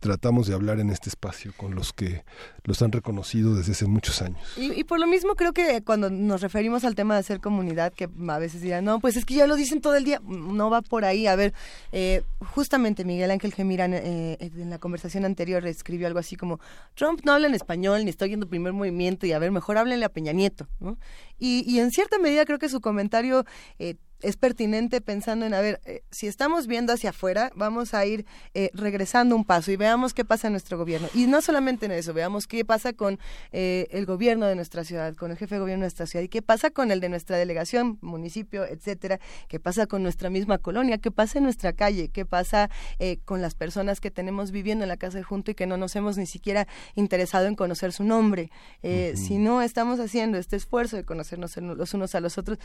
[0.00, 2.24] tratamos de hablar en este espacio con los que
[2.64, 4.40] los han reconocido desde hace muchos años.
[4.56, 7.92] Y, y por lo mismo creo que cuando nos referimos al tema de ser comunidad,
[7.92, 10.70] que a veces dirán, no, pues es que ya lo dicen todo el día, no
[10.70, 11.26] va por ahí.
[11.26, 11.52] A ver,
[11.92, 12.22] eh,
[12.54, 16.60] justamente Miguel Ángel Gemirán eh, en la conversación anterior escribió algo así como,
[16.94, 20.06] Trump no habla en español, ni está oyendo primer movimiento, y a ver, mejor háblenle
[20.06, 20.66] a Peña Nieto.
[20.78, 20.98] ¿no?
[21.38, 23.44] Y, y en cierta medida creo que su comentario...
[23.78, 28.04] Eh, es pertinente pensando en, a ver, eh, si estamos viendo hacia afuera, vamos a
[28.06, 31.08] ir eh, regresando un paso y veamos qué pasa en nuestro gobierno.
[31.14, 33.18] Y no solamente en eso, veamos qué pasa con
[33.52, 36.28] eh, el gobierno de nuestra ciudad, con el jefe de gobierno de nuestra ciudad, y
[36.28, 40.98] qué pasa con el de nuestra delegación, municipio, etcétera, qué pasa con nuestra misma colonia,
[40.98, 44.88] qué pasa en nuestra calle, qué pasa eh, con las personas que tenemos viviendo en
[44.88, 48.04] la casa de junto y que no nos hemos ni siquiera interesado en conocer su
[48.04, 48.50] nombre.
[48.82, 52.58] Eh, Si no estamos haciendo este esfuerzo de conocernos los unos a los otros,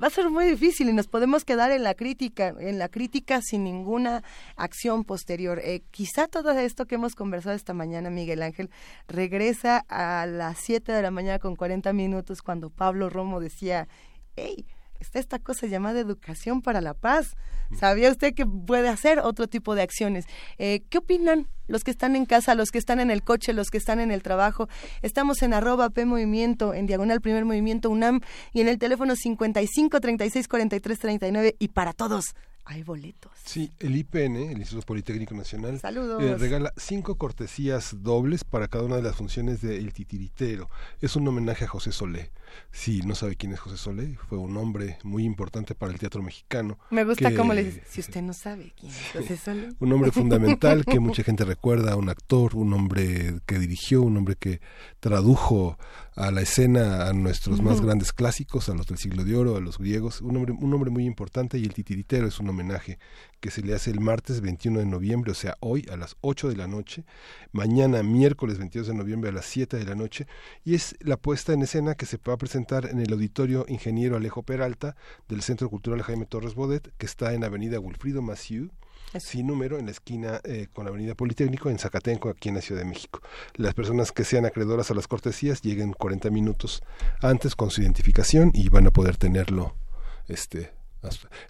[0.00, 3.64] va a ser muy difícil nos podemos quedar en la crítica, en la crítica sin
[3.64, 4.22] ninguna
[4.56, 5.60] acción posterior.
[5.62, 8.70] Eh, quizá todo esto que hemos conversado esta mañana, Miguel Ángel,
[9.08, 13.88] regresa a las 7 de la mañana con 40 minutos cuando Pablo Romo decía,
[14.36, 14.66] hey,
[15.00, 17.36] está esta cosa llamada educación para la paz.
[17.78, 20.26] ¿Sabía usted que puede hacer otro tipo de acciones?
[20.58, 23.70] Eh, ¿Qué opinan los que están en casa, los que están en el coche, los
[23.70, 24.68] que están en el trabajo?
[25.02, 28.20] Estamos en arroba P Movimiento, en diagonal Primer Movimiento UNAM
[28.52, 32.34] y en el teléfono 55 36 43 39 y para todos
[32.66, 33.32] hay boletos.
[33.44, 35.80] Sí, el IPN, el Instituto Politécnico Nacional,
[36.20, 40.70] eh, regala cinco cortesías dobles para cada una de las funciones de El Titiritero.
[41.00, 42.30] Es un homenaje a José Solé.
[42.70, 46.22] Si no sabe quién es José Solé, fue un hombre muy importante para el teatro
[46.22, 46.78] mexicano.
[46.90, 49.68] Me gusta que- cómo le dice, si usted no sabe quién es José Solé.
[49.80, 54.36] un hombre fundamental que mucha gente recuerda, un actor, un hombre que dirigió, un hombre
[54.36, 54.60] que
[55.00, 55.76] tradujo
[56.16, 59.60] a la escena a nuestros más grandes clásicos, a los del siglo de oro, a
[59.60, 62.98] los griegos, un hombre, un hombre muy importante y el titiritero es un homenaje
[63.40, 66.48] que se le hace el martes 21 de noviembre, o sea, hoy a las 8
[66.48, 67.04] de la noche,
[67.52, 70.26] mañana miércoles 22 de noviembre a las 7 de la noche,
[70.64, 74.16] y es la puesta en escena que se va a presentar en el auditorio Ingeniero
[74.16, 74.96] Alejo Peralta
[75.28, 78.70] del Centro Cultural Jaime Torres Bodet, que está en Avenida Wilfrido Maciú,
[79.20, 82.60] sin número, en la esquina eh, con la Avenida Politécnico, en Zacatenco, aquí en la
[82.60, 83.20] Ciudad de México.
[83.54, 86.82] Las personas que sean acreedoras a las cortesías lleguen 40 minutos
[87.20, 89.76] antes con su identificación y van a poder tenerlo.
[90.26, 90.72] Este,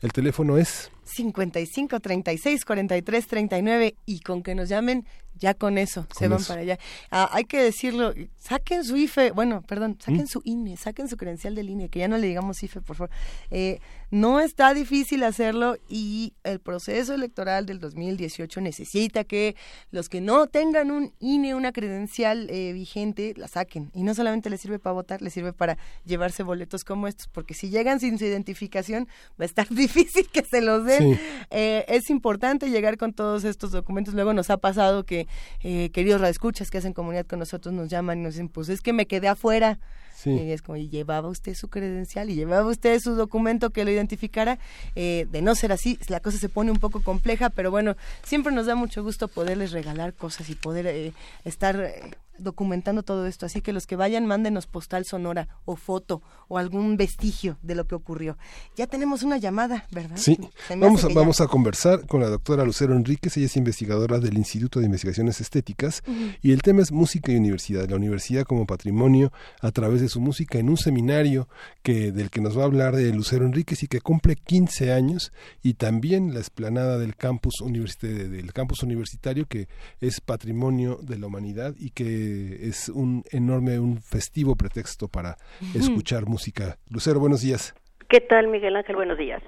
[0.00, 5.06] el teléfono es 55 36 43 39 y con que nos llamen
[5.38, 6.48] ya con eso se van eso.
[6.48, 6.78] para allá.
[7.10, 10.26] Ah, hay que decirlo, saquen su IFE, bueno, perdón, saquen ¿Mm?
[10.26, 13.10] su INE, saquen su credencial del INE, que ya no le digamos IFE, por favor.
[13.50, 13.80] Eh,
[14.10, 19.56] no está difícil hacerlo y el proceso electoral del 2018 necesita que
[19.90, 23.90] los que no tengan un INE, una credencial eh, vigente, la saquen.
[23.92, 27.54] Y no solamente les sirve para votar, les sirve para llevarse boletos como estos, porque
[27.54, 29.08] si llegan sin su identificación
[29.40, 31.14] va a estar difícil que se los den.
[31.14, 31.20] Sí.
[31.50, 34.14] Eh, es importante llegar con todos estos documentos.
[34.14, 35.23] Luego nos ha pasado que
[35.62, 38.80] eh, queridos radioescuchas que hacen comunidad con nosotros nos llaman y nos dicen, pues es
[38.80, 39.78] que me quedé afuera.
[40.14, 40.30] Sí.
[40.30, 42.30] Y es como, ¿y llevaba usted su credencial?
[42.30, 44.58] ¿Y llevaba usted su documento que lo identificara?
[44.94, 48.52] Eh, de no ser así, la cosa se pone un poco compleja, pero bueno, siempre
[48.52, 51.12] nos da mucho gusto poderles regalar cosas y poder eh,
[51.44, 52.00] estar eh,
[52.38, 53.46] documentando todo esto.
[53.46, 57.86] Así que los que vayan, mándenos postal sonora o foto o algún vestigio de lo
[57.86, 58.36] que ocurrió.
[58.76, 60.16] Ya tenemos una llamada, ¿verdad?
[60.16, 60.38] Sí,
[60.70, 61.14] vamos a, ya.
[61.14, 65.40] vamos a conversar con la doctora Lucero Enríquez, ella es investigadora del Instituto de Investigaciones
[65.40, 66.02] Estéticas
[66.42, 70.20] y el tema es música y universidad, la universidad como patrimonio a través de su
[70.20, 71.48] música en un seminario
[71.82, 75.32] que del que nos va a hablar de Lucero Enríquez y que cumple 15 años
[75.62, 77.54] y también la esplanada del campus
[78.00, 79.68] del campus universitario que
[80.00, 82.23] es patrimonio de la humanidad y que
[82.60, 85.36] es un enorme un festivo pretexto para
[85.74, 86.76] escuchar música.
[86.90, 87.74] Lucero, buenos días.
[88.08, 88.96] ¿Qué tal, Miguel Ángel?
[88.96, 89.42] Buenos días.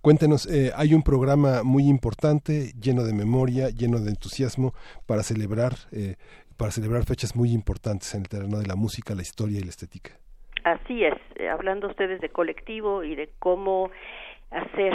[0.00, 4.74] Cuéntenos, eh, hay un programa muy importante, lleno de memoria, lleno de entusiasmo
[5.06, 6.16] para celebrar, eh,
[6.56, 9.70] para celebrar fechas muy importantes en el terreno de la música, la historia y la
[9.70, 10.18] estética.
[10.64, 13.90] Así es, eh, hablando ustedes de colectivo y de cómo
[14.50, 14.92] hacer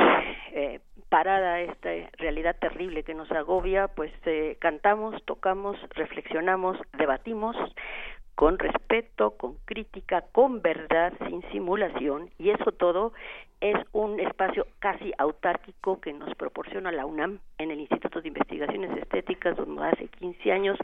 [0.54, 0.80] eh,
[1.10, 7.56] parada esta realidad terrible que nos agobia, pues eh, cantamos, tocamos, reflexionamos, debatimos
[8.36, 13.14] con respeto, con crítica, con verdad, sin simulación, y eso todo
[13.62, 18.96] es un espacio casi autárquico que nos proporciona la UNAM en el Instituto de Investigaciones
[18.96, 20.78] Estéticas, donde hace 15 años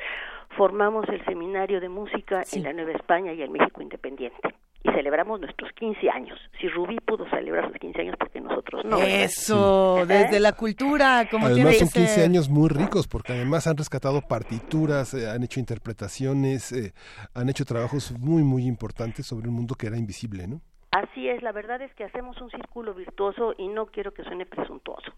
[0.57, 4.55] formamos el Seminario de Música en la Nueva España y el México Independiente.
[4.83, 6.37] Y celebramos nuestros 15 años.
[6.59, 8.97] Si Rubí pudo celebrar sus 15 años, porque nosotros no.
[8.97, 9.21] ¿verdad?
[9.21, 10.05] Eso, ¿Eh?
[10.05, 12.23] desde la cultura, como tiene Además que son 15 ser.
[12.25, 16.93] años muy ricos porque además han rescatado partituras, eh, han hecho interpretaciones, eh,
[17.33, 20.61] han hecho trabajos muy muy importantes sobre un mundo que era invisible, ¿no?
[20.95, 24.45] Así es, la verdad es que hacemos un círculo virtuoso y no quiero que suene
[24.45, 25.11] presuntuoso,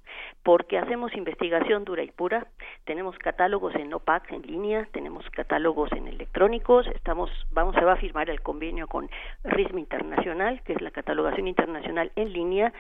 [0.43, 2.47] porque hacemos investigación dura y pura,
[2.85, 7.97] tenemos catálogos en OPAC en línea, tenemos catálogos en electrónicos, estamos, vamos, se va a
[7.97, 9.09] firmar el convenio con
[9.43, 12.71] RISM Internacional, que es la catalogación internacional en línea,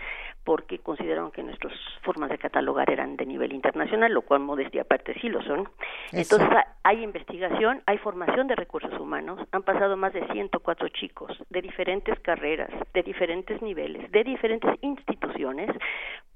[0.43, 5.13] porque consideraron que nuestras formas de catalogar eran de nivel internacional, lo cual modestia aparte
[5.19, 5.67] sí lo son.
[6.11, 6.35] Eso.
[6.37, 11.31] Entonces ha- hay investigación, hay formación de recursos humanos, han pasado más de 104 chicos
[11.49, 15.69] de diferentes carreras, de diferentes niveles, de diferentes instituciones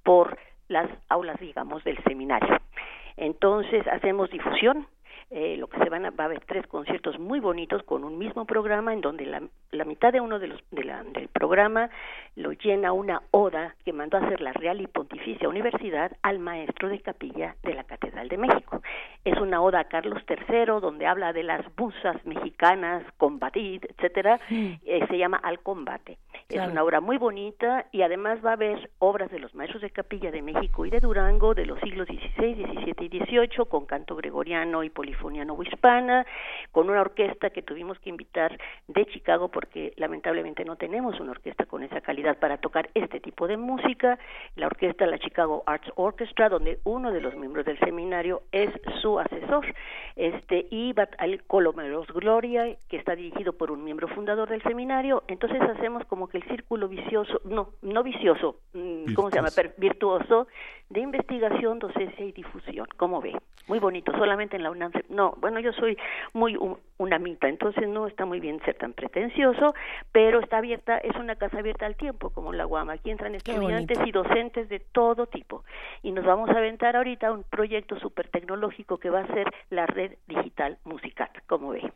[0.03, 0.37] por
[0.67, 2.59] las aulas, digamos, del seminario.
[3.17, 4.87] Entonces hacemos difusión,
[5.31, 8.17] eh, lo que se van a, va a haber tres conciertos muy bonitos con un
[8.17, 9.41] mismo programa en donde la,
[9.71, 11.89] la mitad de uno de los de la- del programa
[12.35, 16.89] lo llena una oda que mandó a hacer la Real y Pontificia Universidad al maestro
[16.89, 18.81] de capilla de la Catedral de México.
[19.25, 24.39] Es una oda a Carlos III donde habla de las musas mexicanas, combatir, etcétera.
[24.49, 26.17] Eh, se llama Al combate.
[26.47, 26.65] Claro.
[26.67, 29.91] Es una obra muy bonita y además va a haber obras de los maestros de
[29.91, 34.15] capilla de México y de Durango de los siglos XVI, XVII y XVIII con canto
[34.15, 36.25] gregoriano y polifonía novohispana,
[36.71, 38.57] con una orquesta que tuvimos que invitar
[38.87, 43.47] de Chicago porque lamentablemente no tenemos una orquesta con esa calidad para tocar este tipo
[43.47, 44.17] de música,
[44.55, 48.69] la orquesta la Chicago Arts Orchestra donde uno de los miembros del seminario es
[49.01, 49.65] su asesor,
[50.15, 55.61] este y al Colomeros Gloria que está dirigido por un miembro fundador del seminario, entonces
[55.61, 59.49] hacemos como que el círculo vicioso, no, no vicioso, mm, ¿cómo se llama?
[59.77, 60.47] Virtuoso
[60.89, 62.87] de investigación, docencia y difusión.
[62.97, 63.35] ¿Cómo ve?
[63.67, 64.91] Muy bonito, solamente en la UNAM.
[65.09, 65.95] No, bueno, yo soy
[66.33, 69.75] muy un- unamita, entonces no está muy bien ser tan pretencioso,
[70.11, 72.89] pero está abierta, es una casa abierta al tiempo, como la UAM.
[72.89, 75.63] Aquí entran estudiantes y docentes de todo tipo.
[76.01, 79.85] Y nos vamos a aventar ahorita un proyecto súper tecnológico que va a ser la
[79.85, 81.91] red digital musical, ¿cómo ve?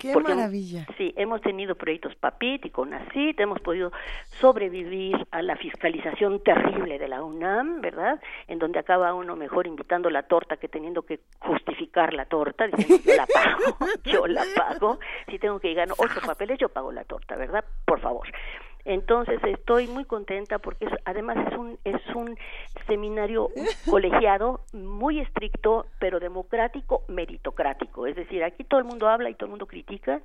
[0.00, 0.86] Qué Porque, maravilla.
[0.98, 3.92] Sí, hemos tenido proyectos PAPIT y CONACIT, hemos podido
[4.40, 8.20] sobrevivir a la fiscalización terrible de la UNAM, ¿verdad?
[8.46, 13.02] En donde acaba uno mejor invitando la torta que teniendo que justificar la torta, diciendo
[13.04, 14.98] yo la pago, yo la pago.
[15.28, 17.64] Si tengo que llegar ocho papeles, yo pago la torta, ¿verdad?
[17.84, 18.28] Por favor.
[18.84, 22.36] Entonces estoy muy contenta porque es- además es un es un
[22.86, 23.48] seminario
[23.90, 29.46] colegiado muy estricto pero democrático meritocrático es decir aquí todo el mundo habla y todo
[29.46, 30.20] el mundo critica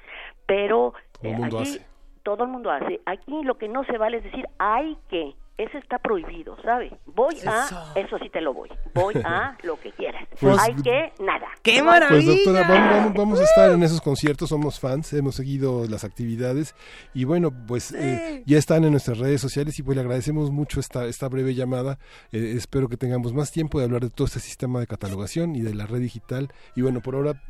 [0.46, 1.86] pero Todo el eh, aquí hace.
[2.24, 5.78] todo el mundo hace aquí lo que no se vale es decir hay que eso
[5.78, 6.98] está prohibido ¿sabe?
[7.06, 11.14] voy a eso sí te lo voy voy a lo que quieras Pues- hay que
[11.24, 15.12] nada ¡Qué hay- Pues doctora, vamos, vamos, vamos a estar en esos conciertos, somos fans,
[15.14, 16.74] hemos seguido las actividades
[17.14, 20.80] y bueno, pues eh, ya están en nuestras redes sociales y pues le agradecemos mucho
[20.80, 22.00] esta, esta breve llamada.
[22.32, 25.62] Eh, espero que tengamos más tiempo de hablar de todo este sistema de catalogación y
[25.62, 27.42] de la red digital y bueno, por ahora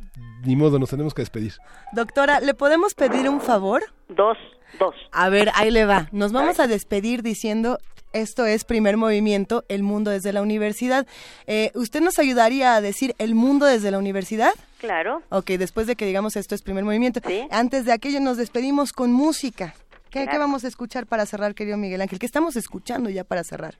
[0.44, 1.52] ni modo, nos tenemos que despedir.
[1.92, 3.82] Doctora, ¿le podemos pedir un favor?
[4.08, 4.36] dos
[4.78, 6.08] dos A ver, ahí le va.
[6.12, 7.78] Nos vamos a despedir diciendo,
[8.12, 11.06] esto es primer movimiento, el mundo desde la universidad.
[11.46, 14.52] Eh, ¿Usted nos ayudaría a decir el mundo desde la universidad?
[14.78, 17.20] claro Ok, después de que digamos esto es primer movimiento.
[17.50, 19.74] Antes de aquello nos despedimos con música.
[20.10, 20.30] ¿Qué, Claro.
[20.32, 22.18] qué vamos a escuchar para cerrar, querido Miguel Ángel?
[22.18, 23.76] ¿Qué estamos escuchando ya para cerrar?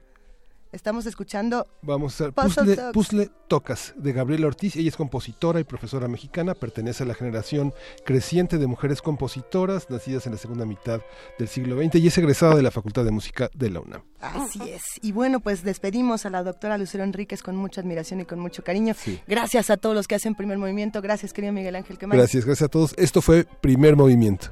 [0.73, 1.66] Estamos escuchando...
[1.82, 2.92] Vamos a hacer Puzzle Puzzle, Talks.
[2.92, 4.76] Puzzle Tocas de Gabriela Ortiz.
[4.76, 6.55] Ella es compositora y profesora mexicana.
[6.55, 7.74] Pertenece a la generación
[8.05, 11.00] creciente de mujeres compositoras nacidas en la segunda mitad
[11.39, 14.02] del siglo XX y es egresada de la Facultad de Música de la UNAM.
[14.20, 14.82] Así es.
[15.02, 18.62] Y bueno, pues despedimos a la doctora Lucero Enríquez con mucha admiración y con mucho
[18.62, 18.94] cariño.
[19.26, 21.02] Gracias a todos los que hacen primer movimiento.
[21.02, 22.18] Gracias, querido Miguel Ángel Quemain.
[22.18, 22.94] Gracias, gracias a todos.
[22.97, 24.49] Esto fue Primer Movimiento.